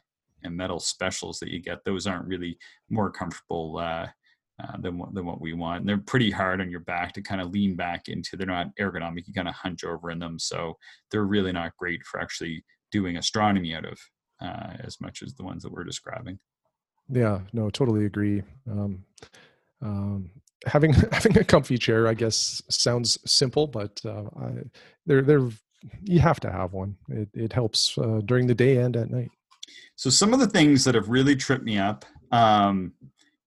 and 0.43 0.57
metal 0.57 0.81
specials 0.81 1.39
that 1.41 1.51
you 1.51 1.61
get. 1.61 1.85
Those 1.85 2.07
aren't 2.07 2.27
really 2.27 2.59
more 2.89 3.11
comfortable 3.11 3.79
uh, 4.61 4.77
than 4.79 4.99
what 4.99 5.15
than 5.15 5.25
what 5.25 5.41
we 5.41 5.53
want. 5.53 5.81
And 5.81 5.89
they're 5.89 5.99
pretty 5.99 6.31
hard 6.31 6.61
on 6.61 6.71
your 6.71 6.81
back 6.81 7.13
to 7.15 7.23
kind 7.23 7.41
of 7.41 7.51
lean 7.51 7.77
back 7.77 8.09
into. 8.09 8.37
They're 8.37 8.47
not 8.47 8.75
ergonomic. 8.79 9.27
You 9.27 9.35
kind 9.35 9.49
of 9.49 9.55
hunch 9.55 9.85
over 9.85 10.11
in 10.11 10.19
them, 10.19 10.39
so 10.39 10.77
they're 11.11 11.25
really 11.25 11.53
not 11.53 11.77
great 11.77 12.05
for 12.05 12.21
actually 12.21 12.65
doing 12.91 13.17
astronomy 13.17 13.75
out 13.75 13.85
of 13.85 13.99
uh, 14.43 14.75
as 14.81 15.01
much 15.01 15.23
as 15.23 15.35
the 15.35 15.45
ones 15.45 15.63
that 15.63 15.73
we're 15.73 15.85
describing. 15.85 16.39
Yeah, 17.09 17.41
no, 17.53 17.71
totally 17.71 18.07
agree. 18.07 18.43
Um, 18.71 19.05
um, 19.83 20.31
having 20.67 20.93
having 21.13 21.39
a 21.39 21.45
comfy 21.45 21.79
chair, 21.79 22.07
I 22.07 22.15
guess, 22.15 22.63
sounds 22.69 23.19
simple, 23.31 23.67
but 23.67 24.01
uh, 24.05 24.25
I, 24.39 24.51
they're 25.07 25.23
they're 25.23 25.49
you 26.03 26.21
have 26.21 26.41
to 26.41 26.51
have 26.51 26.73
one. 26.73 26.97
It 27.09 27.29
it 27.35 27.53
helps 27.53 27.97
uh, 27.99 28.21
during 28.25 28.47
the 28.47 28.55
day 28.55 28.79
and 28.79 28.97
at 28.97 29.11
night. 29.11 29.31
So 29.97 30.11
some 30.11 30.33
of 30.33 30.41
the 30.41 30.49
things 30.49 30.85
that 30.85 30.95
have 30.95 31.09
really 31.09 31.37
tripped 31.37 31.65
me 31.65 31.79
up 31.79 32.05
um, 32.33 32.93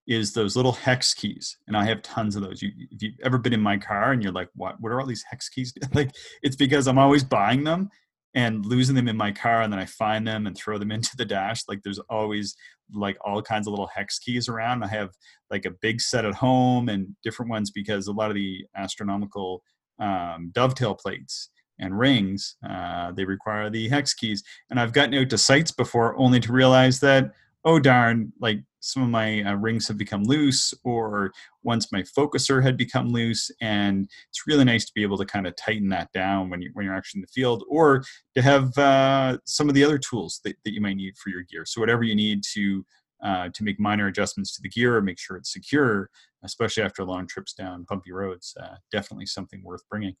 is 0.06 0.32
those 0.32 0.56
little 0.56 0.72
hex 0.72 1.14
keys, 1.14 1.56
and 1.66 1.76
I 1.76 1.84
have 1.84 2.02
tons 2.02 2.36
of 2.36 2.42
those. 2.42 2.62
You, 2.62 2.70
if 2.90 3.02
you've 3.02 3.20
ever 3.22 3.38
been 3.38 3.52
in 3.52 3.60
my 3.60 3.78
car 3.78 4.12
and 4.12 4.22
you're 4.22 4.32
like, 4.32 4.48
"What? 4.54 4.80
What 4.80 4.92
are 4.92 5.00
all 5.00 5.06
these 5.06 5.24
hex 5.28 5.48
keys?" 5.48 5.72
like, 5.94 6.10
it's 6.42 6.56
because 6.56 6.86
I'm 6.86 6.98
always 6.98 7.24
buying 7.24 7.64
them 7.64 7.88
and 8.34 8.66
losing 8.66 8.94
them 8.94 9.08
in 9.08 9.16
my 9.16 9.32
car, 9.32 9.62
and 9.62 9.72
then 9.72 9.80
I 9.80 9.86
find 9.86 10.26
them 10.26 10.46
and 10.46 10.56
throw 10.56 10.78
them 10.78 10.92
into 10.96 11.16
the 11.16 11.24
dash. 11.24 11.62
Like, 11.68 11.80
there's 11.82 12.00
always 12.10 12.54
like 12.92 13.16
all 13.24 13.40
kinds 13.40 13.66
of 13.66 13.72
little 13.72 13.90
hex 13.94 14.18
keys 14.18 14.48
around. 14.48 14.82
I 14.82 14.88
have 14.88 15.10
like 15.50 15.64
a 15.64 15.70
big 15.70 16.00
set 16.00 16.24
at 16.24 16.34
home 16.34 16.88
and 16.88 17.16
different 17.22 17.50
ones 17.50 17.70
because 17.70 18.06
a 18.06 18.12
lot 18.12 18.30
of 18.30 18.34
the 18.34 18.66
astronomical 18.76 19.62
um, 19.98 20.50
dovetail 20.52 20.94
plates 20.94 21.50
and 21.78 21.98
rings 21.98 22.56
uh, 22.68 23.12
they 23.12 23.24
require 23.24 23.68
the 23.68 23.88
hex 23.88 24.14
keys 24.14 24.42
and 24.70 24.78
i've 24.78 24.92
gotten 24.92 25.14
out 25.14 25.28
to 25.28 25.38
sites 25.38 25.72
before 25.72 26.16
only 26.16 26.38
to 26.38 26.52
realize 26.52 27.00
that 27.00 27.32
oh 27.64 27.78
darn 27.78 28.32
like 28.40 28.60
some 28.80 29.02
of 29.02 29.08
my 29.08 29.42
uh, 29.42 29.54
rings 29.54 29.88
have 29.88 29.96
become 29.96 30.22
loose 30.24 30.74
or 30.84 31.32
once 31.62 31.90
my 31.90 32.02
focuser 32.02 32.62
had 32.62 32.76
become 32.76 33.08
loose 33.08 33.50
and 33.62 34.08
it's 34.28 34.46
really 34.46 34.64
nice 34.64 34.84
to 34.84 34.92
be 34.94 35.02
able 35.02 35.16
to 35.16 35.24
kind 35.24 35.46
of 35.46 35.56
tighten 35.56 35.88
that 35.88 36.12
down 36.12 36.50
when, 36.50 36.60
you, 36.60 36.70
when 36.74 36.84
you're 36.84 36.94
actually 36.94 37.18
in 37.18 37.22
the 37.22 37.40
field 37.40 37.64
or 37.68 38.04
to 38.34 38.42
have 38.42 38.76
uh, 38.76 39.38
some 39.46 39.68
of 39.70 39.74
the 39.74 39.82
other 39.82 39.98
tools 39.98 40.40
that, 40.44 40.54
that 40.64 40.74
you 40.74 40.82
might 40.82 40.96
need 40.96 41.16
for 41.16 41.30
your 41.30 41.42
gear. 41.50 41.64
So 41.64 41.80
whatever 41.80 42.02
you 42.02 42.14
need 42.14 42.42
to 42.52 42.84
uh, 43.24 43.48
to 43.54 43.64
make 43.64 43.80
minor 43.80 44.06
adjustments 44.08 44.54
to 44.54 44.60
the 44.60 44.68
gear 44.68 44.96
or 44.96 45.00
make 45.00 45.18
sure 45.18 45.36
it's 45.36 45.52
secure 45.52 46.10
especially 46.44 46.82
after 46.82 47.04
long 47.04 47.26
trips 47.26 47.54
down 47.54 47.86
bumpy 47.88 48.12
roads 48.12 48.54
uh, 48.60 48.74
definitely 48.92 49.24
something 49.24 49.62
worth 49.64 49.82
bringing 49.88 50.14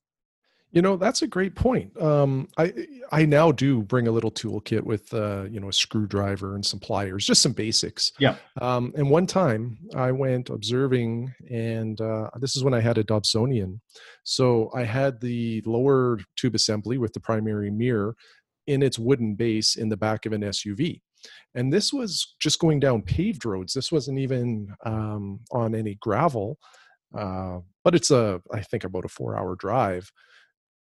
you 0.74 0.82
know, 0.82 0.96
that's 0.96 1.22
a 1.22 1.28
great 1.28 1.54
point. 1.54 1.96
Um, 2.02 2.48
I 2.58 2.72
I 3.12 3.24
now 3.24 3.52
do 3.52 3.82
bring 3.82 4.08
a 4.08 4.10
little 4.10 4.32
toolkit 4.32 4.82
with 4.82 5.14
uh, 5.14 5.44
you 5.44 5.60
know 5.60 5.68
a 5.68 5.72
screwdriver 5.72 6.56
and 6.56 6.66
some 6.66 6.80
pliers, 6.80 7.24
just 7.24 7.42
some 7.42 7.52
basics. 7.52 8.10
Yeah. 8.18 8.34
Um, 8.60 8.92
and 8.96 9.08
one 9.08 9.26
time 9.26 9.78
I 9.94 10.10
went 10.10 10.50
observing, 10.50 11.32
and 11.48 12.00
uh, 12.00 12.28
this 12.40 12.56
is 12.56 12.64
when 12.64 12.74
I 12.74 12.80
had 12.80 12.98
a 12.98 13.04
Dobsonian. 13.04 13.78
So 14.24 14.70
I 14.74 14.82
had 14.82 15.20
the 15.20 15.62
lower 15.64 16.18
tube 16.36 16.56
assembly 16.56 16.98
with 16.98 17.12
the 17.12 17.20
primary 17.20 17.70
mirror 17.70 18.16
in 18.66 18.82
its 18.82 18.98
wooden 18.98 19.36
base 19.36 19.76
in 19.76 19.88
the 19.88 19.96
back 19.96 20.26
of 20.26 20.32
an 20.32 20.40
SUV. 20.40 21.00
And 21.54 21.72
this 21.72 21.92
was 21.92 22.34
just 22.40 22.58
going 22.58 22.80
down 22.80 23.02
paved 23.02 23.44
roads. 23.44 23.74
This 23.74 23.92
wasn't 23.92 24.18
even 24.18 24.74
um, 24.84 25.38
on 25.52 25.76
any 25.76 25.94
gravel, 26.00 26.58
uh, 27.16 27.60
but 27.84 27.94
it's 27.94 28.10
a 28.10 28.42
I 28.52 28.62
think 28.62 28.82
about 28.82 29.04
a 29.04 29.08
four 29.08 29.38
hour 29.38 29.54
drive 29.54 30.10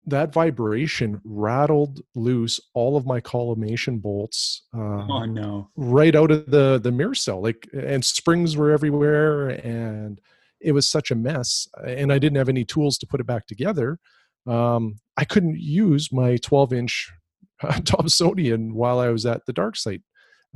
that 0.06 0.32
vibration 0.32 1.20
rattled 1.24 2.00
loose 2.14 2.60
all 2.74 2.96
of 2.96 3.06
my 3.06 3.20
collimation 3.20 3.98
bolts 3.98 4.62
uh, 4.74 5.06
oh 5.08 5.24
no. 5.24 5.68
right 5.76 6.14
out 6.14 6.30
of 6.30 6.46
the 6.50 6.78
the 6.82 6.92
mirror 6.92 7.14
cell 7.14 7.42
like 7.42 7.68
and 7.72 8.04
springs 8.04 8.56
were 8.56 8.70
everywhere 8.70 9.48
and 9.48 10.20
it 10.60 10.72
was 10.72 10.86
such 10.86 11.10
a 11.10 11.14
mess 11.14 11.68
and 11.86 12.12
i 12.12 12.18
didn't 12.18 12.36
have 12.36 12.48
any 12.48 12.64
tools 12.64 12.98
to 12.98 13.06
put 13.06 13.20
it 13.20 13.26
back 13.26 13.46
together. 13.46 13.98
Um, 14.46 14.96
i 15.16 15.24
couldn't 15.24 15.58
use 15.58 16.12
my 16.12 16.36
12 16.36 16.72
inch 16.72 17.12
uh, 17.62 17.72
Dobsonian 17.74 18.72
while 18.72 18.98
i 18.98 19.08
was 19.08 19.24
at 19.24 19.46
the 19.46 19.52
dark 19.52 19.76
site 19.76 20.02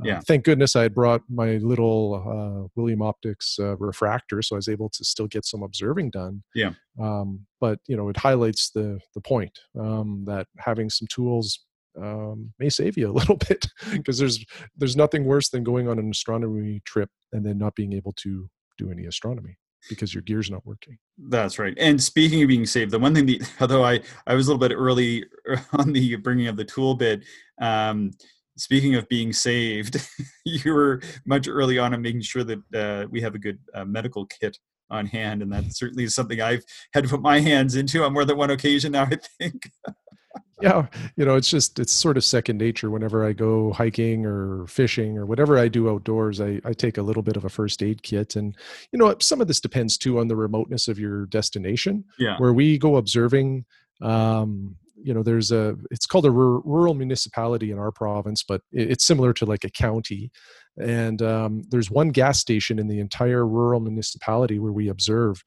yeah. 0.03 0.17
Uh, 0.17 0.21
thank 0.21 0.45
goodness 0.45 0.75
I 0.75 0.83
had 0.83 0.95
brought 0.95 1.21
my 1.29 1.57
little 1.57 2.15
uh, 2.15 2.67
William 2.75 3.01
Optics 3.01 3.57
uh, 3.59 3.75
refractor, 3.77 4.41
so 4.41 4.55
I 4.55 4.57
was 4.57 4.69
able 4.69 4.89
to 4.89 5.03
still 5.03 5.27
get 5.27 5.45
some 5.45 5.63
observing 5.63 6.11
done. 6.11 6.43
Yeah. 6.55 6.71
Um, 6.99 7.45
but 7.59 7.79
you 7.87 7.97
know, 7.97 8.09
it 8.09 8.17
highlights 8.17 8.71
the 8.71 8.99
the 9.15 9.21
point 9.21 9.57
um, 9.79 10.23
that 10.27 10.47
having 10.57 10.89
some 10.89 11.07
tools 11.07 11.65
um, 12.01 12.53
may 12.59 12.69
save 12.69 12.97
you 12.97 13.09
a 13.09 13.11
little 13.19 13.37
bit 13.37 13.65
because 13.91 14.17
there's 14.17 14.43
there's 14.77 14.95
nothing 14.95 15.25
worse 15.25 15.49
than 15.49 15.63
going 15.63 15.87
on 15.87 15.99
an 15.99 16.09
astronomy 16.09 16.81
trip 16.85 17.09
and 17.33 17.45
then 17.45 17.57
not 17.57 17.75
being 17.75 17.93
able 17.93 18.13
to 18.13 18.49
do 18.77 18.91
any 18.91 19.05
astronomy 19.05 19.57
because 19.87 20.13
your 20.13 20.21
gear's 20.23 20.51
not 20.51 20.65
working. 20.65 20.97
That's 21.29 21.57
right. 21.57 21.73
And 21.77 22.01
speaking 22.01 22.41
of 22.41 22.47
being 22.47 22.65
saved, 22.65 22.91
the 22.91 22.99
one 22.99 23.15
thing 23.15 23.25
that 23.27 23.49
although 23.61 23.83
I 23.83 24.01
I 24.27 24.33
was 24.33 24.47
a 24.47 24.53
little 24.53 24.67
bit 24.67 24.75
early 24.75 25.25
on 25.73 25.93
the 25.93 26.15
bringing 26.17 26.47
of 26.47 26.57
the 26.57 26.65
tool 26.65 26.95
bit. 26.95 27.23
Um, 27.61 28.11
speaking 28.59 28.95
of 28.95 29.07
being 29.07 29.33
saved, 29.33 29.97
you 30.45 30.73
were 30.73 31.01
much 31.25 31.47
early 31.47 31.79
on 31.79 31.93
in 31.93 32.01
making 32.01 32.21
sure 32.21 32.43
that 32.43 32.59
uh, 32.75 33.07
we 33.09 33.21
have 33.21 33.35
a 33.35 33.39
good 33.39 33.59
uh, 33.73 33.85
medical 33.85 34.25
kit 34.25 34.57
on 34.91 35.05
hand, 35.05 35.41
and 35.41 35.51
that 35.51 35.73
certainly 35.73 36.03
is 36.03 36.15
something 36.15 36.41
I've 36.41 36.63
had 36.93 37.03
to 37.03 37.09
put 37.09 37.21
my 37.21 37.39
hands 37.39 37.75
into 37.75 38.03
on 38.03 38.13
more 38.13 38.25
than 38.25 38.37
one 38.37 38.49
occasion 38.51 38.91
now. 38.91 39.03
I 39.03 39.17
think. 39.39 39.71
yeah, 40.61 40.87
you 41.15 41.25
know, 41.25 41.35
it's 41.35 41.49
just 41.49 41.79
it's 41.79 41.93
sort 41.93 42.17
of 42.17 42.23
second 42.23 42.57
nature. 42.57 42.89
Whenever 42.89 43.25
I 43.25 43.33
go 43.33 43.71
hiking 43.71 44.25
or 44.25 44.65
fishing 44.67 45.17
or 45.17 45.25
whatever 45.25 45.57
I 45.57 45.67
do 45.67 45.89
outdoors, 45.89 46.41
I, 46.41 46.59
I 46.65 46.73
take 46.73 46.97
a 46.97 47.01
little 47.01 47.23
bit 47.23 47.37
of 47.37 47.45
a 47.45 47.49
first 47.49 47.81
aid 47.81 48.03
kit, 48.03 48.35
and 48.35 48.55
you 48.91 48.99
know, 48.99 49.15
some 49.21 49.41
of 49.41 49.47
this 49.47 49.61
depends 49.61 49.97
too 49.97 50.19
on 50.19 50.27
the 50.27 50.35
remoteness 50.35 50.87
of 50.87 50.99
your 50.99 51.27
destination. 51.27 52.03
Yeah, 52.17 52.37
where 52.37 52.53
we 52.53 52.77
go 52.77 52.97
observing 52.97 53.65
um, 54.01 54.75
you 55.03 55.13
know 55.13 55.23
there's 55.23 55.51
a 55.51 55.75
it's 55.91 56.05
called 56.05 56.25
a 56.25 56.31
rural 56.31 56.93
municipality 56.93 57.71
in 57.71 57.79
our 57.79 57.91
province 57.91 58.43
but 58.43 58.61
it's 58.71 59.05
similar 59.05 59.33
to 59.33 59.45
like 59.45 59.63
a 59.63 59.69
county. 59.69 60.31
And 60.77 61.21
um, 61.21 61.63
there's 61.69 61.91
one 61.91 62.09
gas 62.09 62.39
station 62.39 62.79
in 62.79 62.87
the 62.87 62.99
entire 62.99 63.45
rural 63.45 63.79
municipality 63.79 64.59
where 64.59 64.71
we 64.71 64.87
observe 64.89 65.43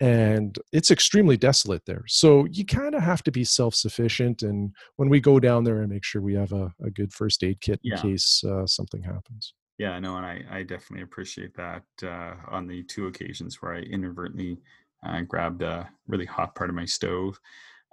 and 0.00 0.58
it's 0.72 0.90
extremely 0.90 1.36
desolate 1.36 1.82
there. 1.86 2.04
So 2.08 2.46
you 2.50 2.66
kind 2.66 2.94
of 2.94 3.02
have 3.02 3.22
to 3.24 3.30
be 3.30 3.44
self-sufficient 3.44 4.42
and 4.42 4.74
when 4.96 5.08
we 5.08 5.20
go 5.20 5.40
down 5.40 5.64
there 5.64 5.80
and 5.80 5.90
make 5.90 6.04
sure 6.04 6.20
we 6.20 6.34
have 6.34 6.52
a, 6.52 6.72
a 6.84 6.90
good 6.90 7.12
first 7.12 7.42
aid 7.42 7.60
kit 7.60 7.80
in 7.84 7.96
case 7.98 8.42
uh, 8.44 8.66
something 8.66 9.02
happens. 9.02 9.54
Yeah 9.78 9.98
no 9.98 10.16
and 10.16 10.26
i, 10.26 10.40
I 10.50 10.62
definitely 10.62 11.02
appreciate 11.02 11.54
that 11.56 11.82
uh, 12.02 12.34
on 12.48 12.68
the 12.68 12.84
two 12.84 13.08
occasions 13.08 13.60
where 13.60 13.74
i 13.74 13.78
inadvertently 13.78 14.58
uh, 15.04 15.22
grabbed 15.22 15.62
a 15.62 15.88
really 16.06 16.26
hot 16.26 16.54
part 16.54 16.70
of 16.70 16.76
my 16.76 16.84
stove 16.84 17.40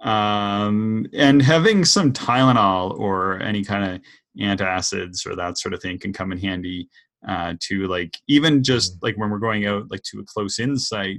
um, 0.02 1.06
and 1.12 1.40
having 1.40 1.84
some 1.84 2.12
Tylenol 2.12 2.98
or 2.98 3.40
any 3.40 3.64
kind 3.64 3.84
of 3.84 4.00
antacids 4.38 5.26
or 5.26 5.36
that 5.36 5.58
sort 5.58 5.74
of 5.74 5.80
thing 5.80 5.98
can 5.98 6.12
come 6.12 6.32
in 6.32 6.38
handy 6.38 6.88
uh, 7.26 7.54
to 7.60 7.86
like 7.86 8.18
even 8.28 8.62
just 8.62 8.96
mm-hmm. 8.96 9.06
like 9.06 9.16
when 9.16 9.30
we're 9.30 9.38
going 9.38 9.66
out 9.66 9.90
like 9.90 10.02
to 10.02 10.20
a 10.20 10.24
close 10.24 10.58
insight. 10.58 11.18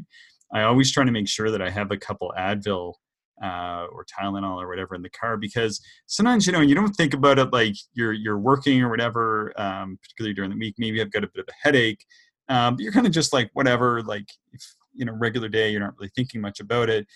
I 0.53 0.63
always 0.63 0.91
try 0.91 1.03
to 1.03 1.11
make 1.11 1.27
sure 1.27 1.49
that 1.49 1.61
I 1.61 1.69
have 1.69 1.91
a 1.91 1.97
couple 1.97 2.31
Advil 2.37 2.93
uh, 3.43 3.87
or 3.91 4.05
Tylenol 4.05 4.61
or 4.61 4.67
whatever 4.67 4.95
in 4.95 5.01
the 5.01 5.09
car 5.09 5.37
because 5.37 5.81
sometimes 6.05 6.45
you 6.45 6.53
know 6.53 6.61
you 6.61 6.75
don't 6.75 6.93
think 6.93 7.13
about 7.13 7.39
it 7.39 7.51
like 7.51 7.75
you're 7.93 8.13
you're 8.13 8.37
working 8.37 8.81
or 8.81 8.89
whatever, 8.89 9.53
um, 9.55 9.97
particularly 10.01 10.33
during 10.33 10.51
the 10.51 10.57
week. 10.57 10.75
Maybe 10.77 11.01
I've 11.01 11.11
got 11.11 11.23
a 11.23 11.27
bit 11.27 11.41
of 11.41 11.47
a 11.47 11.67
headache, 11.67 12.05
um, 12.49 12.75
but 12.75 12.83
you're 12.83 12.93
kind 12.93 13.07
of 13.07 13.13
just 13.13 13.33
like 13.33 13.49
whatever. 13.53 14.01
Like 14.03 14.27
if 14.51 14.61
you 14.93 15.05
know 15.05 15.13
regular 15.13 15.47
day, 15.47 15.71
you're 15.71 15.81
not 15.81 15.95
really 15.97 16.11
thinking 16.15 16.41
much 16.41 16.59
about 16.59 16.89
it 16.89 17.07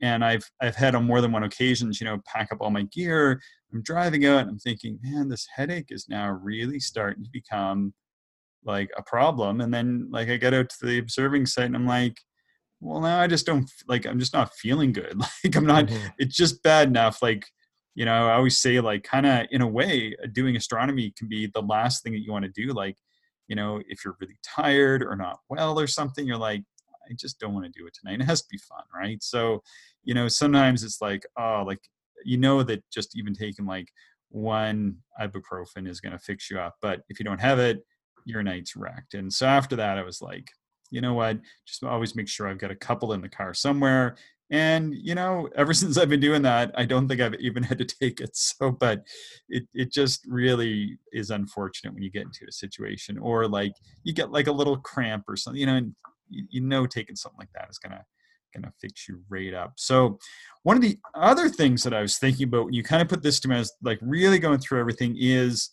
and 0.00 0.24
I've 0.24 0.48
I've 0.60 0.76
had 0.76 0.94
on 0.94 1.04
more 1.04 1.20
than 1.20 1.32
one 1.32 1.44
occasions, 1.44 2.00
you 2.00 2.06
know, 2.06 2.20
pack 2.24 2.52
up 2.52 2.58
all 2.60 2.70
my 2.70 2.82
gear. 2.84 3.40
I'm 3.72 3.82
driving 3.82 4.24
out, 4.26 4.40
and 4.40 4.50
I'm 4.50 4.58
thinking, 4.58 4.98
man, 5.02 5.28
this 5.28 5.46
headache 5.54 5.88
is 5.90 6.08
now 6.08 6.30
really 6.30 6.80
starting 6.80 7.24
to 7.24 7.30
become 7.30 7.92
like 8.64 8.90
a 8.96 9.02
problem. 9.02 9.60
And 9.60 9.72
then 9.72 10.08
like 10.10 10.28
I 10.28 10.36
get 10.36 10.54
out 10.54 10.70
to 10.70 10.86
the 10.86 10.98
observing 10.98 11.46
site, 11.46 11.66
and 11.66 11.76
I'm 11.76 11.86
like, 11.86 12.18
well, 12.80 13.00
now 13.00 13.20
I 13.20 13.26
just 13.26 13.46
don't 13.46 13.70
like 13.86 14.06
I'm 14.06 14.18
just 14.18 14.34
not 14.34 14.54
feeling 14.54 14.92
good. 14.92 15.20
Like 15.44 15.56
I'm 15.56 15.66
not. 15.66 15.86
Mm-hmm. 15.86 16.06
It's 16.18 16.36
just 16.36 16.62
bad 16.62 16.88
enough. 16.88 17.22
Like 17.22 17.46
you 17.94 18.04
know, 18.04 18.28
I 18.28 18.34
always 18.34 18.58
say 18.58 18.80
like 18.80 19.02
kind 19.02 19.26
of 19.26 19.46
in 19.50 19.62
a 19.62 19.66
way, 19.66 20.14
doing 20.32 20.56
astronomy 20.56 21.12
can 21.16 21.28
be 21.28 21.46
the 21.46 21.62
last 21.62 22.02
thing 22.02 22.12
that 22.12 22.20
you 22.20 22.32
want 22.32 22.44
to 22.44 22.50
do. 22.50 22.72
Like 22.72 22.96
you 23.48 23.56
know, 23.56 23.80
if 23.88 24.04
you're 24.04 24.16
really 24.20 24.38
tired 24.44 25.02
or 25.02 25.16
not 25.16 25.40
well 25.48 25.80
or 25.80 25.86
something, 25.86 26.26
you're 26.26 26.36
like, 26.36 26.62
I 27.10 27.14
just 27.14 27.40
don't 27.40 27.54
want 27.54 27.66
to 27.66 27.72
do 27.78 27.86
it 27.86 27.94
tonight. 27.94 28.20
It 28.20 28.26
has 28.26 28.42
to 28.42 28.48
be 28.50 28.58
fun, 28.58 28.82
right? 28.94 29.22
So, 29.22 29.62
you 30.04 30.14
know, 30.14 30.28
sometimes 30.28 30.82
it's 30.82 31.00
like, 31.00 31.26
oh, 31.38 31.64
like 31.66 31.80
you 32.24 32.36
know 32.38 32.62
that 32.62 32.82
just 32.90 33.16
even 33.16 33.34
taking 33.34 33.66
like 33.66 33.88
one 34.30 34.96
ibuprofen 35.20 35.88
is 35.88 36.00
going 36.00 36.12
to 36.12 36.18
fix 36.18 36.50
you 36.50 36.58
up, 36.58 36.76
but 36.82 37.00
if 37.08 37.18
you 37.18 37.24
don't 37.24 37.40
have 37.40 37.58
it, 37.58 37.80
your 38.24 38.42
night's 38.42 38.76
wrecked. 38.76 39.14
And 39.14 39.32
so 39.32 39.46
after 39.46 39.76
that, 39.76 39.98
I 39.98 40.02
was 40.02 40.20
like, 40.20 40.50
you 40.90 41.00
know 41.00 41.14
what? 41.14 41.38
Just 41.66 41.84
always 41.84 42.14
make 42.14 42.28
sure 42.28 42.48
I've 42.48 42.58
got 42.58 42.70
a 42.70 42.76
couple 42.76 43.12
in 43.12 43.20
the 43.20 43.28
car 43.28 43.54
somewhere. 43.54 44.16
And 44.50 44.94
you 44.94 45.14
know, 45.14 45.48
ever 45.56 45.74
since 45.74 45.98
I've 45.98 46.08
been 46.08 46.20
doing 46.20 46.42
that, 46.42 46.72
I 46.74 46.84
don't 46.84 47.08
think 47.08 47.20
I've 47.20 47.34
even 47.34 47.62
had 47.62 47.78
to 47.78 47.84
take 47.84 48.20
it. 48.20 48.30
So, 48.36 48.70
but 48.70 49.02
it 49.48 49.64
it 49.74 49.92
just 49.92 50.24
really 50.26 50.98
is 51.12 51.30
unfortunate 51.30 51.94
when 51.94 52.02
you 52.02 52.10
get 52.10 52.22
into 52.22 52.46
a 52.48 52.52
situation, 52.52 53.18
or 53.18 53.46
like 53.46 53.72
you 54.04 54.12
get 54.12 54.32
like 54.32 54.46
a 54.46 54.52
little 54.52 54.78
cramp 54.78 55.24
or 55.28 55.36
something. 55.36 55.60
You 55.60 55.66
know, 55.66 55.76
and 55.76 55.94
you, 56.28 56.44
you 56.50 56.60
know 56.60 56.86
taking 56.86 57.16
something 57.16 57.38
like 57.38 57.52
that 57.54 57.68
is 57.70 57.78
gonna 57.78 58.04
gonna 58.54 58.72
fix 58.80 59.08
you 59.08 59.22
right 59.28 59.54
up. 59.54 59.74
So 59.76 60.18
one 60.62 60.76
of 60.76 60.82
the 60.82 60.98
other 61.14 61.48
things 61.48 61.82
that 61.82 61.94
I 61.94 62.02
was 62.02 62.18
thinking 62.18 62.48
about 62.48 62.66
when 62.66 62.74
you 62.74 62.82
kind 62.82 63.02
of 63.02 63.08
put 63.08 63.22
this 63.22 63.40
to 63.40 63.48
me 63.48 63.56
as 63.56 63.72
like 63.82 63.98
really 64.02 64.38
going 64.38 64.58
through 64.58 64.80
everything 64.80 65.16
is 65.18 65.70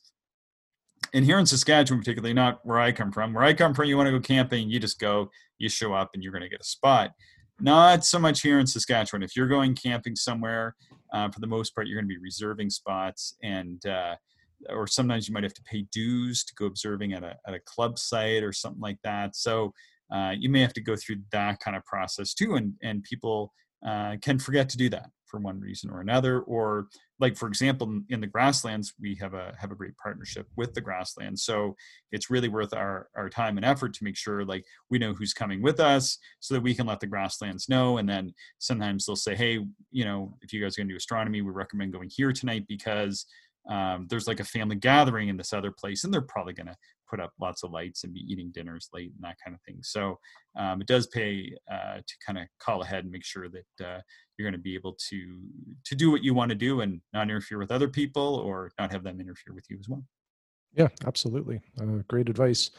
and 1.14 1.24
here 1.24 1.40
in 1.40 1.46
Saskatchewan, 1.46 2.00
particularly 2.00 2.34
not 2.34 2.60
where 2.64 2.80
I 2.80 2.92
come 2.92 3.12
from. 3.12 3.34
Where 3.34 3.44
I 3.44 3.54
come 3.54 3.74
from, 3.74 3.86
you 3.86 3.98
want 3.98 4.08
to 4.08 4.12
go 4.12 4.20
camping, 4.20 4.70
you 4.70 4.80
just 4.80 5.00
go, 5.00 5.30
you 5.58 5.70
show 5.70 5.94
up, 5.94 6.12
and 6.14 6.24
you're 6.24 6.34
to 6.34 6.50
get 6.50 6.62
a 6.62 6.66
spot. 6.66 7.12
Not 7.60 8.04
so 8.04 8.20
much 8.20 8.42
here 8.42 8.60
in 8.60 8.68
Saskatchewan. 8.68 9.24
If 9.24 9.36
you're 9.36 9.48
going 9.48 9.76
camping 9.76 10.16
somewhere, 10.16 10.76
uh, 11.14 11.30
for 11.30 11.40
the 11.40 11.48
most 11.48 11.74
part, 11.74 11.88
you're 11.88 11.96
going 11.96 12.10
to 12.10 12.14
be 12.14 12.22
reserving 12.22 12.70
spots, 12.70 13.36
and 13.44 13.86
uh, 13.86 14.16
or 14.70 14.88
sometimes 14.88 15.28
you 15.28 15.34
might 15.34 15.44
have 15.44 15.54
to 15.54 15.64
pay 15.64 15.86
dues 15.92 16.44
to 16.44 16.54
go 16.56 16.66
observing 16.66 17.14
at 17.14 17.24
a 17.24 17.38
at 17.48 17.54
a 17.54 17.60
club 17.60 17.98
site 17.98 18.44
or 18.44 18.52
something 18.52 18.82
like 18.82 18.98
that. 19.04 19.36
So 19.36 19.74
uh, 20.14 20.34
you 20.38 20.50
may 20.50 20.62
have 20.62 20.74
to 20.74 20.82
go 20.82 20.96
through 20.96 21.18
that 21.32 21.60
kind 21.60 21.76
of 21.76 21.86
process 21.86 22.34
too 22.34 22.56
and 22.56 22.74
and 22.84 23.04
people 23.04 23.54
uh, 23.86 24.16
can 24.22 24.40
forget 24.40 24.70
to 24.70 24.78
do 24.78 24.90
that 24.90 25.10
for 25.26 25.40
one 25.40 25.60
reason 25.60 25.90
or 25.90 26.02
another 26.02 26.42
or 26.42 26.88
like 27.20 27.36
for 27.36 27.48
example 27.48 28.02
in 28.10 28.22
the 28.22 28.28
grasslands 28.28 28.94
we 29.02 29.16
have 29.16 29.34
a 29.34 29.54
have 29.60 29.72
a 29.72 29.76
great 29.76 29.96
partnership 30.02 30.48
with 30.56 30.74
the 30.74 30.82
grasslands. 30.82 31.44
So 31.44 31.76
it's 32.12 32.30
really 32.30 32.50
worth 32.50 32.74
our 32.74 33.10
our 33.16 33.30
time 33.30 33.58
and 33.58 33.66
effort 33.66 33.94
to 33.96 34.04
make 34.04 34.18
sure 34.18 34.46
like 34.46 34.66
we 34.90 34.98
know 34.98 35.14
who's 35.14 35.34
coming 35.34 35.62
with 35.62 35.80
us 35.80 36.18
so 36.40 36.54
that 36.54 36.64
we 36.64 36.74
can 36.74 36.88
let 36.88 37.00
the 37.00 37.08
grasslands 37.08 37.70
know. 37.70 37.98
And 37.98 38.08
then 38.08 38.34
sometimes 38.60 39.06
they'll 39.06 39.16
say 39.16 39.36
hey 39.36 39.60
you 39.92 40.06
know 40.06 40.38
if 40.42 40.54
you 40.54 40.62
guys 40.62 40.78
are 40.78 40.82
going 40.82 40.88
to 40.88 40.94
do 40.94 40.98
astronomy 40.98 41.42
we 41.42 41.52
recommend 41.52 41.94
going 41.94 42.10
here 42.12 42.32
tonight 42.32 42.66
because 42.68 43.26
um, 43.70 44.06
there's 44.10 44.28
like 44.28 44.40
a 44.40 44.46
family 44.46 44.76
gathering 44.76 45.30
in 45.30 45.38
this 45.38 45.54
other 45.54 45.72
place 45.72 46.04
and 46.04 46.14
they're 46.14 46.22
probably 46.22 46.54
going 46.54 46.68
to 46.68 46.76
put 47.10 47.20
up 47.20 47.32
lots 47.40 47.64
of 47.64 47.72
lights 47.72 48.04
and 48.04 48.14
be 48.14 48.22
eating 48.22 48.52
dinners 48.54 48.90
late 48.94 49.12
and 49.16 49.24
that 49.24 49.38
kind 49.44 49.56
of 49.56 49.62
thing. 49.62 49.80
So 49.82 50.18
um, 50.58 50.82
it 50.82 50.88
does 50.88 51.08
pay 51.08 51.54
uh, 51.72 51.98
to 51.98 52.16
kind 52.26 52.38
of 52.38 52.48
call 52.60 52.82
ahead 52.82 53.04
and 53.04 53.12
make 53.12 53.26
sure 53.26 53.48
that 53.50 53.86
uh, 53.86 54.02
you're 54.38 54.50
going 54.50 54.60
to 54.60 54.64
be 54.64 54.76
able 54.76 54.98
to 55.10 55.42
to 55.86 55.96
do 55.96 56.12
what 56.12 56.24
you 56.24 56.34
want 56.34 56.50
to 56.50 56.56
do 56.56 56.82
and 56.82 57.02
not 57.14 57.24
interfere 57.24 57.58
with 57.58 57.72
other 57.72 57.88
people 57.88 58.36
or 58.36 58.72
not 58.80 58.92
have 58.92 59.04
them 59.04 59.20
interfere 59.20 59.54
with 59.54 59.66
you 59.70 59.78
as 59.80 59.88
well. 59.90 60.04
Yeah 60.76 60.90
absolutely. 61.06 61.62
Uh, 61.80 62.04
great 62.08 62.30
advice. 62.30 62.72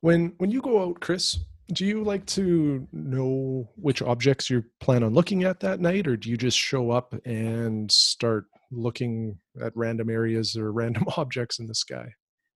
When 0.00 0.34
when 0.38 0.50
you 0.50 0.60
go 0.60 0.82
out 0.82 1.00
chris 1.00 1.38
do 1.72 1.86
you 1.86 2.02
like 2.02 2.26
to 2.26 2.86
know 2.92 3.68
which 3.76 4.02
objects 4.02 4.50
you 4.50 4.64
plan 4.80 5.02
on 5.02 5.14
looking 5.14 5.44
at 5.44 5.60
that 5.60 5.80
night 5.80 6.06
or 6.06 6.16
do 6.16 6.28
you 6.28 6.36
just 6.36 6.58
show 6.58 6.90
up 6.90 7.14
and 7.24 7.90
start 7.90 8.44
looking 8.70 9.38
at 9.62 9.72
random 9.74 10.10
areas 10.10 10.56
or 10.56 10.72
random 10.72 11.04
objects 11.16 11.58
in 11.58 11.66
the 11.66 11.74
sky 11.74 12.06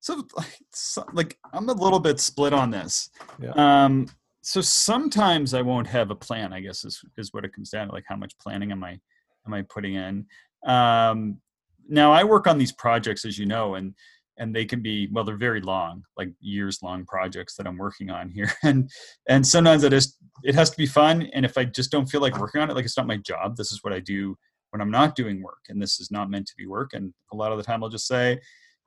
so, 0.09 0.27
so 0.73 1.05
like 1.13 1.39
i'm 1.53 1.69
a 1.69 1.73
little 1.73 2.01
bit 2.01 2.21
split 2.21 2.53
on 2.53 2.71
this. 2.71 3.11
Yeah. 3.41 3.53
um 3.57 4.07
so 4.43 4.61
sometimes 4.61 5.55
i 5.55 5.63
won't 5.63 5.87
have 5.87 6.11
a 6.11 6.15
plan 6.15 6.53
i 6.53 6.61
guess 6.61 6.85
is, 6.85 7.01
is 7.17 7.33
what 7.33 7.45
it 7.45 7.53
comes 7.53 7.71
down 7.71 7.89
to 7.89 7.95
like 7.95 8.05
how 8.07 8.17
much 8.17 8.39
planning 8.39 8.73
am 8.73 8.85
i 8.85 8.99
am 9.47 9.55
i 9.55 9.63
putting 9.63 9.95
in? 9.95 10.27
Um 10.67 11.41
now 11.89 12.13
i 12.13 12.25
work 12.25 12.47
on 12.47 12.59
these 12.59 12.73
projects 12.73 13.25
as 13.25 13.39
you 13.39 13.47
know 13.47 13.75
and 13.75 13.95
and 14.39 14.55
they 14.55 14.65
can 14.65 14.81
be 14.81 15.09
well 15.13 15.25
they're 15.25 15.37
very 15.37 15.61
long 15.61 16.03
like 16.17 16.31
years 16.41 16.81
long 16.83 17.05
projects 17.05 17.57
that 17.57 17.67
i'm 17.67 17.79
working 17.79 18.11
on 18.11 18.31
here. 18.31 18.51
And 18.63 18.91
and 19.29 19.47
sometimes 19.47 19.85
it 19.85 19.93
is 19.93 20.17
it 20.45 20.55
has 20.55 20.71
to 20.71 20.77
be 20.77 20.87
fun 20.87 21.29
and 21.35 21.45
if 21.45 21.59
i 21.59 21.65
just 21.65 21.91
don't 21.91 22.07
feel 22.07 22.21
like 22.21 22.39
working 22.39 22.61
on 22.61 22.71
it 22.71 22.75
like 22.75 22.85
it's 22.85 22.97
not 22.97 23.07
my 23.07 23.17
job 23.19 23.57
this 23.57 23.73
is 23.73 23.83
what 23.83 23.93
i 23.93 24.01
do 24.01 24.37
when 24.71 24.81
i'm 24.81 24.91
not 24.91 25.17
doing 25.17 25.43
work 25.43 25.65
and 25.69 25.81
this 25.83 25.99
is 25.99 26.11
not 26.11 26.31
meant 26.31 26.47
to 26.47 26.55
be 26.57 26.67
work 26.67 26.91
and 26.93 27.13
a 27.33 27.37
lot 27.37 27.53
of 27.53 27.59
the 27.59 27.65
time 27.65 27.83
i'll 27.83 27.89
just 27.89 28.07
say 28.07 28.39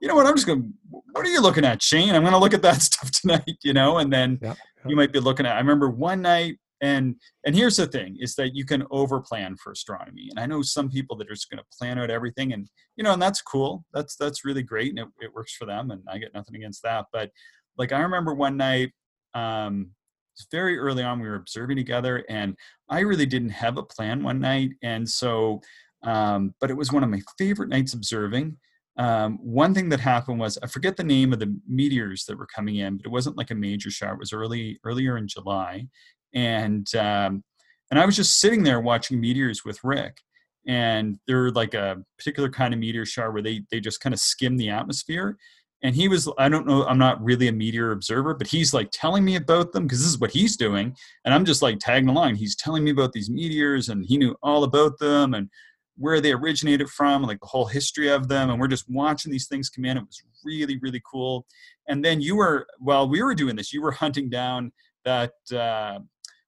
you 0.02 0.08
know 0.08 0.14
what 0.16 0.26
i'm 0.26 0.34
just 0.34 0.46
going 0.46 0.74
what 1.12 1.24
are 1.24 1.30
you 1.30 1.40
looking 1.40 1.64
at 1.64 1.80
shane 1.80 2.14
i'm 2.14 2.22
going 2.22 2.32
to 2.32 2.38
look 2.38 2.52
at 2.52 2.60
that 2.60 2.82
stuff 2.82 3.10
tonight 3.12 3.56
you 3.62 3.72
know 3.72 3.98
and 3.98 4.12
then 4.12 4.38
yeah, 4.42 4.48
yeah. 4.48 4.88
you 4.90 4.96
might 4.96 5.12
be 5.12 5.20
looking 5.20 5.46
at 5.46 5.54
i 5.56 5.58
remember 5.58 5.88
one 5.88 6.20
night 6.20 6.58
and 6.82 7.14
and 7.46 7.54
here's 7.54 7.76
the 7.76 7.86
thing 7.86 8.16
is 8.20 8.34
that 8.34 8.54
you 8.54 8.66
can 8.66 8.84
over 8.90 9.20
plan 9.20 9.56
for 9.56 9.70
astronomy 9.72 10.26
and 10.28 10.38
i 10.38 10.44
know 10.44 10.60
some 10.60 10.90
people 10.90 11.16
that 11.16 11.28
are 11.28 11.34
just 11.34 11.48
going 11.48 11.58
to 11.58 11.78
plan 11.78 11.98
out 11.98 12.10
everything 12.10 12.52
and 12.52 12.68
you 12.96 13.04
know 13.04 13.12
and 13.12 13.22
that's 13.22 13.40
cool 13.40 13.84
that's 13.94 14.16
that's 14.16 14.44
really 14.44 14.62
great 14.62 14.90
and 14.90 14.98
it, 14.98 15.08
it 15.20 15.32
works 15.32 15.54
for 15.54 15.64
them 15.64 15.92
and 15.92 16.02
i 16.10 16.18
get 16.18 16.34
nothing 16.34 16.56
against 16.56 16.82
that 16.82 17.06
but 17.12 17.30
like 17.78 17.92
i 17.92 18.00
remember 18.00 18.34
one 18.34 18.56
night 18.56 18.90
um 19.34 19.90
it's 20.34 20.46
very 20.50 20.78
early 20.78 21.02
on 21.02 21.20
we 21.20 21.28
were 21.28 21.36
observing 21.36 21.76
together 21.76 22.24
and 22.28 22.56
i 22.90 23.00
really 23.00 23.26
didn't 23.26 23.50
have 23.50 23.78
a 23.78 23.82
plan 23.82 24.22
one 24.22 24.40
night 24.40 24.70
and 24.82 25.08
so 25.08 25.60
um 26.02 26.52
but 26.60 26.70
it 26.70 26.76
was 26.76 26.92
one 26.92 27.04
of 27.04 27.10
my 27.10 27.22
favorite 27.38 27.68
nights 27.68 27.94
observing 27.94 28.56
um, 28.98 29.38
one 29.42 29.72
thing 29.72 29.88
that 29.88 30.00
happened 30.00 30.38
was 30.38 30.58
I 30.62 30.66
forget 30.66 30.96
the 30.96 31.04
name 31.04 31.32
of 31.32 31.38
the 31.38 31.58
meteors 31.66 32.24
that 32.26 32.38
were 32.38 32.46
coming 32.46 32.76
in, 32.76 32.98
but 32.98 33.06
it 33.06 33.10
wasn't 33.10 33.38
like 33.38 33.50
a 33.50 33.54
major 33.54 33.90
shower. 33.90 34.14
It 34.14 34.20
was 34.20 34.32
early 34.32 34.78
earlier 34.84 35.16
in 35.16 35.28
July, 35.28 35.86
and 36.34 36.86
um, 36.94 37.42
and 37.90 37.98
I 37.98 38.04
was 38.04 38.16
just 38.16 38.40
sitting 38.40 38.62
there 38.62 38.80
watching 38.80 39.20
meteors 39.20 39.64
with 39.64 39.82
Rick, 39.82 40.18
and 40.66 41.18
they're 41.26 41.50
like 41.50 41.74
a 41.74 42.02
particular 42.18 42.50
kind 42.50 42.74
of 42.74 42.80
meteor 42.80 43.06
shower 43.06 43.32
where 43.32 43.42
they 43.42 43.62
they 43.70 43.80
just 43.80 44.00
kind 44.00 44.12
of 44.12 44.20
skim 44.20 44.56
the 44.56 44.70
atmosphere. 44.70 45.38
And 45.84 45.96
he 45.96 46.06
was, 46.06 46.30
I 46.38 46.48
don't 46.48 46.64
know, 46.64 46.86
I'm 46.86 46.98
not 46.98 47.20
really 47.20 47.48
a 47.48 47.52
meteor 47.52 47.90
observer, 47.90 48.34
but 48.34 48.46
he's 48.46 48.72
like 48.72 48.90
telling 48.92 49.24
me 49.24 49.34
about 49.34 49.72
them 49.72 49.82
because 49.82 49.98
this 49.98 50.08
is 50.08 50.20
what 50.20 50.30
he's 50.30 50.56
doing. 50.56 50.94
And 51.24 51.34
I'm 51.34 51.44
just 51.44 51.60
like 51.60 51.80
tagging 51.80 52.08
along. 52.08 52.36
He's 52.36 52.54
telling 52.54 52.84
me 52.84 52.92
about 52.92 53.12
these 53.12 53.28
meteors 53.28 53.88
and 53.88 54.06
he 54.06 54.16
knew 54.16 54.36
all 54.44 54.62
about 54.62 54.96
them 55.00 55.34
and 55.34 55.50
where 55.96 56.20
they 56.20 56.32
originated 56.32 56.88
from, 56.88 57.22
like 57.22 57.40
the 57.40 57.46
whole 57.46 57.66
history 57.66 58.08
of 58.08 58.28
them. 58.28 58.50
And 58.50 58.60
we're 58.60 58.68
just 58.68 58.86
watching 58.88 59.30
these 59.30 59.46
things 59.46 59.68
come 59.68 59.84
in. 59.84 59.96
It 59.96 60.04
was 60.04 60.22
really, 60.44 60.78
really 60.78 61.02
cool. 61.10 61.46
And 61.88 62.04
then 62.04 62.20
you 62.20 62.36
were, 62.36 62.66
while 62.78 63.08
we 63.08 63.22
were 63.22 63.34
doing 63.34 63.56
this, 63.56 63.72
you 63.72 63.82
were 63.82 63.92
hunting 63.92 64.30
down 64.30 64.72
that 65.04 65.32
uh, 65.52 65.98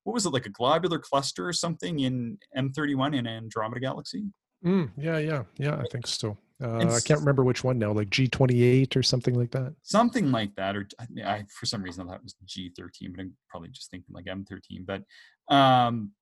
what 0.04 0.12
was 0.12 0.26
it 0.26 0.30
like 0.30 0.46
a 0.46 0.50
globular 0.50 0.98
cluster 0.98 1.48
or 1.48 1.52
something 1.52 2.00
in 2.00 2.38
M31 2.56 3.16
in 3.16 3.26
Andromeda 3.26 3.80
Galaxy? 3.80 4.24
Mm, 4.64 4.90
yeah, 4.96 5.18
yeah, 5.18 5.42
yeah. 5.56 5.76
I 5.76 5.84
think 5.90 6.06
so. 6.06 6.38
Uh, 6.62 6.78
I 6.78 7.00
can't 7.00 7.20
remember 7.20 7.42
which 7.42 7.64
one 7.64 7.78
now, 7.78 7.92
like 7.92 8.10
G28 8.10 8.96
or 8.96 9.02
something 9.02 9.34
like 9.34 9.50
that. 9.50 9.74
Something 9.82 10.30
like 10.30 10.54
that, 10.54 10.76
or 10.76 10.86
I, 11.24 11.44
for 11.50 11.66
some 11.66 11.82
reason 11.82 12.06
I 12.06 12.12
thought 12.12 12.20
it 12.20 12.22
was 12.22 12.36
G13, 12.46 13.10
but 13.14 13.20
I'm 13.20 13.36
probably 13.48 13.70
just 13.70 13.90
thinking 13.90 14.14
like 14.14 14.26
M13. 14.26 14.86
But, 14.86 15.02
um, 15.54 16.12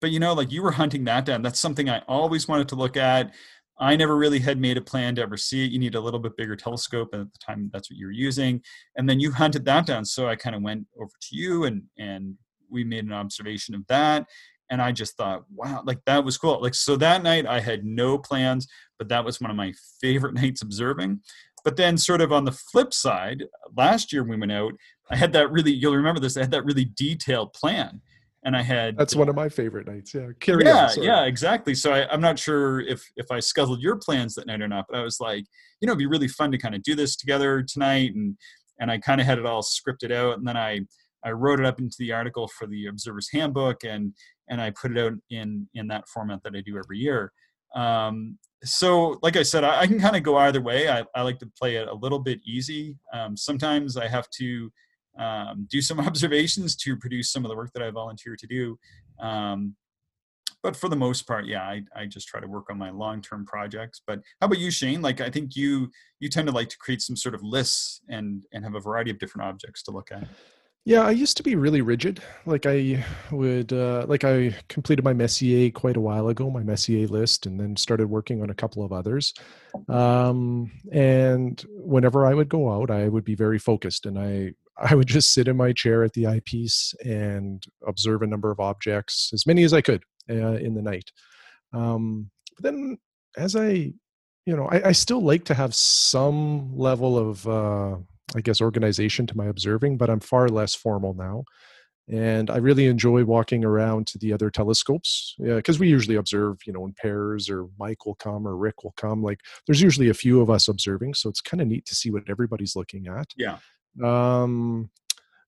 but 0.00 0.10
you 0.10 0.20
know, 0.20 0.32
like 0.32 0.52
you 0.52 0.62
were 0.62 0.72
hunting 0.72 1.04
that 1.04 1.24
down. 1.24 1.42
That's 1.42 1.60
something 1.60 1.88
I 1.88 2.02
always 2.08 2.48
wanted 2.48 2.68
to 2.68 2.76
look 2.76 2.96
at. 2.96 3.34
I 3.80 3.94
never 3.94 4.16
really 4.16 4.40
had 4.40 4.58
made 4.58 4.76
a 4.76 4.82
plan 4.82 5.14
to 5.16 5.22
ever 5.22 5.36
see 5.36 5.64
it. 5.64 5.70
You 5.70 5.78
need 5.78 5.94
a 5.94 6.00
little 6.00 6.18
bit 6.18 6.36
bigger 6.36 6.56
telescope, 6.56 7.10
and 7.12 7.22
at 7.22 7.32
the 7.32 7.38
time, 7.38 7.70
that's 7.72 7.90
what 7.90 7.96
you 7.96 8.06
were 8.06 8.12
using. 8.12 8.60
And 8.96 9.08
then 9.08 9.20
you 9.20 9.30
hunted 9.30 9.64
that 9.66 9.86
down. 9.86 10.04
So 10.04 10.28
I 10.28 10.34
kind 10.34 10.56
of 10.56 10.62
went 10.62 10.86
over 11.00 11.12
to 11.20 11.36
you 11.36 11.64
and 11.64 11.82
and 11.98 12.36
we 12.70 12.84
made 12.84 13.04
an 13.04 13.12
observation 13.12 13.74
of 13.74 13.86
that 13.86 14.26
and 14.70 14.80
i 14.82 14.92
just 14.92 15.16
thought 15.16 15.44
wow 15.54 15.82
like 15.84 15.98
that 16.06 16.24
was 16.24 16.38
cool 16.38 16.60
like 16.60 16.74
so 16.74 16.96
that 16.96 17.22
night 17.22 17.46
i 17.46 17.60
had 17.60 17.84
no 17.84 18.18
plans 18.18 18.66
but 18.98 19.08
that 19.08 19.24
was 19.24 19.40
one 19.40 19.50
of 19.50 19.56
my 19.56 19.72
favorite 20.00 20.34
nights 20.34 20.62
observing 20.62 21.20
but 21.64 21.76
then 21.76 21.98
sort 21.98 22.20
of 22.20 22.32
on 22.32 22.44
the 22.44 22.52
flip 22.52 22.92
side 22.92 23.44
last 23.76 24.12
year 24.12 24.22
we 24.22 24.36
went 24.36 24.52
out 24.52 24.72
i 25.10 25.16
had 25.16 25.32
that 25.32 25.50
really 25.50 25.72
you'll 25.72 25.96
remember 25.96 26.20
this 26.20 26.36
i 26.36 26.40
had 26.40 26.50
that 26.50 26.64
really 26.64 26.84
detailed 26.96 27.52
plan 27.52 28.00
and 28.44 28.56
i 28.56 28.62
had 28.62 28.96
that's 28.96 29.16
one 29.16 29.28
of 29.28 29.34
my 29.34 29.48
favorite 29.48 29.86
nights 29.86 30.14
yeah 30.14 30.28
Carry 30.40 30.64
yeah 30.64 30.90
on, 30.96 31.02
yeah 31.02 31.24
exactly 31.24 31.74
so 31.74 31.92
I, 31.92 32.08
i'm 32.08 32.20
not 32.20 32.38
sure 32.38 32.80
if 32.80 33.02
if 33.16 33.30
i 33.30 33.40
scuttled 33.40 33.80
your 33.80 33.96
plans 33.96 34.34
that 34.34 34.46
night 34.46 34.62
or 34.62 34.68
not 34.68 34.86
but 34.88 34.98
i 34.98 35.02
was 35.02 35.18
like 35.20 35.44
you 35.80 35.86
know 35.86 35.92
it'd 35.92 35.98
be 35.98 36.06
really 36.06 36.28
fun 36.28 36.52
to 36.52 36.58
kind 36.58 36.74
of 36.74 36.82
do 36.82 36.94
this 36.94 37.16
together 37.16 37.62
tonight 37.62 38.14
and 38.14 38.36
and 38.80 38.90
i 38.90 38.98
kind 38.98 39.20
of 39.20 39.26
had 39.26 39.38
it 39.38 39.46
all 39.46 39.62
scripted 39.62 40.12
out 40.12 40.38
and 40.38 40.46
then 40.46 40.56
i 40.56 40.80
I 41.24 41.32
wrote 41.32 41.60
it 41.60 41.66
up 41.66 41.80
into 41.80 41.96
the 41.98 42.12
article 42.12 42.48
for 42.48 42.66
the 42.66 42.86
Observer's 42.86 43.28
Handbook, 43.32 43.84
and 43.84 44.14
and 44.48 44.60
I 44.60 44.70
put 44.70 44.92
it 44.92 44.98
out 44.98 45.12
in 45.30 45.68
in 45.74 45.88
that 45.88 46.08
format 46.08 46.42
that 46.44 46.54
I 46.54 46.60
do 46.60 46.78
every 46.78 46.98
year. 46.98 47.32
Um, 47.74 48.38
so, 48.64 49.18
like 49.22 49.36
I 49.36 49.42
said, 49.42 49.64
I, 49.64 49.80
I 49.80 49.86
can 49.86 50.00
kind 50.00 50.16
of 50.16 50.22
go 50.22 50.36
either 50.36 50.60
way. 50.60 50.88
I, 50.88 51.04
I, 51.14 51.22
like 51.22 51.38
to 51.40 51.50
play 51.58 51.76
it 51.76 51.86
a 51.86 51.94
little 51.94 52.18
bit 52.18 52.40
easy. 52.46 52.96
Um, 53.12 53.36
sometimes 53.36 53.96
I 53.96 54.08
have 54.08 54.28
to 54.38 54.72
um, 55.18 55.66
do 55.70 55.80
some 55.80 56.00
observations 56.08 56.76
to 56.76 56.96
produce 56.96 57.30
some 57.30 57.44
of 57.44 57.48
the 57.48 57.56
work 57.56 57.72
that 57.74 57.82
I 57.82 57.90
volunteer 57.90 58.36
to 58.36 58.46
do. 58.46 58.78
Um, 59.20 59.74
but 60.62 60.74
for 60.74 60.88
the 60.88 60.96
most 60.96 61.26
part, 61.26 61.46
yeah, 61.46 61.62
I, 61.62 61.82
I 61.94 62.06
just 62.06 62.26
try 62.26 62.40
to 62.40 62.46
work 62.46 62.68
on 62.70 62.78
my 62.78 62.90
long-term 62.90 63.46
projects. 63.46 64.00
But 64.04 64.20
how 64.40 64.46
about 64.46 64.58
you, 64.58 64.70
Shane? 64.70 65.00
Like, 65.00 65.20
I 65.20 65.30
think 65.30 65.54
you 65.54 65.90
you 66.18 66.28
tend 66.28 66.48
to 66.48 66.54
like 66.54 66.68
to 66.70 66.78
create 66.78 67.00
some 67.00 67.16
sort 67.16 67.34
of 67.34 67.42
lists 67.42 68.00
and 68.08 68.44
and 68.52 68.64
have 68.64 68.74
a 68.74 68.80
variety 68.80 69.10
of 69.10 69.18
different 69.18 69.48
objects 69.48 69.82
to 69.84 69.92
look 69.92 70.10
at. 70.10 70.26
Yeah, 70.84 71.02
I 71.02 71.10
used 71.10 71.36
to 71.36 71.42
be 71.42 71.54
really 71.54 71.82
rigid. 71.82 72.22
Like 72.46 72.64
I 72.64 73.04
would, 73.30 73.74
uh, 73.74 74.06
like 74.08 74.24
I 74.24 74.54
completed 74.70 75.04
my 75.04 75.12
Messier 75.12 75.70
quite 75.70 75.98
a 75.98 76.00
while 76.00 76.28
ago, 76.28 76.48
my 76.48 76.62
Messier 76.62 77.06
list, 77.06 77.44
and 77.44 77.60
then 77.60 77.76
started 77.76 78.08
working 78.08 78.42
on 78.42 78.48
a 78.48 78.54
couple 78.54 78.82
of 78.82 78.90
others. 78.90 79.34
Um, 79.86 80.70
and 80.90 81.62
whenever 81.68 82.24
I 82.24 82.32
would 82.32 82.48
go 82.48 82.72
out, 82.72 82.90
I 82.90 83.06
would 83.08 83.24
be 83.24 83.34
very 83.34 83.58
focused, 83.58 84.06
and 84.06 84.18
I 84.18 84.54
I 84.80 84.94
would 84.94 85.08
just 85.08 85.32
sit 85.32 85.48
in 85.48 85.56
my 85.56 85.72
chair 85.72 86.04
at 86.04 86.12
the 86.12 86.26
eyepiece 86.26 86.94
and 87.04 87.64
observe 87.86 88.22
a 88.22 88.26
number 88.26 88.50
of 88.50 88.60
objects, 88.60 89.30
as 89.32 89.46
many 89.46 89.64
as 89.64 89.72
I 89.72 89.80
could 89.80 90.02
uh, 90.30 90.54
in 90.54 90.74
the 90.74 90.82
night. 90.82 91.10
Um, 91.72 92.30
but 92.56 92.64
then, 92.64 92.98
as 93.36 93.56
I, 93.56 93.92
you 94.46 94.56
know, 94.56 94.68
I, 94.70 94.88
I, 94.88 94.92
still 94.92 95.20
like 95.20 95.44
to 95.44 95.54
have 95.54 95.74
some 95.74 96.76
level 96.76 97.18
of 97.18 97.46
uh, 97.46 97.96
I 98.34 98.40
guess, 98.40 98.60
organization 98.60 99.26
to 99.26 99.36
my 99.36 99.46
observing, 99.46 99.96
but 99.96 100.10
I'm 100.10 100.20
far 100.20 100.48
less 100.48 100.74
formal 100.74 101.14
now. 101.14 101.44
And 102.10 102.48
I 102.48 102.56
really 102.56 102.86
enjoy 102.86 103.24
walking 103.24 103.64
around 103.64 104.06
to 104.08 104.18
the 104.18 104.32
other 104.32 104.50
telescopes 104.50 105.34
because 105.38 105.76
yeah, 105.76 105.80
we 105.80 105.88
usually 105.88 106.16
observe, 106.16 106.56
you 106.66 106.72
know, 106.72 106.86
in 106.86 106.94
pairs 106.94 107.50
or 107.50 107.68
Mike 107.78 108.06
will 108.06 108.14
come 108.14 108.48
or 108.48 108.56
Rick 108.56 108.82
will 108.82 108.94
come. 108.96 109.22
Like 109.22 109.40
there's 109.66 109.82
usually 109.82 110.08
a 110.08 110.14
few 110.14 110.40
of 110.40 110.48
us 110.48 110.68
observing. 110.68 111.14
So 111.14 111.28
it's 111.28 111.42
kind 111.42 111.60
of 111.60 111.68
neat 111.68 111.84
to 111.84 111.94
see 111.94 112.10
what 112.10 112.22
everybody's 112.28 112.74
looking 112.74 113.08
at. 113.08 113.26
Yeah. 113.36 113.58
Um, 114.02 114.90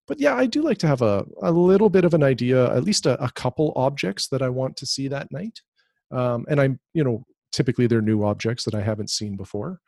but 0.06 0.20
yeah, 0.20 0.34
I 0.34 0.46
do 0.46 0.62
like 0.62 0.78
to 0.78 0.86
have 0.86 1.02
a, 1.02 1.24
a 1.42 1.52
little 1.52 1.88
bit 1.88 2.04
of 2.04 2.14
an 2.14 2.22
idea, 2.22 2.74
at 2.74 2.84
least 2.84 3.06
a, 3.06 3.22
a 3.22 3.30
couple 3.30 3.72
objects 3.76 4.28
that 4.28 4.42
I 4.42 4.48
want 4.48 4.76
to 4.78 4.86
see 4.86 5.08
that 5.08 5.30
night. 5.30 5.60
Um, 6.10 6.44
and 6.48 6.60
I'm, 6.60 6.80
you 6.94 7.04
know, 7.04 7.24
typically 7.52 7.86
they're 7.86 8.02
new 8.02 8.24
objects 8.24 8.64
that 8.64 8.74
I 8.74 8.80
haven't 8.80 9.10
seen 9.10 9.36
before 9.36 9.80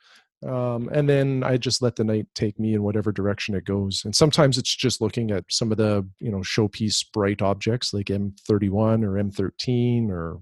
um, 0.47 0.89
and 0.93 1.09
then 1.09 1.45
I 1.45 1.57
just 1.57 1.83
let 1.83 1.97
the 1.97 2.05
night 2.05 2.27
take 2.35 2.59
me 2.59 2.75
in 2.75 2.83
whatever 2.83 3.13
direction 3.13 3.55
it 3.55 3.65
goes. 3.65 4.03
And 4.05 4.15
sometimes 4.15 4.59
it's 4.59 4.75
just 4.75 5.01
looking 5.01 5.31
at 5.31 5.45
some 5.49 5.71
of 5.71 5.79
the 5.79 6.07
you 6.19 6.33
know 6.33 6.39
showpiece 6.39 7.05
bright 7.13 7.43
objects 7.43 7.95
like 7.95 8.07
M31 8.07 9.05
or 9.05 9.23
M13 9.23 10.11
or 10.11 10.41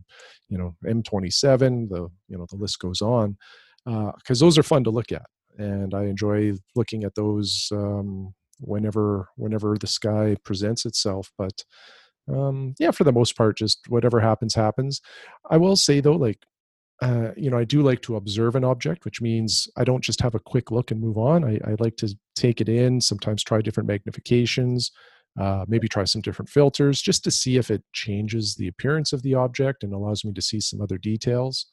you 0.48 0.56
know 0.56 0.74
M27. 0.84 1.90
The 1.90 2.08
you 2.28 2.38
know 2.38 2.46
the 2.48 2.56
list 2.56 2.78
goes 2.78 3.02
on 3.02 3.36
because 3.84 4.42
uh, 4.42 4.44
those 4.44 4.56
are 4.56 4.62
fun 4.62 4.84
to 4.84 4.90
look 4.90 5.12
at, 5.12 5.26
and 5.58 5.94
I 5.94 6.04
enjoy 6.04 6.54
looking 6.74 7.04
at 7.04 7.14
those 7.14 7.68
um, 7.72 8.34
whenever 8.60 9.28
whenever 9.36 9.76
the 9.78 9.86
sky 9.86 10.36
presents 10.44 10.84
itself. 10.86 11.32
But 11.36 11.64
um, 12.28 12.74
yeah, 12.78 12.90
for 12.90 13.04
the 13.04 13.12
most 13.12 13.36
part, 13.36 13.56
just 13.56 13.80
whatever 13.88 14.20
happens 14.20 14.54
happens. 14.54 15.00
I 15.50 15.56
will 15.56 15.76
say 15.76 16.00
though, 16.00 16.16
like 16.16 16.38
uh, 17.02 17.30
you 17.36 17.50
know, 17.50 17.56
I 17.56 17.64
do 17.64 17.82
like 17.82 18.02
to 18.02 18.16
observe 18.16 18.56
an 18.56 18.64
object, 18.64 19.04
which 19.04 19.22
means 19.22 19.68
I 19.76 19.84
don't 19.84 20.04
just 20.04 20.20
have 20.20 20.34
a 20.34 20.40
quick 20.40 20.70
look 20.70 20.90
and 20.90 21.00
move 21.00 21.16
on. 21.16 21.44
I, 21.44 21.58
I 21.66 21.76
like 21.78 21.96
to 21.98 22.14
take 22.36 22.60
it 22.60 22.68
in, 22.68 23.00
sometimes 23.00 23.42
try 23.42 23.62
different 23.62 23.88
magnifications, 23.88 24.90
uh, 25.40 25.64
maybe 25.66 25.88
try 25.88 26.04
some 26.04 26.20
different 26.20 26.50
filters 26.50 27.00
just 27.00 27.24
to 27.24 27.30
see 27.30 27.56
if 27.56 27.70
it 27.70 27.82
changes 27.94 28.54
the 28.54 28.68
appearance 28.68 29.14
of 29.14 29.22
the 29.22 29.34
object 29.34 29.82
and 29.82 29.94
allows 29.94 30.24
me 30.24 30.32
to 30.34 30.42
see 30.42 30.60
some 30.60 30.82
other 30.82 30.98
details. 30.98 31.66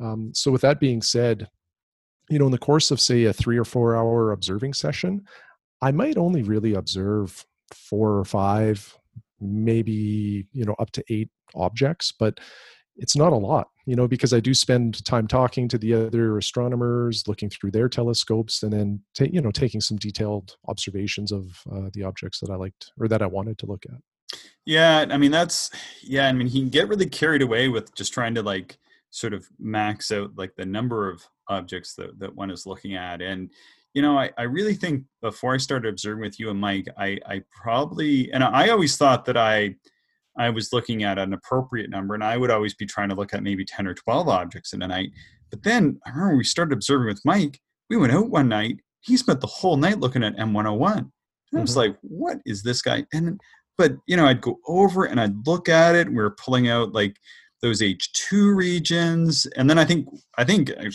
Um, 0.00 0.30
so, 0.32 0.52
with 0.52 0.60
that 0.60 0.78
being 0.78 1.02
said, 1.02 1.48
you 2.32 2.38
know, 2.38 2.46
in 2.46 2.52
the 2.52 2.58
course 2.58 2.90
of, 2.90 3.00
say, 3.00 3.24
a 3.24 3.32
three 3.32 3.58
or 3.58 3.64
four 3.64 3.94
hour 3.94 4.32
observing 4.32 4.72
session, 4.72 5.24
I 5.82 5.92
might 5.92 6.16
only 6.16 6.42
really 6.42 6.74
observe 6.74 7.44
four 7.70 8.18
or 8.18 8.24
five, 8.24 8.96
maybe, 9.40 10.46
you 10.52 10.64
know, 10.64 10.74
up 10.78 10.90
to 10.92 11.04
eight 11.10 11.28
objects. 11.54 12.12
But 12.18 12.40
it's 12.96 13.16
not 13.16 13.32
a 13.32 13.36
lot 13.36 13.68
you 13.86 13.96
know 13.96 14.06
because 14.06 14.34
i 14.34 14.38
do 14.38 14.52
spend 14.52 15.02
time 15.06 15.26
talking 15.26 15.66
to 15.66 15.78
the 15.78 15.94
other 15.94 16.36
astronomers 16.36 17.26
looking 17.26 17.48
through 17.48 17.70
their 17.70 17.88
telescopes 17.88 18.62
and 18.62 18.70
then 18.70 19.00
ta- 19.14 19.24
you 19.32 19.40
know 19.40 19.50
taking 19.50 19.80
some 19.80 19.96
detailed 19.96 20.56
observations 20.68 21.32
of 21.32 21.58
uh, 21.72 21.88
the 21.94 22.02
objects 22.02 22.38
that 22.38 22.50
i 22.50 22.54
liked 22.54 22.92
or 23.00 23.08
that 23.08 23.22
i 23.22 23.26
wanted 23.26 23.56
to 23.56 23.64
look 23.64 23.82
at 23.86 24.38
yeah 24.66 25.06
i 25.08 25.16
mean 25.16 25.30
that's 25.30 25.70
yeah 26.02 26.28
i 26.28 26.32
mean 26.32 26.46
he 26.46 26.60
can 26.60 26.68
get 26.68 26.86
really 26.86 27.08
carried 27.08 27.40
away 27.40 27.68
with 27.68 27.94
just 27.94 28.12
trying 28.12 28.34
to 28.34 28.42
like 28.42 28.76
sort 29.10 29.32
of 29.32 29.48
max 29.58 30.12
out 30.12 30.30
like 30.36 30.54
the 30.56 30.66
number 30.66 31.08
of 31.08 31.26
objects 31.48 31.94
that, 31.94 32.18
that 32.18 32.34
one 32.34 32.50
is 32.50 32.66
looking 32.66 32.94
at 32.94 33.20
and 33.20 33.50
you 33.94 34.02
know 34.02 34.18
I, 34.18 34.30
I 34.38 34.42
really 34.42 34.74
think 34.74 35.04
before 35.20 35.54
i 35.54 35.58
started 35.58 35.88
observing 35.88 36.22
with 36.22 36.38
you 36.40 36.50
and 36.50 36.60
mike 36.60 36.88
i 36.98 37.18
i 37.26 37.42
probably 37.50 38.32
and 38.32 38.42
i 38.42 38.68
always 38.68 38.96
thought 38.96 39.24
that 39.26 39.36
i 39.36 39.74
I 40.38 40.50
was 40.50 40.72
looking 40.72 41.04
at 41.04 41.18
an 41.18 41.32
appropriate 41.32 41.90
number, 41.90 42.14
and 42.14 42.24
I 42.24 42.36
would 42.36 42.50
always 42.50 42.74
be 42.74 42.86
trying 42.86 43.08
to 43.10 43.14
look 43.14 43.34
at 43.34 43.42
maybe 43.42 43.64
10 43.64 43.86
or 43.86 43.94
12 43.94 44.28
objects 44.28 44.72
in 44.72 44.82
a 44.82 44.88
night. 44.88 45.10
But 45.50 45.62
then 45.62 46.00
I 46.06 46.10
remember 46.10 46.36
we 46.36 46.44
started 46.44 46.72
observing 46.72 47.08
with 47.08 47.20
Mike. 47.24 47.60
We 47.90 47.96
went 47.96 48.12
out 48.12 48.30
one 48.30 48.48
night. 48.48 48.78
He 49.00 49.16
spent 49.16 49.40
the 49.40 49.46
whole 49.46 49.76
night 49.76 50.00
looking 50.00 50.24
at 50.24 50.36
M101. 50.36 50.98
And 50.98 51.10
I 51.54 51.60
was 51.60 51.70
mm-hmm. 51.70 51.78
like, 51.78 51.96
what 52.00 52.38
is 52.46 52.62
this 52.62 52.80
guy? 52.80 53.04
And 53.12 53.38
but 53.76 53.92
you 54.06 54.16
know, 54.16 54.26
I'd 54.26 54.40
go 54.40 54.58
over 54.66 55.04
and 55.04 55.20
I'd 55.20 55.46
look 55.46 55.68
at 55.68 55.94
it. 55.94 56.08
We 56.08 56.14
were 56.14 56.36
pulling 56.42 56.68
out 56.68 56.92
like 56.92 57.16
those 57.60 57.82
H2 57.82 58.54
regions. 58.54 59.46
And 59.56 59.68
then 59.68 59.78
I 59.78 59.84
think 59.84 60.08
I 60.38 60.44
think 60.44 60.70
I 60.70 60.88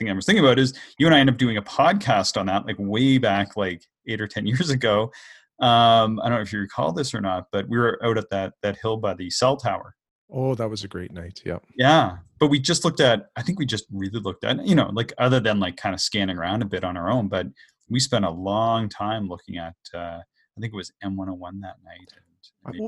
thing 0.00 0.10
I 0.10 0.14
was 0.14 0.26
thinking 0.26 0.44
about 0.44 0.58
is 0.58 0.74
you 0.98 1.06
and 1.06 1.14
I 1.14 1.20
end 1.20 1.30
up 1.30 1.36
doing 1.36 1.56
a 1.56 1.62
podcast 1.62 2.36
on 2.36 2.46
that 2.46 2.66
like 2.66 2.76
way 2.78 3.18
back 3.18 3.56
like 3.56 3.84
eight 4.08 4.20
or 4.20 4.26
ten 4.26 4.46
years 4.46 4.70
ago 4.70 5.12
um, 5.60 6.18
I 6.20 6.28
don't 6.28 6.38
know 6.38 6.42
if 6.42 6.52
you 6.52 6.58
recall 6.58 6.92
this 6.92 7.14
or 7.14 7.20
not, 7.20 7.48
but 7.52 7.68
we 7.68 7.76
were 7.76 8.00
out 8.02 8.16
at 8.16 8.30
that 8.30 8.54
that 8.62 8.78
hill 8.78 8.96
by 8.96 9.14
the 9.14 9.28
cell 9.28 9.56
tower. 9.56 9.94
Oh, 10.32 10.54
that 10.54 10.70
was 10.70 10.84
a 10.84 10.88
great 10.88 11.12
night. 11.12 11.42
Yeah. 11.44 11.58
Yeah. 11.76 12.18
But 12.38 12.48
we 12.48 12.60
just 12.60 12.84
looked 12.84 13.00
at, 13.00 13.26
I 13.36 13.42
think 13.42 13.58
we 13.58 13.66
just 13.66 13.86
really 13.90 14.20
looked 14.20 14.44
at, 14.44 14.64
you 14.64 14.76
know, 14.76 14.88
like 14.92 15.12
other 15.18 15.40
than 15.40 15.58
like 15.58 15.76
kind 15.76 15.94
of 15.94 16.00
scanning 16.00 16.38
around 16.38 16.62
a 16.62 16.66
bit 16.66 16.84
on 16.84 16.96
our 16.96 17.10
own, 17.10 17.28
but 17.28 17.48
we 17.88 17.98
spent 17.98 18.24
a 18.24 18.30
long 18.30 18.88
time 18.88 19.28
looking 19.28 19.56
at, 19.56 19.74
uh, 19.92 20.20
I 20.20 20.60
think 20.60 20.72
it 20.72 20.76
was 20.76 20.92
M101 21.04 21.60
that 21.62 21.76
night 21.84 22.12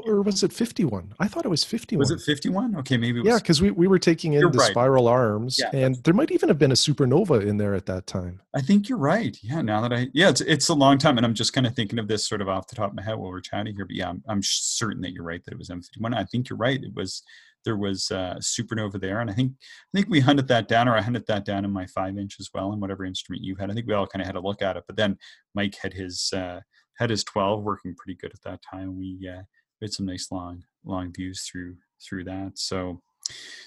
or 0.05 0.21
was 0.23 0.43
it 0.43 0.53
51 0.53 1.15
i 1.19 1.27
thought 1.27 1.47
it 1.47 1.49
was 1.49 1.65
51 1.65 1.99
was 1.99 2.11
it 2.11 2.21
51 2.21 2.77
okay 2.77 2.99
maybe 2.99 3.23
yeah 3.25 3.39
because 3.39 3.63
we, 3.63 3.71
we 3.71 3.87
were 3.87 3.99
taking 3.99 4.35
in 4.35 4.41
you're 4.41 4.51
the 4.51 4.59
right. 4.59 4.71
spiral 4.71 5.09
arms 5.09 5.59
yeah, 5.59 5.71
and 5.73 5.97
there 6.05 6.13
might 6.13 6.31
even 6.31 6.49
have 6.49 6.59
been 6.59 6.73
a 6.73 6.75
supernova 6.75 7.45
in 7.47 7.57
there 7.57 7.75
at 7.75 7.87
that 7.87 8.07
time. 8.07 8.41
I 8.55 8.61
think 8.61 8.89
you're 8.89 8.99
right. 8.99 9.37
Yeah 9.43 9.63
now 9.63 9.81
that 9.81 9.93
i 9.93 10.09
yeah 10.13 10.29
it's, 10.29 10.43
it's 10.43 10.69
a 10.69 10.75
long 10.75 10.99
time 10.99 11.17
and 11.17 11.25
i'm 11.25 11.35
just 11.35 11.53
kind 11.53 11.67
of 11.67 11.75
thinking 11.75 11.99
of 11.99 12.07
this 12.07 12.29
sort 12.29 12.43
of 12.43 12.49
off 12.49 12.69
the 12.69 12.77
top 12.77 12.91
of 12.91 12.97
my 12.97 13.03
head 13.03 13.17
while 13.17 13.31
we're 13.31 13.41
chatting 13.41 13.75
here 13.75 13.87
but 13.87 13.97
yeah 13.97 14.11
i'm, 14.11 14.23
I'm 14.29 14.43
certain 14.43 15.01
that 15.03 15.13
you're 15.13 15.25
right 15.25 15.43
that 15.45 15.53
it 15.53 15.59
was 15.59 15.71
m51 15.71 16.15
i 16.15 16.25
think 16.25 16.51
you're 16.51 16.59
right 16.59 16.83
it 16.83 16.95
was 16.95 17.23
there 17.65 17.77
was 17.77 18.11
a 18.11 18.37
supernova 18.41 19.01
there 19.01 19.21
and 19.21 19.31
i 19.31 19.33
think 19.33 19.53
i 19.61 19.97
think 19.97 20.09
we 20.09 20.21
hunted 20.21 20.49
that 20.49 20.69
down 20.69 20.89
or 20.89 20.97
i 20.97 21.01
hunted 21.01 21.27
that 21.29 21.45
down 21.45 21.65
in 21.65 21.71
my 21.71 21.87
five 21.87 22.19
inch 22.19 22.37
as 22.41 22.51
well 22.53 22.73
and 22.73 22.81
whatever 22.81 23.05
instrument 23.05 23.43
you 23.43 23.57
had 23.57 23.71
i 23.71 23.75
think 23.75 23.87
we 23.87 23.95
all 23.95 24.07
kind 24.07 24.21
of 24.21 24.27
had 24.27 24.37
a 24.37 24.41
look 24.41 24.63
at 24.63 24.77
it 24.77 24.85
but 24.87 24.97
then 24.97 25.17
mike 25.55 25.77
had 25.77 25.93
his 25.93 26.31
uh 26.35 26.61
had 27.03 27.11
his 27.11 27.25
12 27.25 27.63
working 27.63 27.95
pretty 27.97 28.17
good 28.21 28.33
at 28.33 28.43
that 28.43 28.61
time 28.69 28.97
we 28.99 29.29
uh 29.29 29.43
had 29.81 29.93
some 29.93 30.07
nice 30.07 30.29
long 30.31 30.63
long 30.85 31.13
views 31.13 31.49
through 31.51 31.77
through 32.03 32.25
that. 32.25 32.53
So 32.55 33.01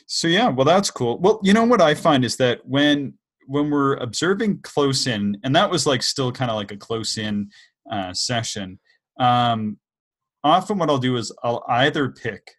so 0.08 0.28
yeah, 0.28 0.50
well 0.50 0.65
that's 0.65 0.91
cool. 0.91 1.19
Well, 1.19 1.39
you 1.43 1.54
know 1.54 1.63
what 1.63 1.82
I 1.82 1.93
find 1.93 2.26
is 2.26 2.38
that 2.38 2.62
when 2.65 3.13
when 3.48 3.69
we're 3.69 3.95
observing 3.98 4.60
close 4.63 5.08
in, 5.08 5.38
and 5.43 5.56
that 5.56 5.69
was 5.69 5.86
like 5.86 6.02
still 6.04 6.32
kind 6.32 6.50
of 6.50 6.58
like 6.58 6.71
a 6.71 6.78
close 6.78 7.17
in 7.17 7.50
uh, 7.91 8.13
session. 8.13 8.80
Um, 9.19 9.78
often, 10.43 10.78
what 10.78 10.89
I'll 10.89 10.98
do 10.98 11.17
is 11.17 11.32
I'll 11.43 11.63
either 11.69 12.10
pick 12.10 12.52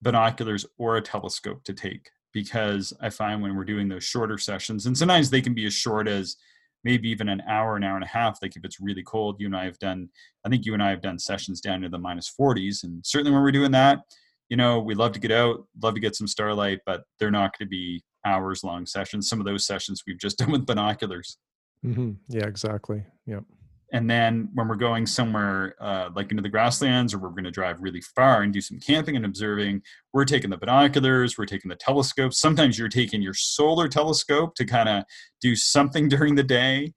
binoculars 0.00 0.64
or 0.78 0.96
a 0.96 1.02
telescope 1.02 1.64
to 1.64 1.74
take 1.74 2.08
because 2.32 2.92
I 3.00 3.10
find 3.10 3.42
when 3.42 3.56
we're 3.56 3.64
doing 3.64 3.88
those 3.88 4.04
shorter 4.04 4.38
sessions, 4.38 4.86
and 4.86 4.96
sometimes 4.96 5.28
they 5.28 5.42
can 5.42 5.54
be 5.54 5.66
as 5.66 5.74
short 5.74 6.08
as 6.08 6.36
maybe 6.84 7.08
even 7.08 7.28
an 7.28 7.42
hour, 7.48 7.76
an 7.76 7.84
hour 7.84 7.94
and 7.94 8.04
a 8.04 8.08
half. 8.08 8.38
Like 8.42 8.56
if 8.56 8.64
it's 8.64 8.80
really 8.80 9.02
cold, 9.02 9.36
you 9.38 9.46
and 9.46 9.56
I 9.56 9.64
have 9.64 9.78
done, 9.78 10.08
I 10.44 10.48
think 10.48 10.64
you 10.64 10.74
and 10.74 10.82
I 10.82 10.90
have 10.90 11.02
done 11.02 11.18
sessions 11.18 11.60
down 11.60 11.80
to 11.82 11.88
the 11.88 11.98
minus 11.98 12.32
40s. 12.38 12.84
And 12.84 13.04
certainly 13.04 13.32
when 13.32 13.42
we're 13.42 13.52
doing 13.52 13.72
that, 13.72 14.00
you 14.48 14.56
know, 14.56 14.80
we 14.80 14.94
love 14.94 15.12
to 15.12 15.20
get 15.20 15.32
out, 15.32 15.66
love 15.82 15.94
to 15.94 16.00
get 16.00 16.16
some 16.16 16.26
starlight, 16.26 16.80
but 16.84 17.04
they're 17.18 17.30
not 17.30 17.56
going 17.58 17.66
to 17.66 17.70
be 17.70 18.02
hours 18.24 18.62
long 18.64 18.86
sessions. 18.86 19.28
Some 19.28 19.40
of 19.40 19.46
those 19.46 19.66
sessions 19.66 20.02
we've 20.06 20.18
just 20.18 20.38
done 20.38 20.50
with 20.50 20.66
binoculars. 20.66 21.38
Mm-hmm. 21.84 22.12
Yeah, 22.28 22.46
exactly. 22.46 23.04
Yep 23.26 23.44
and 23.92 24.10
then 24.10 24.48
when 24.54 24.66
we're 24.66 24.74
going 24.74 25.06
somewhere 25.06 25.76
uh, 25.80 26.08
like 26.16 26.30
into 26.30 26.42
the 26.42 26.48
grasslands 26.48 27.14
or 27.14 27.18
we're 27.18 27.28
going 27.28 27.44
to 27.44 27.50
drive 27.50 27.80
really 27.80 28.00
far 28.00 28.42
and 28.42 28.52
do 28.52 28.60
some 28.60 28.80
camping 28.80 29.16
and 29.16 29.24
observing 29.24 29.82
we're 30.12 30.24
taking 30.24 30.50
the 30.50 30.56
binoculars 30.56 31.38
we're 31.38 31.46
taking 31.46 31.68
the 31.68 31.76
telescopes 31.76 32.38
sometimes 32.38 32.78
you're 32.78 32.88
taking 32.88 33.22
your 33.22 33.34
solar 33.34 33.88
telescope 33.88 34.54
to 34.54 34.64
kind 34.64 34.88
of 34.88 35.04
do 35.40 35.54
something 35.54 36.08
during 36.10 36.34
the 36.34 36.42
day 36.42 36.92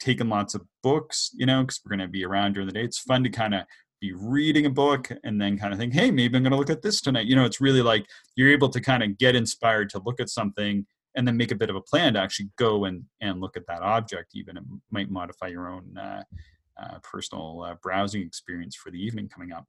taking 0.00 0.28
lots 0.28 0.54
of 0.54 0.62
books 0.82 1.30
you 1.34 1.46
know 1.46 1.62
because 1.62 1.80
we're 1.84 1.96
going 1.96 2.06
to 2.06 2.12
be 2.12 2.24
around 2.24 2.52
during 2.52 2.66
the 2.66 2.74
day 2.74 2.84
it's 2.84 2.98
fun 2.98 3.24
to 3.24 3.30
kind 3.30 3.54
of 3.54 3.62
be 4.00 4.12
reading 4.12 4.66
a 4.66 4.70
book 4.70 5.10
and 5.24 5.40
then 5.40 5.56
kind 5.56 5.72
of 5.72 5.78
think, 5.78 5.94
hey, 5.94 6.10
maybe 6.10 6.36
I'm 6.36 6.42
going 6.42 6.50
to 6.50 6.58
look 6.58 6.68
at 6.68 6.82
this 6.82 7.00
tonight. 7.00 7.26
You 7.26 7.36
know, 7.36 7.46
it's 7.46 7.60
really 7.60 7.80
like 7.80 8.04
you're 8.36 8.50
able 8.50 8.68
to 8.68 8.80
kind 8.80 9.02
of 9.02 9.16
get 9.16 9.34
inspired 9.34 9.88
to 9.90 10.02
look 10.04 10.20
at 10.20 10.28
something 10.28 10.84
and 11.14 11.26
then 11.26 11.36
make 11.36 11.52
a 11.52 11.54
bit 11.56 11.70
of 11.70 11.76
a 11.76 11.80
plan 11.80 12.14
to 12.14 12.20
actually 12.20 12.48
go 12.56 12.84
and, 12.86 13.04
and 13.20 13.40
look 13.40 13.56
at 13.56 13.66
that 13.66 13.82
object. 13.82 14.32
Even 14.34 14.56
it 14.56 14.64
might 14.90 15.10
modify 15.10 15.46
your 15.48 15.68
own 15.68 15.96
uh, 15.96 16.22
uh, 16.82 16.98
personal 17.02 17.62
uh, 17.62 17.74
browsing 17.82 18.22
experience 18.22 18.74
for 18.74 18.90
the 18.90 18.98
evening 18.98 19.28
coming 19.28 19.52
up. 19.52 19.64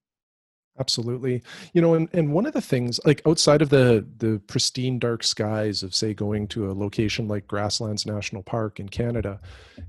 Absolutely. 0.77 1.41
You 1.73 1.81
know, 1.81 1.93
and, 1.93 2.10
and 2.12 2.34
one 2.34 2.45
of 2.45 2.51
the 2.53 2.60
things, 2.62 2.99
like 3.05 3.21
outside 3.25 3.62
of 3.62 3.69
the 3.69 4.05
the 4.17 4.41
pristine 4.47 4.99
dark 4.99 5.23
skies 5.23 5.84
of 5.84 5.95
say 5.95 6.13
going 6.13 6.47
to 6.49 6.69
a 6.69 6.73
location 6.73 7.27
like 7.29 7.47
Grasslands 7.47 8.05
National 8.05 8.43
Park 8.43 8.79
in 8.79 8.89
Canada, 8.89 9.39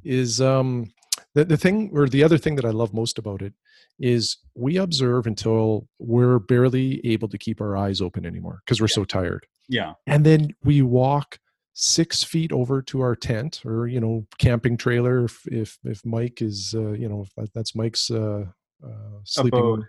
is 0.05 0.41
um 0.41 0.93
the, 1.35 1.45
the 1.45 1.57
thing 1.57 1.91
or 1.93 2.09
the 2.09 2.23
other 2.23 2.39
thing 2.39 2.55
that 2.57 2.65
I 2.65 2.71
love 2.71 2.95
most 2.95 3.19
about 3.19 3.43
it 3.43 3.53
is 3.99 4.37
we 4.55 4.77
observe 4.77 5.27
until 5.27 5.89
we're 5.99 6.39
barely 6.39 7.05
able 7.05 7.29
to 7.29 7.39
keep 7.39 7.61
our 7.61 7.77
eyes 7.77 8.01
open 8.01 8.25
anymore 8.25 8.61
because 8.65 8.81
we're 8.81 8.87
Yeah. 8.87 8.95
so 8.95 9.05
tired. 9.05 9.47
Yeah. 9.69 9.95
And 10.07 10.25
then 10.25 10.55
we 10.63 10.83
walk 10.83 11.41
six 11.79 12.25
feet 12.25 12.53
over 12.53 12.81
to 12.81 13.03
our 13.03 13.15
tent 13.15 13.61
or 13.67 13.87
you 13.87 14.01
know 14.01 14.27
camping 14.39 14.79
trailer 14.79 15.27
if 15.27 15.47
if, 15.47 15.79
if 15.85 16.05
Mike 16.07 16.41
is 16.41 16.75
uh, 16.75 16.93
you 16.93 17.07
know 17.07 17.27
if 17.39 17.53
that's 17.53 17.77
Mike's 17.77 18.11
uh, 18.11 18.47
uh, 18.83 19.19
sleeping. 19.25 19.59
Abode. 19.59 19.85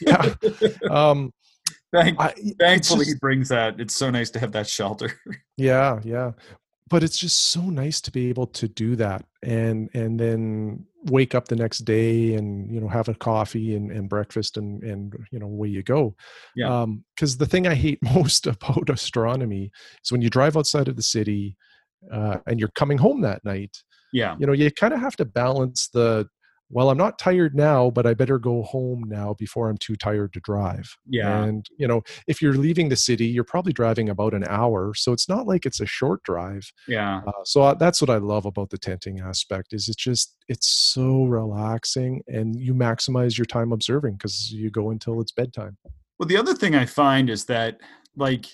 Yeah. 0.00 0.34
Um, 0.90 1.32
Thank, 1.92 2.20
I, 2.20 2.34
thankfully, 2.58 3.04
just- 3.04 3.10
he 3.10 3.18
brings 3.20 3.48
that. 3.48 3.80
It's 3.80 3.94
so 3.94 4.10
nice 4.10 4.28
to 4.30 4.40
have 4.40 4.52
that 4.52 4.66
shelter. 4.68 5.12
yeah 5.56 6.00
yeah 6.04 6.32
but 6.88 7.02
it's 7.02 7.18
just 7.18 7.50
so 7.50 7.60
nice 7.62 8.00
to 8.00 8.10
be 8.10 8.28
able 8.28 8.46
to 8.46 8.68
do 8.68 8.96
that 8.96 9.24
and 9.42 9.90
and 9.94 10.18
then 10.20 10.84
wake 11.04 11.34
up 11.34 11.46
the 11.48 11.56
next 11.56 11.80
day 11.80 12.34
and 12.34 12.70
you 12.72 12.80
know 12.80 12.88
have 12.88 13.08
a 13.08 13.14
coffee 13.14 13.74
and, 13.76 13.90
and 13.92 14.08
breakfast 14.08 14.56
and 14.56 14.82
and 14.82 15.14
you 15.30 15.38
know 15.38 15.46
away 15.46 15.68
you 15.68 15.82
go 15.82 16.14
Yeah. 16.54 16.82
um 16.82 17.04
because 17.14 17.36
the 17.36 17.46
thing 17.46 17.66
i 17.66 17.74
hate 17.74 17.98
most 18.14 18.46
about 18.46 18.90
astronomy 18.90 19.70
is 20.04 20.12
when 20.12 20.22
you 20.22 20.30
drive 20.30 20.56
outside 20.56 20.88
of 20.88 20.96
the 20.96 21.02
city 21.02 21.56
uh, 22.12 22.38
and 22.46 22.60
you're 22.60 22.68
coming 22.76 22.98
home 22.98 23.20
that 23.22 23.44
night 23.44 23.76
yeah. 24.12 24.36
you 24.38 24.46
know 24.46 24.52
you 24.52 24.70
kind 24.70 24.94
of 24.94 25.00
have 25.00 25.16
to 25.16 25.24
balance 25.24 25.88
the 25.92 26.26
well 26.70 26.90
i'm 26.90 26.96
not 26.98 27.18
tired 27.18 27.54
now 27.54 27.90
but 27.90 28.06
i 28.06 28.14
better 28.14 28.38
go 28.38 28.62
home 28.62 29.04
now 29.06 29.34
before 29.38 29.68
i'm 29.68 29.76
too 29.78 29.94
tired 29.96 30.32
to 30.32 30.40
drive 30.40 30.96
Yeah. 31.06 31.44
and 31.44 31.66
you 31.78 31.86
know 31.86 32.02
if 32.26 32.42
you're 32.42 32.54
leaving 32.54 32.88
the 32.88 32.96
city 32.96 33.26
you're 33.26 33.44
probably 33.44 33.72
driving 33.72 34.08
about 34.08 34.34
an 34.34 34.44
hour 34.48 34.92
so 34.94 35.12
it's 35.12 35.28
not 35.28 35.46
like 35.46 35.66
it's 35.66 35.80
a 35.80 35.86
short 35.86 36.22
drive 36.24 36.72
Yeah. 36.88 37.20
uh, 37.26 37.32
so 37.44 37.62
I, 37.62 37.74
that's 37.74 38.00
what 38.00 38.10
i 38.10 38.16
love 38.16 38.46
about 38.46 38.70
the 38.70 38.78
tenting 38.78 39.20
aspect 39.20 39.72
is 39.72 39.88
it's 39.88 40.02
just 40.02 40.36
it's 40.48 40.68
so 40.68 41.24
relaxing 41.24 42.22
and 42.26 42.56
you 42.58 42.74
maximize 42.74 43.38
your 43.38 43.46
time 43.46 43.72
observing 43.72 44.14
because 44.14 44.52
you 44.52 44.70
go 44.70 44.90
until 44.90 45.20
it's 45.20 45.32
bedtime 45.32 45.76
Well, 46.18 46.26
the 46.28 46.36
other 46.36 46.54
thing 46.54 46.74
I 46.74 46.86
find 46.86 47.28
is 47.30 47.44
that 47.46 47.80
like 48.16 48.46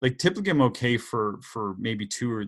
like 0.00 0.18
typically 0.18 0.50
I'm 0.50 0.62
okay 0.62 0.96
for 0.96 1.38
for 1.42 1.74
maybe 1.78 2.06
two 2.06 2.30
or 2.32 2.44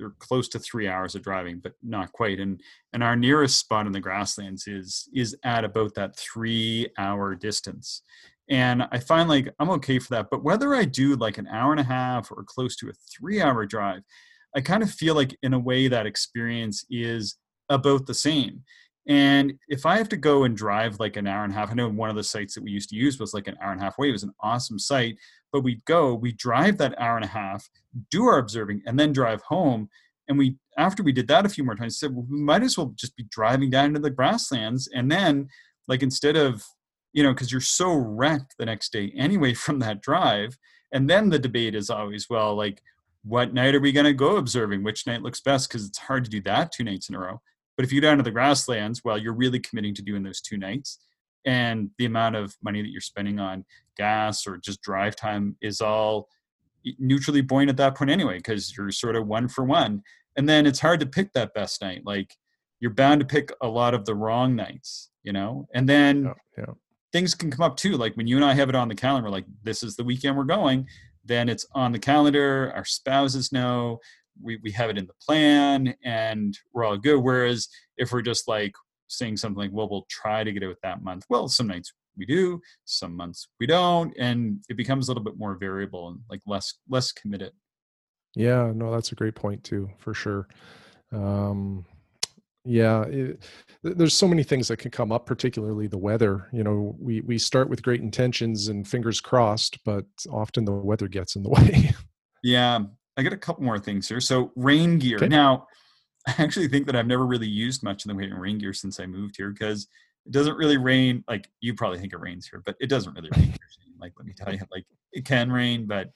or 0.00 0.14
close 0.18 0.48
to 0.48 0.58
three 0.58 0.88
hours 0.88 1.14
of 1.14 1.22
driving, 1.22 1.60
but 1.62 1.72
not 1.82 2.12
quite. 2.12 2.40
And 2.40 2.60
and 2.92 3.02
our 3.02 3.16
nearest 3.16 3.58
spot 3.58 3.86
in 3.86 3.92
the 3.92 4.00
grasslands 4.00 4.66
is 4.66 5.08
is 5.14 5.36
at 5.44 5.64
about 5.64 5.94
that 5.94 6.16
three 6.16 6.88
hour 6.98 7.34
distance. 7.34 8.02
And 8.48 8.84
I 8.92 8.98
find 8.98 9.28
like 9.28 9.52
I'm 9.58 9.70
okay 9.70 9.98
for 9.98 10.10
that. 10.10 10.28
But 10.30 10.44
whether 10.44 10.74
I 10.74 10.84
do 10.84 11.16
like 11.16 11.38
an 11.38 11.48
hour 11.48 11.72
and 11.72 11.80
a 11.80 11.84
half 11.84 12.30
or 12.30 12.44
close 12.44 12.76
to 12.76 12.88
a 12.88 12.92
three 13.16 13.40
hour 13.40 13.66
drive, 13.66 14.02
I 14.54 14.60
kind 14.60 14.82
of 14.82 14.90
feel 14.90 15.14
like 15.14 15.36
in 15.42 15.54
a 15.54 15.58
way 15.58 15.88
that 15.88 16.06
experience 16.06 16.84
is 16.90 17.36
about 17.68 18.06
the 18.06 18.14
same. 18.14 18.62
And 19.08 19.54
if 19.68 19.86
I 19.86 19.98
have 19.98 20.08
to 20.10 20.16
go 20.16 20.44
and 20.44 20.56
drive 20.56 20.98
like 20.98 21.16
an 21.16 21.26
hour 21.26 21.44
and 21.44 21.52
a 21.52 21.56
half, 21.56 21.70
I 21.70 21.74
know 21.74 21.88
one 21.88 22.10
of 22.10 22.16
the 22.16 22.24
sites 22.24 22.54
that 22.54 22.64
we 22.64 22.72
used 22.72 22.90
to 22.90 22.96
use 22.96 23.20
was 23.20 23.34
like 23.34 23.46
an 23.46 23.56
hour 23.62 23.70
and 23.70 23.80
a 23.80 23.84
half 23.84 23.98
away. 23.98 24.08
It 24.08 24.12
was 24.12 24.24
an 24.24 24.34
awesome 24.40 24.78
site, 24.78 25.16
but 25.52 25.62
we'd 25.62 25.84
go, 25.84 26.14
we 26.14 26.32
drive 26.32 26.76
that 26.78 26.98
hour 27.00 27.16
and 27.16 27.24
a 27.24 27.28
half, 27.28 27.68
do 28.10 28.24
our 28.24 28.38
observing, 28.38 28.82
and 28.84 28.98
then 28.98 29.12
drive 29.12 29.42
home. 29.42 29.88
And 30.28 30.36
we, 30.36 30.56
after 30.76 31.04
we 31.04 31.12
did 31.12 31.28
that 31.28 31.46
a 31.46 31.48
few 31.48 31.62
more 31.62 31.76
times, 31.76 32.00
said 32.00 32.14
well, 32.14 32.26
we 32.28 32.40
might 32.40 32.64
as 32.64 32.76
well 32.76 32.92
just 32.96 33.16
be 33.16 33.26
driving 33.30 33.70
down 33.70 33.94
to 33.94 34.00
the 34.00 34.10
grasslands, 34.10 34.88
and 34.92 35.10
then 35.10 35.48
like 35.86 36.02
instead 36.02 36.36
of 36.36 36.64
you 37.12 37.22
know 37.22 37.32
because 37.32 37.52
you're 37.52 37.60
so 37.60 37.94
wrecked 37.94 38.56
the 38.58 38.66
next 38.66 38.92
day 38.92 39.12
anyway 39.16 39.54
from 39.54 39.78
that 39.78 40.02
drive, 40.02 40.58
and 40.92 41.08
then 41.08 41.30
the 41.30 41.38
debate 41.38 41.76
is 41.76 41.90
always 41.90 42.28
well 42.28 42.56
like 42.56 42.82
what 43.22 43.52
night 43.52 43.74
are 43.74 43.80
we 43.80 43.92
going 43.92 44.06
to 44.06 44.12
go 44.12 44.36
observing? 44.36 44.84
Which 44.84 45.06
night 45.06 45.22
looks 45.22 45.40
best? 45.40 45.68
Because 45.68 45.86
it's 45.86 45.98
hard 45.98 46.24
to 46.24 46.30
do 46.30 46.40
that 46.42 46.70
two 46.70 46.84
nights 46.84 47.08
in 47.08 47.16
a 47.16 47.18
row. 47.18 47.40
But 47.76 47.84
if 47.84 47.92
you 47.92 48.00
go 48.00 48.08
down 48.08 48.16
to 48.16 48.22
the 48.22 48.30
grasslands, 48.30 49.02
well, 49.04 49.18
you're 49.18 49.34
really 49.34 49.60
committing 49.60 49.94
to 49.94 50.02
doing 50.02 50.22
those 50.22 50.40
two 50.40 50.56
nights. 50.56 50.98
And 51.44 51.90
the 51.98 52.06
amount 52.06 52.36
of 52.36 52.56
money 52.62 52.82
that 52.82 52.90
you're 52.90 53.00
spending 53.00 53.38
on 53.38 53.64
gas 53.96 54.46
or 54.46 54.56
just 54.56 54.82
drive 54.82 55.14
time 55.14 55.56
is 55.60 55.80
all 55.80 56.28
neutrally 56.98 57.40
buoyant 57.40 57.70
at 57.70 57.76
that 57.76 57.96
point 57.96 58.10
anyway, 58.10 58.36
because 58.38 58.76
you're 58.76 58.90
sort 58.90 59.16
of 59.16 59.26
one 59.26 59.48
for 59.48 59.64
one. 59.64 60.02
And 60.36 60.48
then 60.48 60.66
it's 60.66 60.80
hard 60.80 61.00
to 61.00 61.06
pick 61.06 61.32
that 61.32 61.54
best 61.54 61.82
night. 61.82 62.02
Like 62.04 62.34
you're 62.80 62.92
bound 62.92 63.20
to 63.20 63.26
pick 63.26 63.52
a 63.60 63.68
lot 63.68 63.94
of 63.94 64.04
the 64.04 64.14
wrong 64.14 64.56
nights, 64.56 65.10
you 65.22 65.32
know? 65.32 65.68
And 65.74 65.88
then 65.88 66.24
yeah, 66.24 66.32
yeah. 66.58 66.74
things 67.12 67.34
can 67.34 67.50
come 67.50 67.64
up 67.64 67.76
too. 67.76 67.96
Like 67.96 68.16
when 68.16 68.26
you 68.26 68.36
and 68.36 68.44
I 68.44 68.54
have 68.54 68.68
it 68.68 68.74
on 68.74 68.88
the 68.88 68.94
calendar, 68.94 69.30
like 69.30 69.46
this 69.62 69.82
is 69.82 69.96
the 69.96 70.04
weekend 70.04 70.36
we're 70.36 70.44
going, 70.44 70.86
then 71.24 71.48
it's 71.48 71.66
on 71.72 71.92
the 71.92 71.98
calendar. 71.98 72.72
Our 72.74 72.84
spouses 72.84 73.52
know 73.52 74.00
we, 74.42 74.58
we 74.62 74.70
have 74.72 74.90
it 74.90 74.98
in 74.98 75.06
the 75.06 75.14
plan 75.24 75.94
and 76.04 76.56
we're 76.72 76.84
all 76.84 76.96
good. 76.96 77.18
Whereas 77.18 77.68
if 77.96 78.12
we're 78.12 78.22
just 78.22 78.48
like 78.48 78.72
saying 79.08 79.36
something 79.36 79.58
like, 79.58 79.70
well, 79.72 79.88
we'll 79.88 80.06
try 80.10 80.44
to 80.44 80.52
get 80.52 80.62
it 80.62 80.68
with 80.68 80.80
that 80.82 81.02
month. 81.02 81.24
Well, 81.28 81.48
some 81.48 81.68
nights 81.68 81.92
we 82.16 82.26
do, 82.26 82.60
some 82.84 83.14
months 83.14 83.48
we 83.60 83.66
don't. 83.66 84.14
And 84.18 84.64
it 84.68 84.76
becomes 84.76 85.08
a 85.08 85.10
little 85.10 85.24
bit 85.24 85.38
more 85.38 85.56
variable 85.56 86.08
and 86.08 86.20
like 86.30 86.40
less, 86.46 86.74
less 86.88 87.12
committed. 87.12 87.52
Yeah, 88.34 88.72
no, 88.74 88.92
that's 88.92 89.12
a 89.12 89.16
great 89.16 89.34
point 89.34 89.64
too, 89.64 89.88
for 89.98 90.12
sure. 90.12 90.46
Um, 91.12 91.86
yeah, 92.66 93.04
it, 93.04 93.42
there's 93.82 94.14
so 94.14 94.26
many 94.26 94.42
things 94.42 94.68
that 94.68 94.78
can 94.78 94.90
come 94.90 95.12
up, 95.12 95.24
particularly 95.24 95.86
the 95.86 95.98
weather. 95.98 96.48
You 96.52 96.64
know, 96.64 96.96
we 96.98 97.20
we 97.20 97.38
start 97.38 97.68
with 97.68 97.82
great 97.82 98.00
intentions 98.00 98.66
and 98.68 98.86
fingers 98.86 99.20
crossed, 99.20 99.82
but 99.84 100.04
often 100.30 100.64
the 100.64 100.72
weather 100.72 101.06
gets 101.06 101.36
in 101.36 101.44
the 101.44 101.48
way. 101.50 101.94
Yeah, 102.42 102.80
I 103.16 103.22
got 103.22 103.32
a 103.32 103.38
couple 103.38 103.64
more 103.64 103.78
things 103.78 104.08
here. 104.08 104.20
So 104.20 104.52
rain 104.56 104.98
gear. 104.98 105.16
Okay. 105.16 105.28
Now, 105.28 105.66
I 106.26 106.34
actually 106.38 106.68
think 106.68 106.86
that 106.86 106.96
I've 106.96 107.06
never 107.06 107.24
really 107.24 107.48
used 107.48 107.82
much 107.82 108.04
in 108.04 108.08
the 108.08 108.14
way 108.14 108.30
of 108.30 108.36
rain 108.38 108.58
gear 108.58 108.72
since 108.72 108.98
I 108.98 109.06
moved 109.06 109.36
here 109.36 109.50
because 109.50 109.88
it 110.26 110.32
doesn't 110.32 110.56
really 110.56 110.76
rain. 110.76 111.24
Like 111.28 111.48
you 111.60 111.74
probably 111.74 111.98
think 111.98 112.12
it 112.12 112.20
rains 112.20 112.48
here, 112.48 112.62
but 112.64 112.76
it 112.80 112.88
doesn't 112.88 113.14
really 113.14 113.30
rain 113.36 113.46
here. 113.46 113.56
Like 113.98 114.12
let 114.18 114.26
me 114.26 114.34
tell 114.36 114.52
you, 114.52 114.60
like 114.70 114.84
it 115.14 115.24
can 115.24 115.50
rain, 115.50 115.86
but 115.86 116.10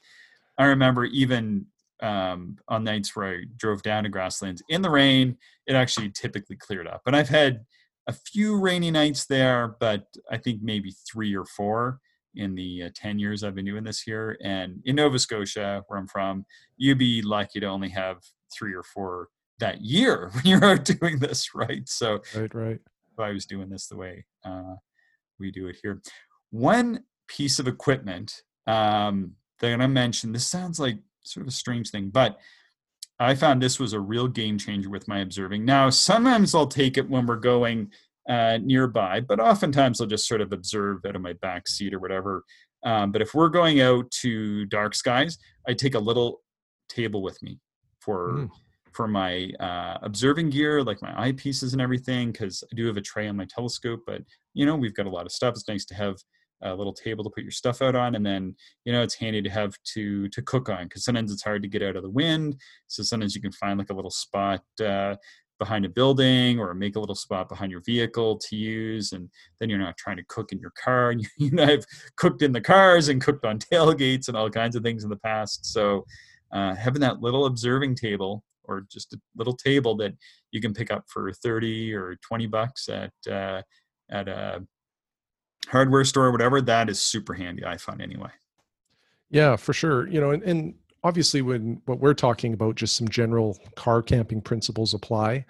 I 0.58 0.66
remember 0.66 1.06
even 1.06 1.64
um, 2.02 2.56
on 2.68 2.84
nights 2.84 3.16
where 3.16 3.26
I 3.26 3.44
drove 3.56 3.82
down 3.82 4.02
to 4.04 4.10
grasslands 4.10 4.62
in 4.68 4.82
the 4.82 4.90
rain, 4.90 5.38
it 5.66 5.74
actually 5.74 6.10
typically 6.10 6.56
cleared 6.56 6.86
up. 6.86 7.00
And 7.06 7.16
I've 7.16 7.30
had 7.30 7.64
a 8.06 8.12
few 8.12 8.58
rainy 8.58 8.90
nights 8.90 9.24
there, 9.24 9.76
but 9.80 10.04
I 10.30 10.36
think 10.36 10.60
maybe 10.62 10.94
three 11.10 11.34
or 11.34 11.46
four 11.46 12.00
in 12.34 12.54
the 12.54 12.84
uh, 12.84 12.90
10 12.94 13.18
years 13.18 13.42
I've 13.42 13.54
been 13.54 13.64
doing 13.64 13.84
this 13.84 14.00
here. 14.00 14.38
And 14.42 14.80
in 14.84 14.96
Nova 14.96 15.18
Scotia, 15.18 15.82
where 15.86 15.98
I'm 15.98 16.06
from, 16.06 16.44
you'd 16.76 16.98
be 16.98 17.22
lucky 17.22 17.60
to 17.60 17.66
only 17.66 17.88
have 17.90 18.18
three 18.52 18.74
or 18.74 18.82
four 18.82 19.28
that 19.58 19.80
year 19.82 20.30
when 20.34 20.44
you're 20.44 20.64
out 20.64 20.84
doing 20.84 21.18
this, 21.18 21.54
right? 21.54 21.88
So 21.88 22.20
right, 22.34 22.54
right. 22.54 22.78
if 23.12 23.18
I 23.18 23.30
was 23.30 23.46
doing 23.46 23.68
this 23.68 23.86
the 23.86 23.96
way 23.96 24.24
uh, 24.44 24.74
we 25.38 25.50
do 25.50 25.66
it 25.68 25.76
here. 25.82 26.00
One 26.50 27.04
piece 27.28 27.58
of 27.58 27.68
equipment 27.68 28.42
um, 28.66 29.32
that 29.60 29.80
I 29.80 29.86
mentioned, 29.86 30.34
this 30.34 30.46
sounds 30.46 30.80
like 30.80 30.98
sort 31.22 31.42
of 31.42 31.48
a 31.48 31.52
strange 31.52 31.90
thing, 31.90 32.10
but 32.10 32.38
I 33.18 33.34
found 33.34 33.62
this 33.62 33.78
was 33.78 33.92
a 33.92 34.00
real 34.00 34.28
game 34.28 34.56
changer 34.56 34.88
with 34.88 35.06
my 35.06 35.20
observing. 35.20 35.64
Now, 35.64 35.90
sometimes 35.90 36.54
I'll 36.54 36.66
take 36.66 36.96
it 36.96 37.08
when 37.08 37.26
we're 37.26 37.36
going 37.36 37.90
uh, 38.28 38.58
nearby, 38.62 39.20
but 39.20 39.40
oftentimes 39.40 40.00
I'll 40.00 40.06
just 40.06 40.28
sort 40.28 40.40
of 40.40 40.52
observe 40.52 40.98
out 41.06 41.16
of 41.16 41.22
my 41.22 41.32
back 41.34 41.66
seat 41.68 41.94
or 41.94 41.98
whatever. 41.98 42.44
Um, 42.84 43.12
but 43.12 43.22
if 43.22 43.34
we're 43.34 43.48
going 43.48 43.80
out 43.80 44.10
to 44.22 44.64
dark 44.66 44.94
skies, 44.94 45.38
I 45.68 45.74
take 45.74 45.94
a 45.94 45.98
little 45.98 46.42
table 46.88 47.22
with 47.22 47.42
me 47.42 47.58
for 48.00 48.30
Mm. 48.32 48.50
for 48.92 49.06
my 49.06 49.50
uh, 49.60 49.98
observing 50.02 50.50
gear, 50.50 50.82
like 50.82 51.00
my 51.00 51.12
eyepieces 51.12 51.72
and 51.72 51.80
everything, 51.80 52.32
because 52.32 52.64
I 52.72 52.74
do 52.74 52.86
have 52.86 52.96
a 52.96 53.00
tray 53.02 53.28
on 53.28 53.36
my 53.36 53.44
telescope. 53.46 54.00
But 54.06 54.22
you 54.54 54.66
know, 54.66 54.76
we've 54.76 54.94
got 54.94 55.06
a 55.06 55.10
lot 55.10 55.26
of 55.26 55.32
stuff. 55.32 55.54
It's 55.54 55.68
nice 55.68 55.84
to 55.86 55.94
have 55.94 56.16
a 56.62 56.74
little 56.74 56.92
table 56.92 57.22
to 57.24 57.30
put 57.30 57.42
your 57.44 57.52
stuff 57.52 57.80
out 57.82 57.94
on, 57.94 58.14
and 58.16 58.24
then 58.26 58.54
you 58.84 58.92
know, 58.92 59.02
it's 59.02 59.14
handy 59.14 59.42
to 59.42 59.50
have 59.50 59.74
to 59.94 60.28
to 60.28 60.42
cook 60.42 60.68
on 60.68 60.84
because 60.84 61.04
sometimes 61.04 61.32
it's 61.32 61.42
hard 61.44 61.62
to 61.62 61.68
get 61.68 61.82
out 61.82 61.96
of 61.96 62.02
the 62.02 62.10
wind. 62.10 62.56
So 62.88 63.02
sometimes 63.02 63.34
you 63.34 63.40
can 63.42 63.52
find 63.52 63.78
like 63.78 63.90
a 63.90 63.94
little 63.94 64.10
spot. 64.10 64.62
Uh, 64.82 65.16
behind 65.60 65.84
a 65.84 65.88
building 65.88 66.58
or 66.58 66.74
make 66.74 66.96
a 66.96 67.00
little 67.00 67.14
spot 67.14 67.48
behind 67.48 67.70
your 67.70 67.82
vehicle 67.82 68.36
to 68.38 68.56
use 68.56 69.12
and 69.12 69.30
then 69.60 69.70
you're 69.70 69.78
not 69.78 69.96
trying 69.96 70.16
to 70.16 70.24
cook 70.24 70.50
in 70.50 70.58
your 70.58 70.72
car 70.82 71.10
and 71.10 71.24
you 71.38 71.52
know 71.52 71.62
i've 71.62 71.84
cooked 72.16 72.42
in 72.42 72.50
the 72.50 72.60
cars 72.60 73.08
and 73.08 73.22
cooked 73.22 73.44
on 73.44 73.58
tailgates 73.72 74.26
and 74.26 74.36
all 74.36 74.50
kinds 74.50 74.74
of 74.74 74.82
things 74.82 75.04
in 75.04 75.10
the 75.10 75.16
past 75.16 75.64
so 75.64 76.04
uh, 76.50 76.74
having 76.74 77.00
that 77.00 77.20
little 77.20 77.46
observing 77.46 77.94
table 77.94 78.42
or 78.64 78.86
just 78.90 79.12
a 79.12 79.20
little 79.36 79.54
table 79.54 79.94
that 79.96 80.12
you 80.50 80.60
can 80.60 80.74
pick 80.74 80.90
up 80.90 81.04
for 81.06 81.32
30 81.32 81.94
or 81.94 82.16
20 82.26 82.46
bucks 82.48 82.88
at 82.88 83.12
uh, 83.30 83.62
at 84.10 84.28
a 84.28 84.60
hardware 85.68 86.04
store, 86.04 86.26
or 86.26 86.32
whatever, 86.32 86.60
that 86.60 86.88
is 86.88 87.00
super 87.00 87.34
handy. 87.34 87.64
I 87.64 87.76
find 87.76 88.00
anyway. 88.00 88.30
Yeah, 89.30 89.56
for 89.56 89.72
sure. 89.72 90.08
You 90.08 90.20
know, 90.20 90.30
and, 90.30 90.42
and 90.42 90.74
obviously 91.02 91.42
when 91.42 91.80
what 91.86 92.00
we're 92.00 92.14
talking 92.14 92.52
about, 92.52 92.74
just 92.74 92.96
some 92.96 93.08
general 93.08 93.58
car 93.76 94.02
camping 94.02 94.40
principles 94.40 94.94
apply. 94.94 95.44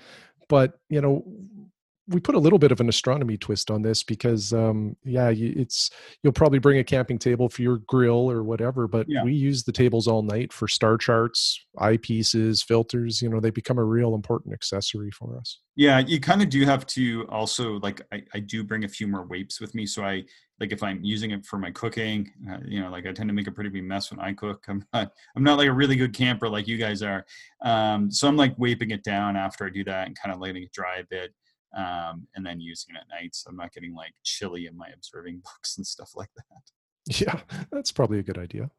But 0.49 0.79
you 0.89 1.01
know, 1.01 1.25
we 2.11 2.21
put 2.21 2.35
a 2.35 2.39
little 2.39 2.59
bit 2.59 2.73
of 2.73 2.81
an 2.81 2.89
astronomy 2.89 3.37
twist 3.37 3.71
on 3.71 3.83
this 3.83 4.03
because 4.03 4.53
um 4.53 4.97
yeah 5.05 5.31
it's 5.35 5.91
you'll 6.23 6.33
probably 6.33 6.59
bring 6.59 6.79
a 6.79 6.85
camping 6.85 7.19
table 7.19 7.49
for 7.49 7.63
your 7.63 7.79
grill 7.87 8.31
or 8.31 8.43
whatever 8.43 8.87
but 8.87 9.07
yeah. 9.09 9.23
we 9.25 9.33
use 9.33 9.63
the 9.63 9.73
tables 9.73 10.07
all 10.07 10.23
night 10.23 10.53
for 10.53 10.69
star 10.69 10.99
charts 10.99 11.65
eyepieces 11.79 12.65
filters 12.65 13.23
you 13.23 13.29
know 13.29 13.41
they 13.41 13.51
become 13.51 13.79
a 13.79 13.85
real 13.85 14.15
important 14.15 14.53
accessory 14.53 15.11
for 15.13 15.39
us. 15.39 15.61
Yeah 15.77 16.01
you 16.01 16.21
kind 16.21 16.43
of 16.43 16.51
do 16.51 16.65
have 16.65 16.85
to 16.89 17.27
also 17.29 17.79
like 17.81 18.03
I, 18.13 18.23
I 18.35 18.41
do 18.41 18.65
bring 18.65 18.85
a 18.85 18.89
few 18.89 19.07
more 19.07 19.27
wapes 19.27 19.61
with 19.61 19.75
me 19.75 19.87
so 19.87 20.05
i 20.05 20.25
like 20.59 20.73
if 20.73 20.83
i'm 20.83 21.03
using 21.03 21.31
it 21.31 21.47
for 21.47 21.59
my 21.59 21.71
cooking 21.71 22.31
uh, 22.51 22.59
you 22.67 22.83
know 22.83 22.91
like 22.91 23.07
i 23.07 23.13
tend 23.13 23.29
to 23.29 23.35
make 23.35 23.47
a 23.47 23.53
pretty 23.53 23.71
big 23.71 23.85
mess 23.85 24.11
when 24.11 24.21
i 24.21 24.33
cook. 24.33 24.65
I'm 24.69 24.85
not 24.93 25.13
i'm 25.37 25.45
not 25.45 25.59
like 25.59 25.69
a 25.69 25.73
really 25.73 25.97
good 25.97 26.13
camper 26.13 26.49
like 26.49 26.67
you 26.67 26.77
guys 26.77 27.03
are. 27.03 27.25
Um 27.63 28.11
so 28.11 28.27
i'm 28.27 28.37
like 28.37 28.55
waping 28.59 28.91
it 28.91 29.05
down 29.05 29.37
after 29.37 29.65
i 29.65 29.71
do 29.71 29.85
that 29.85 30.07
and 30.07 30.19
kind 30.19 30.35
of 30.35 30.41
letting 30.41 30.65
it 30.65 30.73
dry 30.73 30.99
a 30.99 31.05
bit 31.05 31.33
um, 31.77 32.27
and 32.35 32.45
then 32.45 32.61
using 32.61 32.95
it 32.95 32.99
at 32.99 33.23
night. 33.23 33.35
So 33.35 33.51
I'm 33.51 33.57
not 33.57 33.73
getting 33.73 33.95
like 33.95 34.13
chilly 34.25 34.67
in 34.67 34.77
my 34.77 34.89
observing 34.95 35.41
books 35.45 35.77
and 35.77 35.87
stuff 35.87 36.13
like 36.15 36.31
that. 36.37 37.21
Yeah, 37.21 37.41
that's 37.73 37.91
probably 37.91 38.19
a 38.19 38.23
good 38.23 38.39
idea. 38.39 38.71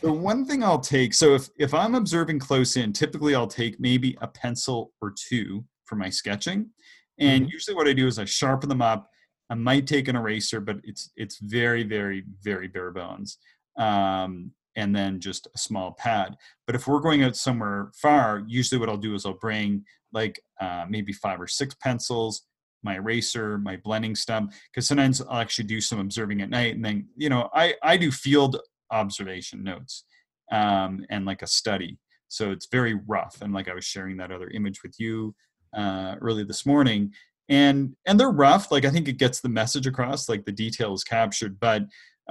the 0.00 0.12
one 0.30 0.44
thing 0.44 0.62
I'll 0.64 0.80
take, 0.80 1.14
so 1.14 1.34
if, 1.34 1.48
if 1.58 1.72
I'm 1.72 1.94
observing 1.94 2.40
close 2.40 2.76
in, 2.76 2.92
typically 2.92 3.34
I'll 3.34 3.46
take 3.46 3.78
maybe 3.80 4.18
a 4.20 4.26
pencil 4.26 4.92
or 5.00 5.14
two 5.16 5.64
for 5.84 5.94
my 5.94 6.10
sketching. 6.10 6.70
And 7.18 7.44
mm-hmm. 7.44 7.52
usually 7.52 7.76
what 7.76 7.86
I 7.86 7.92
do 7.92 8.06
is 8.06 8.18
I 8.18 8.24
sharpen 8.24 8.68
them 8.68 8.82
up. 8.82 9.08
I 9.48 9.54
might 9.54 9.86
take 9.86 10.08
an 10.08 10.16
eraser, 10.16 10.60
but 10.60 10.78
it's 10.82 11.10
it's 11.16 11.38
very, 11.38 11.82
very, 11.82 12.24
very 12.42 12.68
bare 12.68 12.90
bones. 12.90 13.38
Um, 13.78 14.52
and 14.76 14.94
then 14.94 15.20
just 15.20 15.48
a 15.54 15.58
small 15.58 15.92
pad. 15.92 16.36
But 16.66 16.76
if 16.76 16.86
we're 16.86 17.00
going 17.00 17.22
out 17.22 17.36
somewhere 17.36 17.90
far, 17.94 18.42
usually 18.46 18.78
what 18.78 18.88
I'll 18.88 18.96
do 18.96 19.14
is 19.14 19.26
I'll 19.26 19.34
bring 19.34 19.84
like 20.12 20.40
uh, 20.60 20.86
maybe 20.88 21.12
five 21.12 21.40
or 21.40 21.46
six 21.46 21.74
pencils, 21.74 22.42
my 22.82 22.96
eraser, 22.96 23.58
my 23.58 23.76
blending 23.76 24.14
stump, 24.14 24.52
because 24.70 24.86
sometimes 24.86 25.20
I'll 25.20 25.40
actually 25.40 25.66
do 25.66 25.80
some 25.80 26.00
observing 26.00 26.42
at 26.42 26.50
night. 26.50 26.74
And 26.74 26.84
then, 26.84 27.08
you 27.16 27.28
know, 27.28 27.48
I, 27.54 27.74
I 27.82 27.96
do 27.96 28.10
field 28.10 28.58
observation 28.90 29.62
notes 29.62 30.04
um, 30.50 31.04
and 31.10 31.24
like 31.24 31.42
a 31.42 31.46
study. 31.46 31.98
So 32.28 32.50
it's 32.50 32.66
very 32.70 32.94
rough. 33.06 33.40
And 33.42 33.52
like 33.52 33.68
I 33.68 33.74
was 33.74 33.84
sharing 33.84 34.16
that 34.16 34.32
other 34.32 34.48
image 34.48 34.82
with 34.82 34.98
you 34.98 35.34
uh, 35.76 36.16
early 36.20 36.44
this 36.44 36.64
morning. 36.64 37.12
And 37.48 37.94
and 38.06 38.18
they're 38.18 38.30
rough. 38.30 38.70
Like 38.70 38.84
I 38.84 38.90
think 38.90 39.08
it 39.08 39.18
gets 39.18 39.40
the 39.40 39.48
message 39.48 39.86
across, 39.86 40.28
like 40.28 40.44
the 40.44 40.52
detail 40.52 40.94
is 40.94 41.04
captured, 41.04 41.60
but 41.60 41.82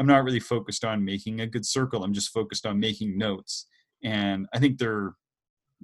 I'm 0.02 0.08
not 0.08 0.24
really 0.24 0.40
focused 0.40 0.84
on 0.84 1.06
making 1.06 1.42
a 1.42 1.48
good 1.48 1.66
circle. 1.66 2.04
I'm 2.04 2.14
just 2.14 2.34
focused 2.34 2.66
on 2.66 2.80
making 2.80 3.18
notes. 3.18 3.68
And 4.04 4.48
I 4.52 4.58
think 4.58 4.80
they're 4.80 5.14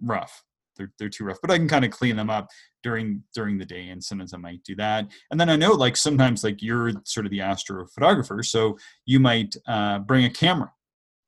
rough 0.02 0.44
they're 0.78 0.92
they're 0.98 1.10
too 1.10 1.26
rough. 1.26 1.40
But 1.42 1.52
I 1.52 1.58
can 1.58 1.68
kind 1.68 1.84
of 1.84 1.92
clean 1.92 2.16
them 2.16 2.30
up 2.30 2.48
during 2.84 3.24
during 3.34 3.58
the 3.58 3.66
day, 3.66 3.90
and 3.90 4.04
sometimes 4.04 4.34
I 4.34 4.38
might 4.38 4.64
do 4.64 4.76
that. 4.76 5.08
And 5.32 5.40
then 5.40 5.50
I 5.50 5.56
know 5.56 5.74
like 5.74 5.98
sometimes 5.98 6.44
like 6.44 6.62
you're 6.62 6.94
sort 7.04 7.26
of 7.26 7.32
the 7.32 7.40
astrophotographer, 7.40 8.46
so 8.46 8.78
you 9.06 9.20
might 9.20 9.56
uh, 9.68 10.00
bring 10.00 10.26
a 10.26 10.30
camera 10.30 10.72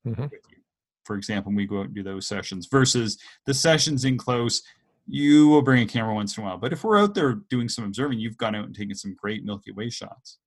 mm-hmm. 0.06 0.22
with 0.22 0.32
you. 0.32 0.56
For 1.04 1.16
example, 1.16 1.50
when 1.50 1.56
we 1.56 1.66
go 1.66 1.80
out 1.80 1.86
and 1.86 1.94
do 1.94 2.02
those 2.02 2.26
sessions 2.26 2.68
versus 2.70 3.18
the 3.46 3.54
sessions 3.54 4.04
in 4.04 4.16
close, 4.16 4.62
you 5.06 5.48
will 5.48 5.62
bring 5.62 5.82
a 5.82 5.86
camera 5.86 6.14
once 6.14 6.36
in 6.36 6.44
a 6.44 6.46
while. 6.46 6.58
But 6.58 6.72
if 6.72 6.84
we're 6.84 6.98
out 6.98 7.14
there 7.14 7.34
doing 7.50 7.68
some 7.68 7.84
observing, 7.84 8.20
you've 8.20 8.38
gone 8.38 8.54
out 8.54 8.66
and 8.66 8.74
taken 8.74 8.94
some 8.94 9.16
great 9.20 9.44
Milky 9.44 9.72
Way 9.72 9.90
shots. 9.90 10.38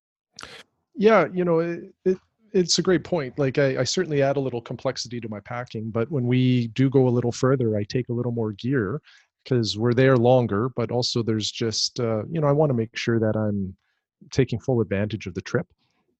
Yeah, 0.95 1.25
you 1.33 1.43
know, 1.43 1.59
it, 1.59 1.93
it 2.05 2.17
it's 2.53 2.79
a 2.79 2.81
great 2.81 3.03
point. 3.03 3.37
Like 3.37 3.57
I, 3.57 3.79
I, 3.79 3.83
certainly 3.83 4.21
add 4.21 4.37
a 4.37 4.39
little 4.39 4.61
complexity 4.61 5.19
to 5.19 5.29
my 5.29 5.39
packing, 5.39 5.89
but 5.89 6.09
when 6.11 6.25
we 6.25 6.67
do 6.67 6.89
go 6.89 7.07
a 7.07 7.09
little 7.09 7.31
further, 7.31 7.75
I 7.75 7.83
take 7.83 8.09
a 8.09 8.13
little 8.13 8.31
more 8.31 8.51
gear 8.53 9.01
because 9.43 9.77
we're 9.77 9.93
there 9.93 10.17
longer. 10.17 10.69
But 10.69 10.91
also, 10.91 11.23
there's 11.23 11.51
just 11.51 11.99
uh, 11.99 12.23
you 12.29 12.39
know 12.39 12.47
I 12.47 12.51
want 12.51 12.69
to 12.69 12.75
make 12.75 12.95
sure 12.95 13.19
that 13.19 13.35
I'm 13.35 13.75
taking 14.31 14.59
full 14.59 14.81
advantage 14.81 15.27
of 15.27 15.33
the 15.33 15.41
trip. 15.41 15.67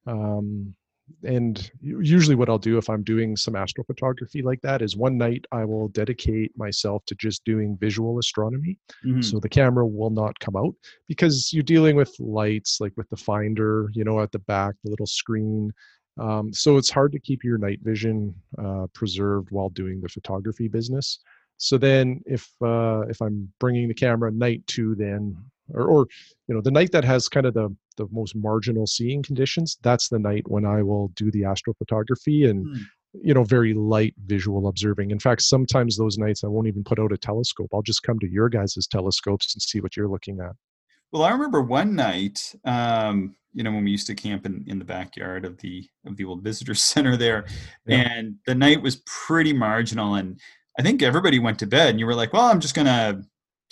Um, 0.07 0.75
and 1.23 1.71
usually 1.81 2.35
what 2.35 2.49
i'll 2.49 2.57
do 2.57 2.77
if 2.77 2.89
i'm 2.89 3.03
doing 3.03 3.35
some 3.35 3.53
astrophotography 3.53 4.43
like 4.43 4.61
that 4.61 4.81
is 4.81 4.95
one 4.95 5.17
night 5.17 5.45
i 5.51 5.63
will 5.63 5.89
dedicate 5.89 6.51
myself 6.57 7.03
to 7.05 7.15
just 7.15 7.43
doing 7.43 7.77
visual 7.79 8.19
astronomy 8.19 8.77
mm-hmm. 9.05 9.21
so 9.21 9.39
the 9.39 9.49
camera 9.49 9.85
will 9.85 10.09
not 10.09 10.37
come 10.39 10.55
out 10.55 10.73
because 11.07 11.51
you're 11.53 11.63
dealing 11.63 11.95
with 11.95 12.13
lights 12.19 12.79
like 12.79 12.93
with 12.95 13.09
the 13.09 13.17
finder 13.17 13.89
you 13.93 14.03
know 14.03 14.21
at 14.21 14.31
the 14.31 14.39
back 14.39 14.75
the 14.83 14.89
little 14.89 15.05
screen 15.05 15.71
um, 16.19 16.53
so 16.53 16.77
it's 16.77 16.91
hard 16.91 17.11
to 17.13 17.19
keep 17.19 17.43
your 17.43 17.57
night 17.57 17.79
vision 17.81 18.35
uh, 18.63 18.87
preserved 18.93 19.49
while 19.51 19.69
doing 19.69 19.99
the 20.01 20.09
photography 20.09 20.67
business. 20.67 21.19
So 21.57 21.77
then 21.77 22.21
if 22.25 22.47
uh, 22.63 23.01
if 23.09 23.21
i'm 23.21 23.51
bringing 23.59 23.87
the 23.87 23.93
camera 23.93 24.31
night 24.31 24.65
two 24.67 24.95
then 24.95 25.35
or, 25.73 25.83
or 25.83 26.07
you 26.47 26.55
know 26.55 26.61
the 26.61 26.71
night 26.71 26.91
that 26.91 27.05
has 27.05 27.29
kind 27.29 27.45
of 27.45 27.53
the 27.53 27.73
the 27.97 28.07
most 28.11 28.35
marginal 28.35 28.87
seeing 28.87 29.21
conditions 29.21 29.77
that's 29.81 30.09
the 30.09 30.19
night 30.19 30.43
when 30.47 30.65
i 30.65 30.81
will 30.81 31.09
do 31.09 31.29
the 31.31 31.41
astrophotography 31.41 32.49
and 32.49 32.65
mm. 32.65 32.81
you 33.13 33.33
know 33.33 33.43
very 33.43 33.73
light 33.73 34.15
visual 34.25 34.67
observing. 34.67 35.11
In 35.11 35.19
fact 35.19 35.41
sometimes 35.41 35.95
those 35.95 36.17
nights 36.17 36.43
i 36.43 36.47
won't 36.47 36.67
even 36.67 36.83
put 36.83 36.99
out 36.99 37.13
a 37.13 37.17
telescope. 37.17 37.69
I'll 37.73 37.81
just 37.81 38.03
come 38.03 38.19
to 38.19 38.29
your 38.29 38.49
guys' 38.49 38.87
telescopes 38.89 39.53
and 39.53 39.61
see 39.61 39.79
what 39.79 39.95
you're 39.95 40.09
looking 40.09 40.39
at 40.41 40.55
well 41.13 41.23
i 41.23 41.31
remember 41.31 41.61
one 41.61 41.95
night 41.95 42.53
um, 42.65 43.35
you 43.53 43.63
know 43.63 43.71
when 43.71 43.85
we 43.85 43.91
used 43.91 44.07
to 44.07 44.15
camp 44.15 44.45
in, 44.45 44.63
in 44.67 44.79
the 44.79 44.85
backyard 44.85 45.45
of 45.45 45.57
the 45.59 45.87
of 46.05 46.17
the 46.17 46.25
old 46.25 46.43
visitor 46.43 46.75
center 46.91 47.15
there 47.15 47.45
yeah. 47.85 47.99
and 47.99 48.35
the 48.45 48.55
night 48.55 48.81
was 48.81 48.97
pretty 49.05 49.53
marginal 49.53 50.15
and 50.15 50.39
i 50.77 50.81
think 50.81 51.01
everybody 51.01 51.39
went 51.39 51.57
to 51.59 51.67
bed 51.67 51.91
and 51.91 51.99
you 51.99 52.05
were 52.05 52.15
like 52.15 52.33
well 52.33 52.47
i'm 52.47 52.59
just 52.59 52.75
gonna 52.75 53.23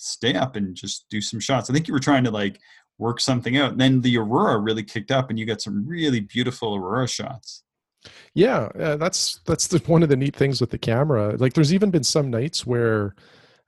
stay 0.02 0.34
up 0.34 0.56
and 0.56 0.76
just 0.76 1.06
do 1.10 1.22
some 1.22 1.40
shots. 1.40 1.70
I 1.70 1.74
think 1.74 1.88
you 1.88 1.94
were 1.94 2.00
trying 2.00 2.24
to 2.24 2.32
like 2.32 2.60
work 2.98 3.20
something 3.20 3.58
out. 3.58 3.72
And 3.72 3.82
then 3.82 4.02
the 4.02 4.18
aurora 4.18 4.58
really 4.58 4.84
kicked 4.84 5.12
up, 5.12 5.30
and 5.30 5.40
you 5.40 5.46
got 5.46 5.62
some 5.62 5.88
really 5.88 6.20
beautiful 6.20 6.76
aurora 6.76 7.08
shots. 7.08 7.64
Yeah, 8.34 8.70
uh, 8.80 8.98
that's 8.98 9.42
that's 9.46 9.68
the, 9.68 9.80
one 9.86 10.04
of 10.04 10.10
the 10.10 10.16
neat 10.16 10.36
things 10.36 10.60
with 10.60 10.72
the 10.72 10.78
camera. 10.78 11.36
Like, 11.38 11.54
there's 11.54 11.74
even 11.74 11.92
been 11.92 12.04
some 12.04 12.32
nights 12.32 12.66
where 12.66 13.16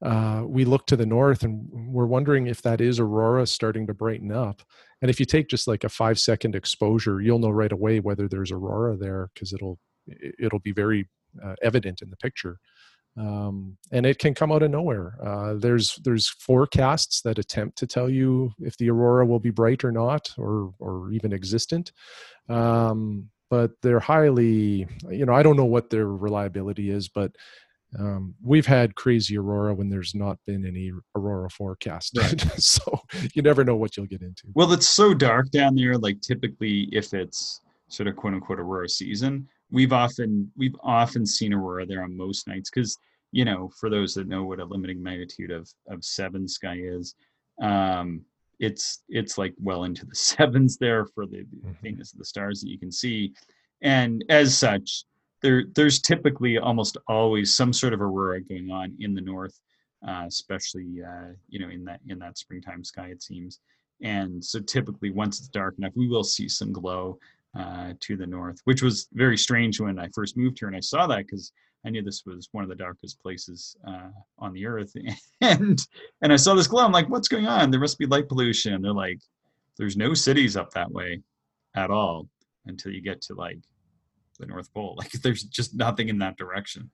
uh, 0.04 0.44
we 0.46 0.66
look 0.66 0.86
to 0.88 0.96
the 0.96 1.06
north 1.06 1.44
and 1.44 1.68
we're 1.72 2.06
wondering 2.06 2.48
if 2.48 2.62
that 2.62 2.82
is 2.82 3.00
aurora 3.00 3.48
starting 3.48 3.88
to 3.88 3.94
brighten 3.94 4.32
up. 4.32 4.62
And 5.02 5.10
if 5.10 5.20
you 5.20 5.26
take 5.26 5.50
just 5.50 5.68
like 5.68 5.84
a 5.84 5.90
five 5.90 6.20
second 6.20 6.56
exposure, 6.56 7.22
you'll 7.22 7.40
know 7.40 7.50
right 7.50 7.72
away 7.72 8.00
whether 8.00 8.28
there's 8.28 8.52
aurora 8.52 8.98
there 8.98 9.30
because 9.34 9.54
it'll 9.54 9.80
it'll 10.40 10.60
be 10.60 10.74
very 10.74 11.10
uh, 11.44 11.56
evident 11.62 12.02
in 12.02 12.10
the 12.10 12.18
picture 12.18 12.60
um, 13.18 13.78
and 13.92 14.06
it 14.06 14.18
can 14.18 14.34
come 14.34 14.52
out 14.52 14.64
of 14.64 14.72
nowhere. 14.72 15.16
Uh, 15.24 15.54
there's 15.56 16.00
there's 16.04 16.28
forecasts 16.28 17.22
that 17.22 17.38
attempt 17.38 17.78
to 17.80 17.88
tell 17.88 18.10
you 18.10 18.52
if 18.60 18.78
the 18.78 18.90
aurora 18.90 19.26
will 19.26 19.40
be 19.40 19.52
bright 19.52 19.84
or 19.84 19.92
not, 19.92 20.32
or 20.38 20.74
or 20.80 21.12
even 21.12 21.34
existent. 21.34 21.92
Um, 22.50 23.30
but 23.50 23.72
they're 23.84 24.00
highly, 24.00 24.88
you 25.10 25.28
know, 25.28 25.34
I 25.34 25.44
don't 25.44 25.58
know 25.58 25.66
what 25.66 25.92
their 25.92 26.08
reliability 26.08 26.90
is, 26.90 27.08
but 27.08 27.36
um, 28.00 28.36
we've 28.42 28.66
had 28.66 28.96
crazy 28.96 29.38
aurora 29.38 29.74
when 29.74 29.90
there's 29.90 30.16
not 30.16 30.38
been 30.46 30.66
any 30.66 30.92
aurora 31.16 31.50
forecast, 31.50 32.18
right. 32.18 32.42
so 32.58 33.02
you 33.34 33.42
never 33.42 33.64
know 33.64 33.76
what 33.76 33.96
you'll 33.96 34.06
get 34.06 34.22
into. 34.22 34.48
Well, 34.54 34.74
it's 34.74 34.90
so 34.90 35.14
dark 35.14 35.52
down 35.52 35.76
there. 35.76 35.98
Like 35.98 36.22
typically, 36.22 36.90
if 36.92 37.14
it's 37.14 37.62
sort 37.88 38.08
of 38.08 38.16
quote 38.16 38.34
unquote 38.34 38.60
aurora 38.60 38.90
season, 38.90 39.48
we've 39.74 39.92
often 39.92 40.50
we've 40.56 40.76
often 40.82 41.26
seen 41.26 41.54
aurora 41.54 41.86
there 41.86 42.04
on 42.04 42.16
most 42.16 42.48
nights 42.48 42.70
because 42.70 42.98
you 43.32 43.44
know 43.44 43.70
for 43.78 43.90
those 43.90 44.14
that 44.14 44.28
know 44.28 44.44
what 44.44 44.60
a 44.60 44.66
limiting 44.66 45.02
magnitude 45.02 45.52
of 45.52 45.70
of 45.90 46.06
seven 46.06 46.48
sky 46.48 46.78
is 46.80 47.16
um 47.62 48.22
it's 48.60 49.04
it's 49.10 49.38
like 49.38 49.54
well 49.62 49.84
into 49.84 50.06
the 50.06 50.16
sevens 50.30 50.78
there 50.78 51.06
for 51.06 51.26
the 51.26 51.38
mm-hmm. 51.38 51.72
faintness 51.82 52.14
of 52.14 52.20
the 52.20 52.26
stars 52.26 52.62
that 52.62 52.70
you 52.70 52.80
can 52.80 52.92
see 52.92 53.34
and 53.82 54.24
as 54.30 54.58
such 54.58 55.06
there 55.44 55.66
there's 55.76 56.00
typically 56.02 56.58
almost 56.58 56.98
always 57.08 57.54
some 57.54 57.72
sort 57.72 57.94
of 57.94 58.02
aurora 58.02 58.42
going 58.42 58.72
on 58.72 58.96
in 59.00 59.14
the 59.14 59.22
north 59.22 59.60
uh, 60.08 60.24
especially 60.26 61.02
uh, 61.08 61.32
you 61.50 61.60
know 61.60 61.70
in 61.70 61.86
that 61.86 62.00
in 62.08 62.18
that 62.18 62.38
springtime 62.38 62.84
sky 62.84 63.10
it 63.10 63.22
seems 63.22 63.60
and 64.02 64.44
so 64.44 64.60
typically 64.60 65.12
once 65.12 65.38
it's 65.38 65.48
dark 65.50 65.76
enough 65.78 65.94
we 65.96 66.08
will 66.08 66.24
see 66.24 66.50
some 66.50 66.74
glow 66.74 67.20
uh, 67.58 67.94
to 68.00 68.18
the 68.18 68.26
north, 68.26 68.60
which 68.64 68.82
was 68.82 69.08
very 69.14 69.38
strange 69.38 69.80
when 69.80 70.00
I 70.00 70.08
first 70.14 70.38
moved 70.38 70.60
here 70.60 70.68
and 70.68 70.78
I 70.78 70.82
saw 70.82 71.06
that 71.08 71.26
because 71.26 71.52
I 71.86 71.90
knew 71.90 72.02
this 72.02 72.24
was 72.26 72.50
one 72.52 72.64
of 72.64 72.70
the 72.70 72.76
darkest 72.76 73.22
places 73.22 73.76
uh, 73.88 74.10
on 74.40 74.54
the 74.54 74.66
earth, 74.66 74.94
and 75.42 75.86
and 76.22 76.34
I 76.34 76.38
saw 76.38 76.56
this 76.56 76.68
glow. 76.68 76.84
I'm 76.84 76.92
like, 76.92 77.10
what's 77.10 77.28
going 77.28 77.46
on? 77.46 77.70
There 77.70 77.80
must 77.80 78.00
be 78.00 78.06
light 78.06 78.30
pollution. 78.30 78.82
They're 78.82 78.94
like, 78.94 79.20
there's 79.78 79.98
no 79.98 80.14
cities 80.14 80.56
up 80.56 80.72
that 80.72 80.92
way 80.92 81.22
at 81.76 81.92
all 81.92 82.28
until 82.66 82.94
you 82.94 83.02
get 83.02 83.22
to 83.24 83.34
like 83.34 83.60
the 84.40 84.46
North 84.46 84.74
Pole. 84.74 84.96
Like 84.98 85.12
there's 85.12 85.44
just 85.44 85.76
nothing 85.76 86.10
in 86.10 86.20
that 86.20 86.38
direction. 86.38 86.92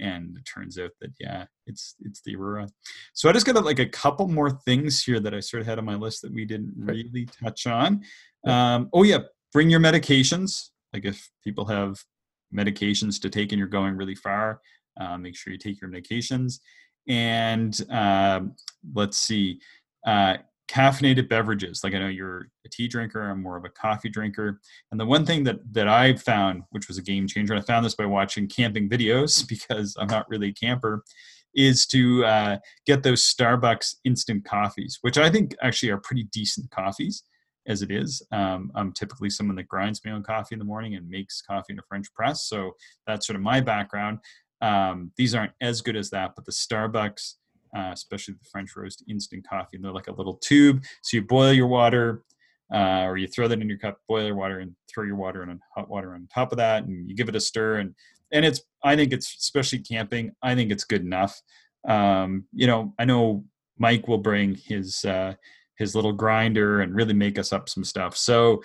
And 0.00 0.36
it 0.36 0.44
turns 0.44 0.78
out 0.78 0.92
that 1.00 1.10
yeah, 1.18 1.46
it's 1.66 1.96
it's 2.00 2.20
the 2.22 2.36
aurora. 2.36 2.68
So 3.14 3.28
I 3.28 3.32
just 3.32 3.46
got 3.46 3.64
like 3.64 3.80
a 3.80 3.86
couple 3.86 4.28
more 4.28 4.50
things 4.50 5.02
here 5.02 5.18
that 5.18 5.34
I 5.34 5.40
sort 5.40 5.60
of 5.60 5.66
had 5.66 5.78
on 5.78 5.84
my 5.84 5.96
list 5.96 6.22
that 6.22 6.32
we 6.32 6.44
didn't 6.44 6.72
really 6.76 7.26
touch 7.42 7.66
on. 7.66 8.02
Um, 8.46 8.90
oh 8.92 9.02
yeah, 9.02 9.18
bring 9.52 9.70
your 9.70 9.80
medications. 9.80 10.68
Like 10.92 11.04
if 11.04 11.30
people 11.42 11.66
have 11.66 12.00
medications 12.54 13.20
to 13.22 13.30
take 13.30 13.52
and 13.52 13.58
you're 13.58 13.68
going 13.68 13.96
really 13.96 14.14
far, 14.14 14.60
uh, 15.00 15.18
make 15.18 15.36
sure 15.36 15.52
you 15.52 15.58
take 15.58 15.80
your 15.80 15.90
medications. 15.90 16.60
And 17.08 17.78
uh, 17.90 18.40
let's 18.94 19.18
see, 19.18 19.60
uh, 20.06 20.36
caffeinated 20.68 21.28
beverages. 21.28 21.82
Like 21.82 21.94
I 21.94 21.98
know 21.98 22.08
you're 22.08 22.48
a 22.64 22.68
tea 22.68 22.88
drinker, 22.88 23.22
I'm 23.22 23.42
more 23.42 23.56
of 23.56 23.64
a 23.64 23.70
coffee 23.70 24.08
drinker. 24.08 24.60
And 24.90 25.00
the 25.00 25.06
one 25.06 25.24
thing 25.24 25.44
that 25.44 25.60
that 25.72 25.88
I 25.88 26.14
found, 26.14 26.62
which 26.70 26.88
was 26.88 26.98
a 26.98 27.02
game 27.02 27.26
changer, 27.26 27.54
and 27.54 27.62
I 27.62 27.66
found 27.66 27.84
this 27.84 27.94
by 27.94 28.06
watching 28.06 28.48
camping 28.48 28.88
videos 28.88 29.46
because 29.48 29.96
I'm 29.98 30.08
not 30.08 30.28
really 30.28 30.48
a 30.48 30.54
camper, 30.54 31.02
is 31.54 31.86
to 31.86 32.24
uh, 32.24 32.58
get 32.86 33.02
those 33.02 33.22
Starbucks 33.24 33.96
instant 34.04 34.44
coffees, 34.44 34.98
which 35.00 35.18
I 35.18 35.30
think 35.30 35.56
actually 35.62 35.90
are 35.90 35.98
pretty 35.98 36.24
decent 36.24 36.70
coffees 36.70 37.24
as 37.66 37.82
it 37.82 37.90
is. 37.90 38.22
Um, 38.32 38.72
I'm 38.74 38.92
typically 38.92 39.30
someone 39.30 39.56
that 39.56 39.68
grinds 39.68 40.00
my 40.04 40.12
own 40.12 40.22
coffee 40.22 40.54
in 40.54 40.58
the 40.58 40.64
morning 40.64 40.94
and 40.94 41.08
makes 41.08 41.42
coffee 41.42 41.74
in 41.74 41.78
a 41.78 41.82
French 41.88 42.12
press. 42.14 42.48
So 42.48 42.72
that's 43.06 43.26
sort 43.26 43.36
of 43.36 43.42
my 43.42 43.60
background. 43.60 44.18
Um, 44.60 45.12
these 45.16 45.34
aren't 45.34 45.52
as 45.60 45.82
good 45.82 45.96
as 45.96 46.10
that, 46.10 46.32
but 46.34 46.44
the 46.44 46.52
Starbucks, 46.52 47.34
uh, 47.78 47.90
especially 47.92 48.34
the 48.34 48.48
French 48.50 48.70
roast 48.76 49.04
instant 49.08 49.46
coffee, 49.48 49.78
they're 49.80 49.92
like 49.92 50.08
a 50.08 50.12
little 50.12 50.34
tube. 50.34 50.82
So 51.02 51.16
you 51.18 51.22
boil 51.22 51.52
your 51.52 51.68
water, 51.68 52.24
uh, 52.74 53.04
or 53.04 53.16
you 53.16 53.28
throw 53.28 53.48
that 53.48 53.60
in 53.60 53.68
your 53.68 53.78
cup, 53.78 53.98
boil 54.08 54.26
your 54.26 54.34
water, 54.34 54.58
and 54.58 54.72
throw 54.92 55.04
your 55.04 55.16
water 55.16 55.42
in 55.42 55.60
hot 55.74 55.88
water 55.88 56.14
on 56.14 56.28
top 56.32 56.52
of 56.52 56.58
that, 56.58 56.84
and 56.84 57.08
you 57.08 57.14
give 57.14 57.28
it 57.28 57.36
a 57.36 57.40
stir. 57.40 57.76
And 57.76 57.94
and 58.32 58.44
it's 58.44 58.60
I 58.82 58.96
think 58.96 59.12
it's 59.12 59.34
especially 59.38 59.78
camping. 59.78 60.32
I 60.42 60.54
think 60.54 60.70
it's 60.70 60.84
good 60.84 61.02
enough. 61.02 61.40
Um, 61.88 62.44
you 62.52 62.66
know, 62.66 62.94
I 62.98 63.04
know 63.04 63.44
Mike 63.78 64.08
will 64.08 64.18
bring 64.18 64.54
his 64.54 65.04
uh, 65.04 65.34
his 65.76 65.94
little 65.94 66.12
grinder 66.12 66.80
and 66.80 66.94
really 66.94 67.14
make 67.14 67.38
us 67.38 67.52
up 67.52 67.68
some 67.68 67.84
stuff. 67.84 68.16
So, 68.16 68.62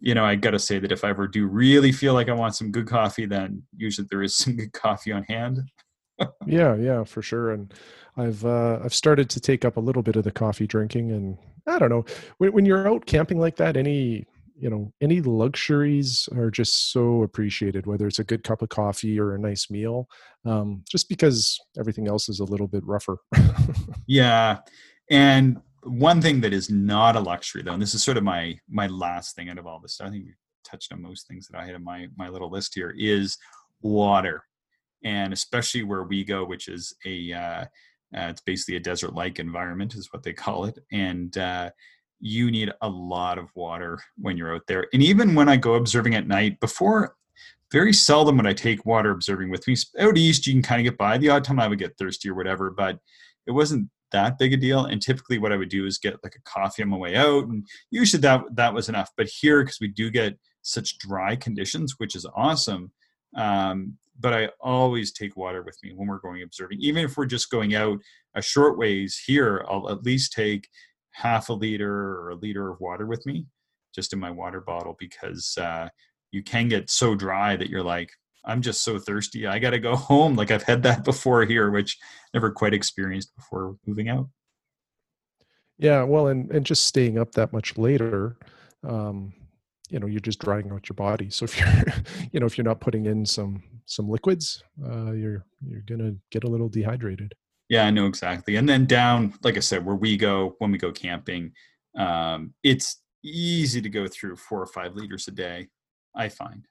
you 0.00 0.14
know, 0.14 0.24
I 0.24 0.34
got 0.34 0.52
to 0.52 0.58
say 0.58 0.78
that 0.78 0.92
if 0.92 1.04
I 1.04 1.10
ever 1.10 1.28
do 1.28 1.46
really 1.46 1.92
feel 1.92 2.14
like 2.14 2.28
I 2.28 2.32
want 2.32 2.56
some 2.56 2.72
good 2.72 2.88
coffee, 2.88 3.26
then 3.26 3.62
usually 3.76 4.08
there 4.10 4.22
is 4.22 4.36
some 4.36 4.56
good 4.56 4.72
coffee 4.72 5.12
on 5.12 5.24
hand. 5.24 5.60
Yeah, 6.46 6.74
yeah, 6.76 7.04
for 7.04 7.22
sure. 7.22 7.52
And 7.52 7.72
I've 8.16 8.44
uh, 8.44 8.80
I've 8.82 8.94
started 8.94 9.28
to 9.30 9.40
take 9.40 9.64
up 9.64 9.76
a 9.76 9.80
little 9.80 10.02
bit 10.02 10.16
of 10.16 10.24
the 10.24 10.32
coffee 10.32 10.66
drinking, 10.66 11.12
and 11.12 11.38
I 11.66 11.78
don't 11.78 11.90
know 11.90 12.04
when, 12.38 12.52
when 12.52 12.66
you're 12.66 12.88
out 12.88 13.06
camping 13.06 13.38
like 13.38 13.56
that, 13.56 13.76
any 13.76 14.26
you 14.58 14.70
know 14.70 14.92
any 15.00 15.20
luxuries 15.20 16.28
are 16.34 16.50
just 16.50 16.90
so 16.90 17.22
appreciated 17.22 17.86
whether 17.86 18.06
it's 18.06 18.18
a 18.18 18.24
good 18.24 18.42
cup 18.42 18.62
of 18.62 18.68
coffee 18.68 19.20
or 19.20 19.34
a 19.34 19.38
nice 19.38 19.70
meal 19.70 20.08
um, 20.44 20.82
just 20.88 21.08
because 21.08 21.58
everything 21.78 22.08
else 22.08 22.28
is 22.28 22.40
a 22.40 22.44
little 22.44 22.66
bit 22.66 22.84
rougher 22.84 23.18
yeah 24.06 24.58
and 25.10 25.60
one 25.82 26.20
thing 26.20 26.40
that 26.40 26.52
is 26.52 26.70
not 26.70 27.16
a 27.16 27.20
luxury 27.20 27.62
though 27.62 27.72
and 27.72 27.82
this 27.82 27.94
is 27.94 28.02
sort 28.02 28.16
of 28.16 28.24
my 28.24 28.58
my 28.68 28.86
last 28.86 29.36
thing 29.36 29.48
out 29.48 29.58
of 29.58 29.66
all 29.66 29.78
this 29.80 29.94
stuff. 29.94 30.08
i 30.08 30.10
think 30.10 30.24
you 30.24 30.32
touched 30.64 30.92
on 30.92 31.02
most 31.02 31.28
things 31.28 31.46
that 31.48 31.58
i 31.60 31.64
had 31.64 31.74
in 31.74 31.84
my 31.84 32.06
my 32.16 32.28
little 32.28 32.50
list 32.50 32.74
here 32.74 32.94
is 32.96 33.36
water 33.82 34.42
and 35.06 35.32
especially 35.32 35.82
where 35.82 36.02
we 36.02 36.24
go 36.24 36.44
which 36.44 36.68
is 36.68 36.94
a 37.06 37.32
uh, 37.32 37.64
uh, 38.16 38.28
it's 38.30 38.40
basically 38.42 38.76
a 38.76 38.80
desert 38.80 39.14
like 39.14 39.38
environment 39.38 39.94
is 39.94 40.12
what 40.12 40.22
they 40.22 40.32
call 40.32 40.64
it 40.64 40.78
and 40.92 41.38
uh, 41.38 41.70
you 42.20 42.50
need 42.50 42.72
a 42.80 42.88
lot 42.88 43.38
of 43.38 43.54
water 43.54 43.98
when 44.16 44.36
you're 44.36 44.54
out 44.54 44.66
there. 44.66 44.86
And 44.92 45.02
even 45.02 45.34
when 45.34 45.48
I 45.48 45.56
go 45.56 45.74
observing 45.74 46.14
at 46.14 46.26
night, 46.26 46.60
before 46.60 47.16
very 47.72 47.92
seldom 47.92 48.36
would 48.36 48.46
I 48.46 48.52
take 48.52 48.86
water 48.86 49.10
observing 49.10 49.50
with 49.50 49.66
me. 49.66 49.76
Out 49.98 50.16
east, 50.16 50.46
you 50.46 50.52
can 50.54 50.62
kind 50.62 50.80
of 50.80 50.84
get 50.84 50.98
by. 50.98 51.18
The 51.18 51.30
odd 51.30 51.44
time 51.44 51.60
I 51.60 51.68
would 51.68 51.78
get 51.78 51.96
thirsty 51.98 52.30
or 52.30 52.34
whatever, 52.34 52.70
but 52.70 52.98
it 53.46 53.50
wasn't 53.50 53.90
that 54.12 54.38
big 54.38 54.52
a 54.52 54.56
deal. 54.56 54.84
And 54.84 55.02
typically, 55.02 55.38
what 55.38 55.52
I 55.52 55.56
would 55.56 55.68
do 55.68 55.84
is 55.84 55.98
get 55.98 56.22
like 56.22 56.36
a 56.36 56.42
coffee 56.42 56.82
on 56.82 56.90
my 56.90 56.96
way 56.96 57.16
out, 57.16 57.46
and 57.46 57.66
usually 57.90 58.20
that 58.20 58.42
that 58.54 58.72
was 58.72 58.88
enough. 58.88 59.10
But 59.16 59.26
here, 59.26 59.62
because 59.62 59.80
we 59.80 59.88
do 59.88 60.10
get 60.10 60.38
such 60.62 60.98
dry 60.98 61.34
conditions, 61.34 61.94
which 61.98 62.14
is 62.14 62.26
awesome. 62.36 62.92
Um, 63.36 63.98
but 64.18 64.32
I 64.32 64.50
always 64.60 65.12
take 65.12 65.36
water 65.36 65.62
with 65.62 65.78
me 65.82 65.92
when 65.94 66.08
we're 66.08 66.18
going 66.18 66.42
observing. 66.42 66.78
Even 66.80 67.04
if 67.04 67.16
we're 67.16 67.26
just 67.26 67.50
going 67.50 67.74
out 67.74 67.98
a 68.34 68.42
short 68.42 68.78
ways 68.78 69.20
here, 69.26 69.64
I'll 69.68 69.90
at 69.90 70.04
least 70.04 70.32
take 70.32 70.68
half 71.12 71.48
a 71.48 71.52
liter 71.52 71.90
or 71.90 72.30
a 72.30 72.36
liter 72.36 72.70
of 72.70 72.80
water 72.80 73.06
with 73.06 73.24
me 73.26 73.46
just 73.94 74.12
in 74.12 74.20
my 74.20 74.30
water 74.30 74.60
bottle 74.60 74.94
because 74.98 75.56
uh, 75.58 75.88
you 76.30 76.42
can 76.42 76.68
get 76.68 76.90
so 76.90 77.14
dry 77.14 77.56
that 77.56 77.70
you're 77.70 77.82
like 77.82 78.10
i'm 78.44 78.62
just 78.62 78.82
so 78.84 78.98
thirsty. 78.98 79.46
I 79.46 79.58
gotta 79.58 79.78
go 79.78 79.96
home. 80.10 80.36
Like 80.36 80.50
i've 80.50 80.62
had 80.62 80.82
that 80.84 81.04
before 81.04 81.44
here 81.44 81.70
which 81.70 81.98
never 82.32 82.50
quite 82.50 82.74
experienced 82.74 83.34
before 83.34 83.76
moving 83.86 84.08
out. 84.08 84.28
Yeah 85.78 86.04
well 86.04 86.28
and 86.28 86.50
and 86.50 86.64
just 86.64 86.86
staying 86.86 87.18
up 87.18 87.32
that 87.32 87.52
much 87.52 87.76
later 87.76 88.36
um 88.86 89.32
you 89.88 89.98
know 89.98 90.06
you're 90.06 90.20
just 90.20 90.40
drying 90.40 90.70
out 90.70 90.88
your 90.88 90.94
body. 90.94 91.30
So 91.30 91.44
if 91.44 91.58
you're 91.58 91.94
you 92.32 92.40
know 92.40 92.46
if 92.46 92.58
you're 92.58 92.64
not 92.64 92.80
putting 92.80 93.06
in 93.06 93.24
some 93.24 93.62
some 93.86 94.08
liquids 94.08 94.62
uh 94.84 95.12
you're 95.12 95.44
you're 95.66 95.82
gonna 95.86 96.12
get 96.30 96.44
a 96.44 96.48
little 96.48 96.68
dehydrated 96.68 97.32
yeah, 97.68 97.86
I 97.86 97.90
know 97.90 98.06
exactly. 98.06 98.56
And 98.56 98.68
then 98.68 98.86
down, 98.86 99.34
like 99.42 99.56
I 99.56 99.60
said, 99.60 99.84
where 99.84 99.96
we 99.96 100.16
go 100.16 100.54
when 100.58 100.70
we 100.70 100.78
go 100.78 100.92
camping, 100.92 101.52
um, 101.96 102.54
it's 102.62 103.02
easy 103.24 103.80
to 103.80 103.88
go 103.88 104.06
through 104.06 104.36
four 104.36 104.62
or 104.62 104.66
five 104.66 104.94
liters 104.94 105.26
a 105.28 105.32
day. 105.32 105.68
I 106.14 106.28
find. 106.28 106.66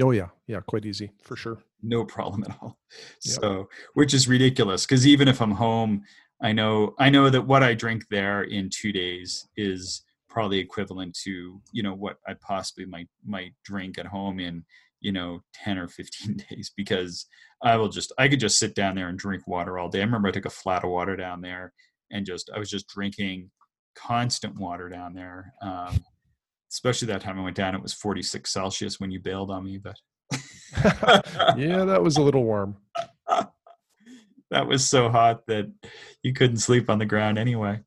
Oh 0.00 0.10
yeah, 0.10 0.28
yeah, 0.46 0.60
quite 0.60 0.84
easy 0.84 1.10
for 1.22 1.34
sure. 1.34 1.58
No 1.82 2.04
problem 2.16 2.44
at 2.48 2.56
all. 2.60 2.78
Yep. 3.24 3.40
So, 3.40 3.68
which 3.94 4.14
is 4.14 4.28
ridiculous 4.28 4.84
because 4.84 5.06
even 5.06 5.28
if 5.28 5.40
I'm 5.40 5.50
home, 5.50 6.02
I 6.42 6.52
know 6.52 6.94
I 6.98 7.08
know 7.08 7.30
that 7.30 7.42
what 7.42 7.62
I 7.62 7.74
drink 7.74 8.04
there 8.10 8.42
in 8.42 8.68
two 8.70 8.92
days 8.92 9.48
is 9.56 10.02
probably 10.28 10.58
equivalent 10.58 11.16
to 11.24 11.60
you 11.72 11.82
know 11.82 11.94
what 11.94 12.18
I 12.26 12.34
possibly 12.34 12.84
might 12.84 13.08
might 13.24 13.54
drink 13.64 13.98
at 13.98 14.06
home 14.06 14.40
in 14.40 14.62
you 15.00 15.12
know 15.12 15.40
10 15.54 15.78
or 15.78 15.88
15 15.88 16.44
days 16.50 16.72
because 16.76 17.26
i 17.62 17.76
will 17.76 17.88
just 17.88 18.12
i 18.18 18.28
could 18.28 18.40
just 18.40 18.58
sit 18.58 18.74
down 18.74 18.94
there 18.94 19.08
and 19.08 19.18
drink 19.18 19.46
water 19.46 19.78
all 19.78 19.88
day. 19.88 20.00
I 20.00 20.04
remember 20.04 20.28
i 20.28 20.32
took 20.32 20.46
a 20.46 20.50
flat 20.50 20.84
of 20.84 20.90
water 20.90 21.16
down 21.16 21.40
there 21.40 21.72
and 22.10 22.26
just 22.26 22.50
i 22.54 22.58
was 22.58 22.70
just 22.70 22.88
drinking 22.88 23.50
constant 23.96 24.58
water 24.58 24.88
down 24.88 25.14
there 25.14 25.52
um, 25.62 25.98
especially 26.70 27.06
that 27.06 27.20
time 27.20 27.38
i 27.38 27.42
went 27.42 27.56
down 27.56 27.74
it 27.74 27.82
was 27.82 27.94
46 27.94 28.50
celsius 28.50 29.00
when 29.00 29.10
you 29.10 29.20
bailed 29.20 29.50
on 29.50 29.64
me 29.64 29.78
but 29.78 29.96
yeah 31.56 31.84
that 31.84 32.02
was 32.02 32.16
a 32.16 32.22
little 32.22 32.44
warm. 32.44 32.76
That 34.50 34.66
was 34.66 34.88
so 34.88 35.10
hot 35.10 35.46
that 35.48 35.70
you 36.22 36.32
couldn't 36.32 36.56
sleep 36.56 36.88
on 36.88 36.98
the 36.98 37.04
ground 37.04 37.38
anyway. 37.38 37.80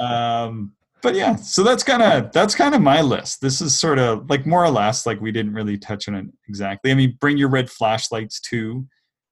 Um, 0.00 0.74
but 1.02 1.14
yeah 1.14 1.36
so 1.36 1.62
that's 1.62 1.82
kind 1.82 2.02
of 2.02 2.32
that's 2.32 2.54
kind 2.54 2.74
of 2.74 2.80
my 2.80 3.00
list. 3.00 3.40
This 3.40 3.60
is 3.60 3.78
sort 3.78 3.98
of 3.98 4.28
like 4.30 4.46
more 4.46 4.64
or 4.64 4.70
less 4.70 5.06
like 5.06 5.20
we 5.20 5.32
didn't 5.32 5.54
really 5.54 5.76
touch 5.76 6.08
on 6.08 6.14
it 6.14 6.26
exactly. 6.48 6.90
I 6.90 6.94
mean 6.94 7.16
bring 7.20 7.36
your 7.36 7.50
red 7.50 7.70
flashlights 7.70 8.40
too. 8.40 8.86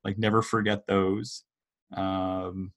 Like 0.04 0.18
never 0.18 0.42
forget 0.42 0.86
those. 0.86 1.44
Um 1.96 2.72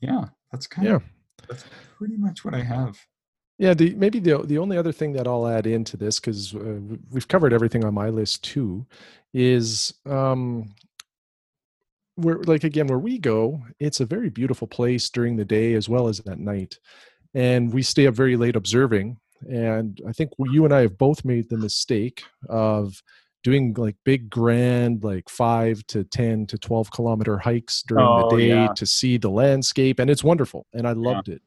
yeah 0.00 0.26
that's 0.52 0.66
kind 0.66 0.88
yeah. 0.88 0.94
of 0.96 1.02
that's 1.48 1.64
pretty 1.98 2.16
much 2.16 2.44
what 2.44 2.54
i 2.54 2.62
have. 2.62 2.98
Yeah 3.58 3.74
the 3.74 3.94
maybe 3.94 4.18
the 4.18 4.38
the 4.38 4.58
only 4.58 4.76
other 4.76 4.92
thing 4.92 5.12
that 5.14 5.26
i'll 5.26 5.46
add 5.46 5.66
into 5.66 5.96
this 5.96 6.20
because 6.20 6.54
uh, 6.54 6.78
we've 7.10 7.28
covered 7.28 7.52
everything 7.52 7.84
on 7.84 7.94
my 7.94 8.08
list 8.08 8.44
too 8.44 8.86
is 9.32 9.94
um 10.06 10.74
where 12.16 12.38
like 12.44 12.64
again 12.64 12.86
where 12.86 12.98
we 12.98 13.18
go 13.18 13.60
it's 13.80 14.00
a 14.00 14.06
very 14.06 14.30
beautiful 14.30 14.68
place 14.68 15.10
during 15.10 15.36
the 15.36 15.44
day 15.44 15.74
as 15.74 15.88
well 15.88 16.08
as 16.08 16.20
at 16.20 16.38
night 16.38 16.78
and 17.34 17.72
we 17.72 17.82
stay 17.82 18.06
up 18.06 18.14
very 18.14 18.36
late 18.36 18.56
observing 18.56 19.16
and 19.48 20.00
i 20.08 20.12
think 20.12 20.30
you 20.38 20.64
and 20.64 20.74
i 20.74 20.80
have 20.80 20.96
both 20.96 21.24
made 21.24 21.48
the 21.48 21.58
mistake 21.58 22.22
of 22.48 23.02
doing 23.42 23.74
like 23.76 23.96
big 24.04 24.30
grand 24.30 25.04
like 25.04 25.28
5 25.28 25.86
to 25.88 26.04
10 26.04 26.46
to 26.46 26.58
12 26.58 26.90
kilometer 26.90 27.36
hikes 27.38 27.82
during 27.86 28.06
oh, 28.06 28.30
the 28.30 28.36
day 28.36 28.48
yeah. 28.48 28.68
to 28.74 28.86
see 28.86 29.18
the 29.18 29.30
landscape 29.30 29.98
and 29.98 30.10
it's 30.10 30.24
wonderful 30.24 30.66
and 30.72 30.86
i 30.88 30.92
loved 30.92 31.28
yeah. 31.28 31.34
it 31.34 31.42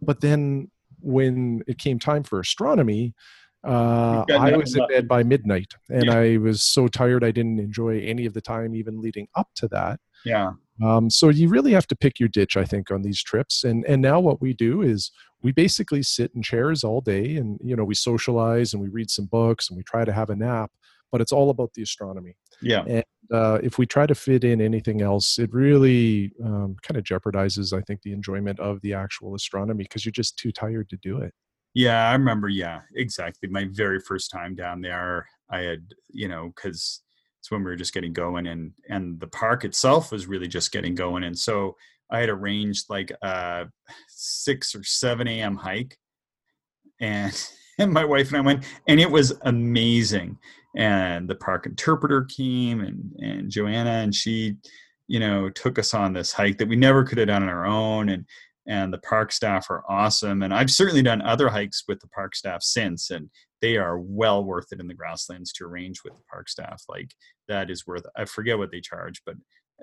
but 0.00 0.20
then 0.20 0.70
when 1.00 1.62
it 1.66 1.78
came 1.78 1.98
time 1.98 2.22
for 2.22 2.40
astronomy 2.40 3.14
uh, 3.62 4.24
I 4.30 4.56
was 4.56 4.74
in 4.74 4.86
bed 4.86 5.06
by 5.06 5.22
midnight, 5.22 5.74
and 5.90 6.06
yeah. 6.06 6.18
I 6.18 6.36
was 6.38 6.62
so 6.62 6.88
tired 6.88 7.22
I 7.22 7.30
didn't 7.30 7.58
enjoy 7.58 8.00
any 8.00 8.24
of 8.24 8.32
the 8.32 8.40
time 8.40 8.74
even 8.74 9.00
leading 9.00 9.28
up 9.34 9.48
to 9.56 9.68
that. 9.68 10.00
Yeah. 10.24 10.52
Um, 10.82 11.10
so 11.10 11.28
you 11.28 11.48
really 11.48 11.72
have 11.72 11.86
to 11.88 11.96
pick 11.96 12.18
your 12.18 12.28
ditch, 12.28 12.56
I 12.56 12.64
think, 12.64 12.90
on 12.90 13.02
these 13.02 13.22
trips. 13.22 13.64
And 13.64 13.84
and 13.86 14.00
now 14.00 14.20
what 14.20 14.40
we 14.40 14.54
do 14.54 14.82
is 14.82 15.10
we 15.42 15.52
basically 15.52 16.02
sit 16.02 16.32
in 16.34 16.42
chairs 16.42 16.84
all 16.84 17.00
day, 17.00 17.36
and 17.36 17.58
you 17.62 17.76
know 17.76 17.84
we 17.84 17.94
socialize 17.94 18.72
and 18.72 18.82
we 18.82 18.88
read 18.88 19.10
some 19.10 19.26
books 19.26 19.68
and 19.68 19.76
we 19.76 19.82
try 19.82 20.04
to 20.04 20.12
have 20.12 20.30
a 20.30 20.36
nap. 20.36 20.70
But 21.12 21.20
it's 21.20 21.32
all 21.32 21.50
about 21.50 21.72
the 21.74 21.82
astronomy. 21.82 22.36
Yeah. 22.62 22.84
And 22.86 23.04
uh, 23.32 23.58
if 23.62 23.78
we 23.78 23.86
try 23.86 24.06
to 24.06 24.14
fit 24.14 24.44
in 24.44 24.60
anything 24.60 25.02
else, 25.02 25.38
it 25.38 25.52
really 25.52 26.32
um, 26.44 26.76
kind 26.82 26.96
of 26.96 27.04
jeopardizes, 27.04 27.76
I 27.76 27.80
think, 27.82 28.02
the 28.02 28.12
enjoyment 28.12 28.60
of 28.60 28.80
the 28.82 28.94
actual 28.94 29.34
astronomy 29.34 29.84
because 29.84 30.04
you're 30.04 30.12
just 30.12 30.38
too 30.38 30.52
tired 30.52 30.88
to 30.90 30.96
do 30.96 31.18
it. 31.18 31.34
Yeah, 31.74 32.08
I 32.08 32.12
remember. 32.12 32.48
Yeah, 32.48 32.80
exactly. 32.94 33.48
My 33.48 33.66
very 33.70 34.00
first 34.00 34.30
time 34.30 34.54
down 34.54 34.80
there, 34.80 35.26
I 35.50 35.60
had, 35.60 35.84
you 36.08 36.28
know, 36.28 36.52
because 36.54 37.02
it's 37.40 37.50
when 37.50 37.64
we 37.64 37.70
were 37.70 37.76
just 37.76 37.94
getting 37.94 38.12
going 38.12 38.46
and 38.46 38.72
and 38.88 39.18
the 39.18 39.26
park 39.26 39.64
itself 39.64 40.12
was 40.12 40.26
really 40.26 40.48
just 40.48 40.72
getting 40.72 40.94
going 40.94 41.24
and 41.24 41.38
so 41.38 41.76
i 42.10 42.20
had 42.20 42.28
arranged 42.28 42.86
like 42.88 43.10
a 43.22 43.66
6 44.08 44.74
or 44.74 44.84
7 44.84 45.26
a.m 45.26 45.56
hike 45.56 45.98
and 47.00 47.50
and 47.80 47.92
my 47.92 48.04
wife 48.04 48.28
and 48.28 48.36
I 48.36 48.40
went, 48.40 48.64
and 48.86 49.00
it 49.00 49.10
was 49.10 49.38
amazing. 49.42 50.38
And 50.76 51.28
the 51.28 51.34
park 51.34 51.66
interpreter 51.66 52.24
came, 52.24 52.80
and 52.80 53.12
and 53.18 53.50
Joanna, 53.50 53.90
and 53.90 54.14
she, 54.14 54.56
you 55.08 55.18
know, 55.18 55.50
took 55.50 55.78
us 55.78 55.94
on 55.94 56.12
this 56.12 56.32
hike 56.32 56.58
that 56.58 56.68
we 56.68 56.76
never 56.76 57.02
could 57.02 57.18
have 57.18 57.28
done 57.28 57.42
on 57.42 57.48
our 57.48 57.66
own. 57.66 58.10
And 58.10 58.26
and 58.70 58.92
the 58.92 58.98
park 58.98 59.32
staff 59.32 59.68
are 59.68 59.82
awesome. 59.88 60.44
And 60.44 60.54
I've 60.54 60.70
certainly 60.70 61.02
done 61.02 61.20
other 61.22 61.48
hikes 61.48 61.82
with 61.88 61.98
the 61.98 62.06
park 62.06 62.36
staff 62.36 62.62
since, 62.62 63.10
and 63.10 63.28
they 63.60 63.76
are 63.76 63.98
well 63.98 64.44
worth 64.44 64.68
it 64.70 64.78
in 64.78 64.86
the 64.86 64.94
grasslands 64.94 65.52
to 65.54 65.64
arrange 65.64 66.04
with 66.04 66.14
the 66.14 66.22
park 66.30 66.48
staff. 66.48 66.84
Like 66.88 67.10
that 67.48 67.68
is 67.68 67.84
worth. 67.84 68.06
I 68.16 68.26
forget 68.26 68.58
what 68.58 68.70
they 68.70 68.80
charge, 68.80 69.22
but 69.26 69.34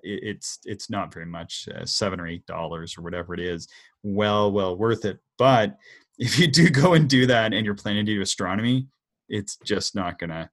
it's 0.04 0.60
it's 0.64 0.90
not 0.90 1.14
very 1.14 1.26
much, 1.26 1.68
uh, 1.76 1.86
seven 1.86 2.18
or 2.18 2.28
eight 2.28 2.46
dollars 2.46 2.98
or 2.98 3.02
whatever 3.02 3.34
it 3.34 3.42
is. 3.42 3.68
Well, 4.04 4.54
well 4.54 4.78
worth 4.78 5.04
it. 5.04 5.20
But 5.38 5.78
if 6.18 6.40
you 6.40 6.48
do 6.48 6.70
go 6.70 6.94
and 6.94 7.10
do 7.10 7.26
that 7.26 7.54
and 7.54 7.66
you're 7.66 7.76
planning 7.76 8.06
to 8.06 8.16
do 8.16 8.22
astronomy, 8.22 8.88
it's 9.28 9.58
just 9.66 9.96
not 9.96 10.18
gonna. 10.18 10.50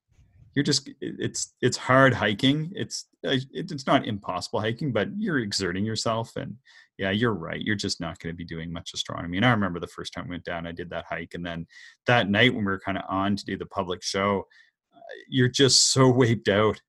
You're 0.56 0.64
just 0.64 0.90
it's 1.00 1.54
it's 1.62 1.76
hard 1.76 2.14
hiking. 2.14 2.72
It's 2.74 3.06
uh, 3.24 3.36
it's 3.52 3.86
not 3.86 4.06
impossible 4.08 4.60
hiking, 4.60 4.92
but 4.92 5.08
you're 5.16 5.38
exerting 5.38 5.84
yourself 5.84 6.34
and 6.34 6.56
yeah, 6.98 7.10
you're 7.10 7.34
right. 7.34 7.60
You're 7.60 7.74
just 7.76 8.00
not 8.00 8.18
going 8.18 8.32
to 8.32 8.36
be 8.36 8.44
doing 8.44 8.72
much 8.72 8.92
astronomy. 8.94 9.36
And 9.36 9.46
I 9.46 9.50
remember 9.50 9.80
the 9.80 9.86
first 9.86 10.12
time 10.12 10.26
I 10.26 10.30
went 10.30 10.44
down, 10.44 10.66
I 10.66 10.72
did 10.72 10.90
that 10.90 11.06
hike. 11.08 11.34
And 11.34 11.44
then 11.44 11.66
that 12.06 12.30
night 12.30 12.54
when 12.54 12.64
we 12.64 12.70
were 12.70 12.80
kind 12.80 12.98
of 12.98 13.04
on 13.08 13.36
to 13.36 13.44
do 13.44 13.56
the 13.56 13.66
public 13.66 14.02
show, 14.02 14.46
uh, 14.94 15.00
you're 15.28 15.48
just 15.48 15.92
so 15.92 16.08
wiped 16.08 16.48
out, 16.48 16.80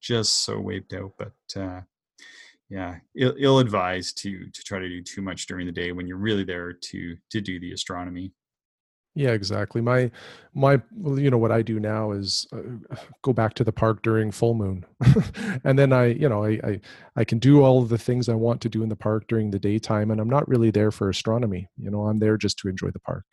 just 0.00 0.44
so 0.44 0.60
wiped 0.60 0.92
out. 0.92 1.12
But 1.18 1.60
uh, 1.60 1.80
yeah, 2.68 2.96
ill, 3.16 3.34
ill 3.38 3.58
advised 3.58 4.18
to 4.22 4.46
to 4.46 4.62
try 4.62 4.78
to 4.78 4.88
do 4.88 5.02
too 5.02 5.22
much 5.22 5.46
during 5.46 5.66
the 5.66 5.72
day 5.72 5.90
when 5.92 6.06
you're 6.06 6.16
really 6.16 6.44
there 6.44 6.72
to 6.72 7.16
to 7.30 7.40
do 7.40 7.58
the 7.58 7.72
astronomy. 7.72 8.32
Yeah, 9.14 9.30
exactly. 9.30 9.80
My 9.80 10.10
my 10.54 10.80
you 10.96 11.30
know 11.30 11.38
what 11.38 11.50
I 11.50 11.62
do 11.62 11.80
now 11.80 12.12
is 12.12 12.46
uh, 12.52 12.96
go 13.22 13.32
back 13.32 13.54
to 13.54 13.64
the 13.64 13.72
park 13.72 14.02
during 14.02 14.30
full 14.30 14.54
moon. 14.54 14.86
and 15.64 15.78
then 15.78 15.92
I, 15.92 16.06
you 16.06 16.28
know, 16.28 16.44
I, 16.44 16.60
I 16.62 16.80
I 17.16 17.24
can 17.24 17.38
do 17.38 17.62
all 17.62 17.82
of 17.82 17.88
the 17.88 17.98
things 17.98 18.28
I 18.28 18.34
want 18.34 18.60
to 18.62 18.68
do 18.68 18.82
in 18.82 18.88
the 18.88 18.96
park 18.96 19.26
during 19.28 19.50
the 19.50 19.58
daytime 19.58 20.10
and 20.10 20.20
I'm 20.20 20.30
not 20.30 20.48
really 20.48 20.70
there 20.70 20.90
for 20.90 21.08
astronomy. 21.08 21.68
You 21.76 21.90
know, 21.90 22.06
I'm 22.06 22.18
there 22.18 22.36
just 22.36 22.58
to 22.58 22.68
enjoy 22.68 22.90
the 22.90 23.00
park. 23.00 23.24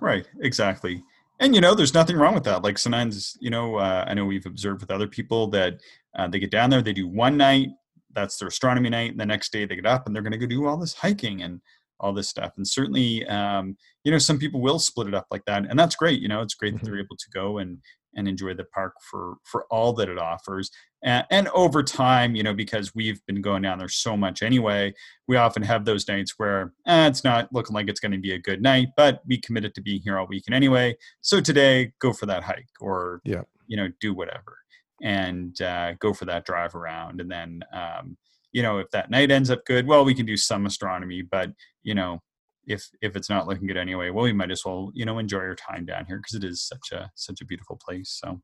Right, 0.00 0.28
exactly. 0.40 1.02
And 1.40 1.54
you 1.54 1.60
know, 1.60 1.74
there's 1.74 1.94
nothing 1.94 2.16
wrong 2.16 2.34
with 2.34 2.44
that. 2.44 2.62
Like 2.62 2.78
sometimes, 2.78 3.36
you 3.40 3.50
know, 3.50 3.76
uh, 3.76 4.04
I 4.06 4.14
know 4.14 4.26
we've 4.26 4.46
observed 4.46 4.80
with 4.80 4.90
other 4.90 5.08
people 5.08 5.48
that 5.48 5.80
uh, 6.14 6.28
they 6.28 6.38
get 6.38 6.50
down 6.50 6.70
there, 6.70 6.82
they 6.82 6.92
do 6.92 7.08
one 7.08 7.36
night, 7.36 7.68
that's 8.12 8.38
their 8.38 8.48
astronomy 8.48 8.88
night, 8.90 9.10
and 9.10 9.20
the 9.20 9.26
next 9.26 9.52
day 9.52 9.64
they 9.64 9.76
get 9.76 9.86
up 9.86 10.06
and 10.06 10.14
they're 10.14 10.22
going 10.22 10.32
to 10.32 10.38
go 10.38 10.46
do 10.46 10.66
all 10.66 10.78
this 10.78 10.94
hiking 10.94 11.42
and 11.42 11.60
all 12.00 12.12
this 12.12 12.28
stuff. 12.28 12.52
And 12.56 12.66
certainly, 12.66 13.26
um, 13.26 13.76
you 14.04 14.12
know, 14.12 14.18
some 14.18 14.38
people 14.38 14.60
will 14.60 14.78
split 14.78 15.08
it 15.08 15.14
up 15.14 15.26
like 15.30 15.44
that, 15.46 15.66
and 15.68 15.78
that's 15.78 15.96
great. 15.96 16.20
You 16.20 16.28
know, 16.28 16.40
it's 16.40 16.54
great 16.54 16.74
mm-hmm. 16.74 16.84
that 16.84 16.90
they're 16.90 17.00
able 17.00 17.16
to 17.16 17.30
go 17.32 17.58
and 17.58 17.78
and 18.16 18.26
enjoy 18.26 18.54
the 18.54 18.64
park 18.64 18.94
for 19.10 19.36
for 19.44 19.66
all 19.70 19.92
that 19.94 20.08
it 20.08 20.18
offers. 20.18 20.70
And, 21.02 21.24
and 21.30 21.48
over 21.48 21.82
time, 21.82 22.34
you 22.34 22.42
know, 22.42 22.54
because 22.54 22.94
we've 22.94 23.24
been 23.26 23.42
going 23.42 23.62
down 23.62 23.78
there 23.78 23.88
so 23.88 24.16
much 24.16 24.42
anyway, 24.42 24.94
we 25.28 25.36
often 25.36 25.62
have 25.62 25.84
those 25.84 26.08
nights 26.08 26.34
where 26.38 26.72
eh, 26.86 27.06
it's 27.06 27.22
not 27.22 27.52
looking 27.52 27.74
like 27.74 27.88
it's 27.88 28.00
going 28.00 28.12
to 28.12 28.18
be 28.18 28.32
a 28.32 28.38
good 28.38 28.62
night, 28.62 28.88
but 28.96 29.20
we 29.26 29.38
committed 29.38 29.74
to 29.74 29.82
being 29.82 30.00
here 30.02 30.18
all 30.18 30.26
weekend 30.26 30.54
anyway. 30.54 30.96
So 31.20 31.40
today, 31.40 31.92
go 32.00 32.12
for 32.12 32.26
that 32.26 32.42
hike, 32.42 32.66
or 32.80 33.20
yeah, 33.24 33.42
you 33.66 33.76
know, 33.76 33.88
do 34.00 34.14
whatever, 34.14 34.58
and 35.02 35.60
uh, 35.60 35.92
go 36.00 36.12
for 36.12 36.24
that 36.26 36.44
drive 36.44 36.74
around, 36.74 37.20
and 37.20 37.30
then. 37.30 37.62
Um, 37.72 38.16
you 38.56 38.62
know 38.62 38.78
if 38.78 38.90
that 38.90 39.10
night 39.10 39.30
ends 39.30 39.50
up 39.50 39.62
good 39.66 39.86
well 39.86 40.02
we 40.02 40.14
can 40.14 40.24
do 40.24 40.36
some 40.36 40.64
astronomy 40.64 41.20
but 41.20 41.50
you 41.82 41.94
know 41.94 42.18
if 42.66 42.88
if 43.02 43.14
it's 43.14 43.28
not 43.28 43.46
looking 43.46 43.66
good 43.66 43.76
anyway 43.76 44.08
well 44.08 44.24
we 44.24 44.32
might 44.32 44.50
as 44.50 44.64
well 44.64 44.90
you 44.94 45.04
know 45.04 45.18
enjoy 45.18 45.40
our 45.40 45.54
time 45.54 45.84
down 45.84 46.06
here 46.06 46.16
because 46.16 46.34
it 46.34 46.42
is 46.42 46.62
such 46.62 46.90
a 46.92 47.10
such 47.14 47.42
a 47.42 47.44
beautiful 47.44 47.76
place 47.76 48.18
so. 48.22 48.40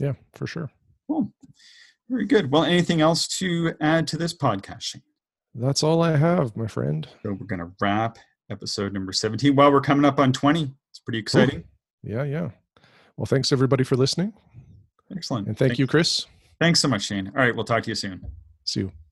Yeah 0.00 0.14
for 0.32 0.48
sure. 0.48 0.68
Cool. 1.06 1.32
Very 2.10 2.26
good. 2.26 2.50
Well 2.50 2.64
anything 2.64 3.00
else 3.00 3.28
to 3.38 3.74
add 3.80 4.08
to 4.08 4.16
this 4.16 4.36
podcast 4.36 4.82
Shane? 4.82 5.02
that's 5.56 5.84
all 5.84 6.02
i 6.02 6.16
have 6.16 6.56
my 6.56 6.66
friend. 6.66 7.06
So 7.22 7.32
we're 7.32 7.46
going 7.46 7.60
to 7.60 7.70
wrap 7.80 8.18
episode 8.50 8.92
number 8.92 9.12
17 9.12 9.54
well 9.54 9.70
we're 9.70 9.80
coming 9.80 10.04
up 10.04 10.18
on 10.18 10.32
20 10.32 10.74
it's 10.90 10.98
pretty 10.98 11.20
exciting. 11.20 11.62
Yeah 12.02 12.24
yeah. 12.24 12.50
Well 13.16 13.26
thanks 13.26 13.52
everybody 13.52 13.84
for 13.84 13.94
listening. 13.94 14.32
Excellent. 15.14 15.46
And 15.46 15.56
thank, 15.56 15.70
thank 15.70 15.78
you 15.78 15.86
chris. 15.86 16.26
Thanks 16.60 16.80
so 16.80 16.88
much 16.88 17.02
shane. 17.02 17.28
All 17.28 17.40
right 17.40 17.54
we'll 17.54 17.64
talk 17.64 17.84
to 17.84 17.90
you 17.90 17.94
soon. 17.94 18.26
See 18.64 18.80
you 18.80 19.03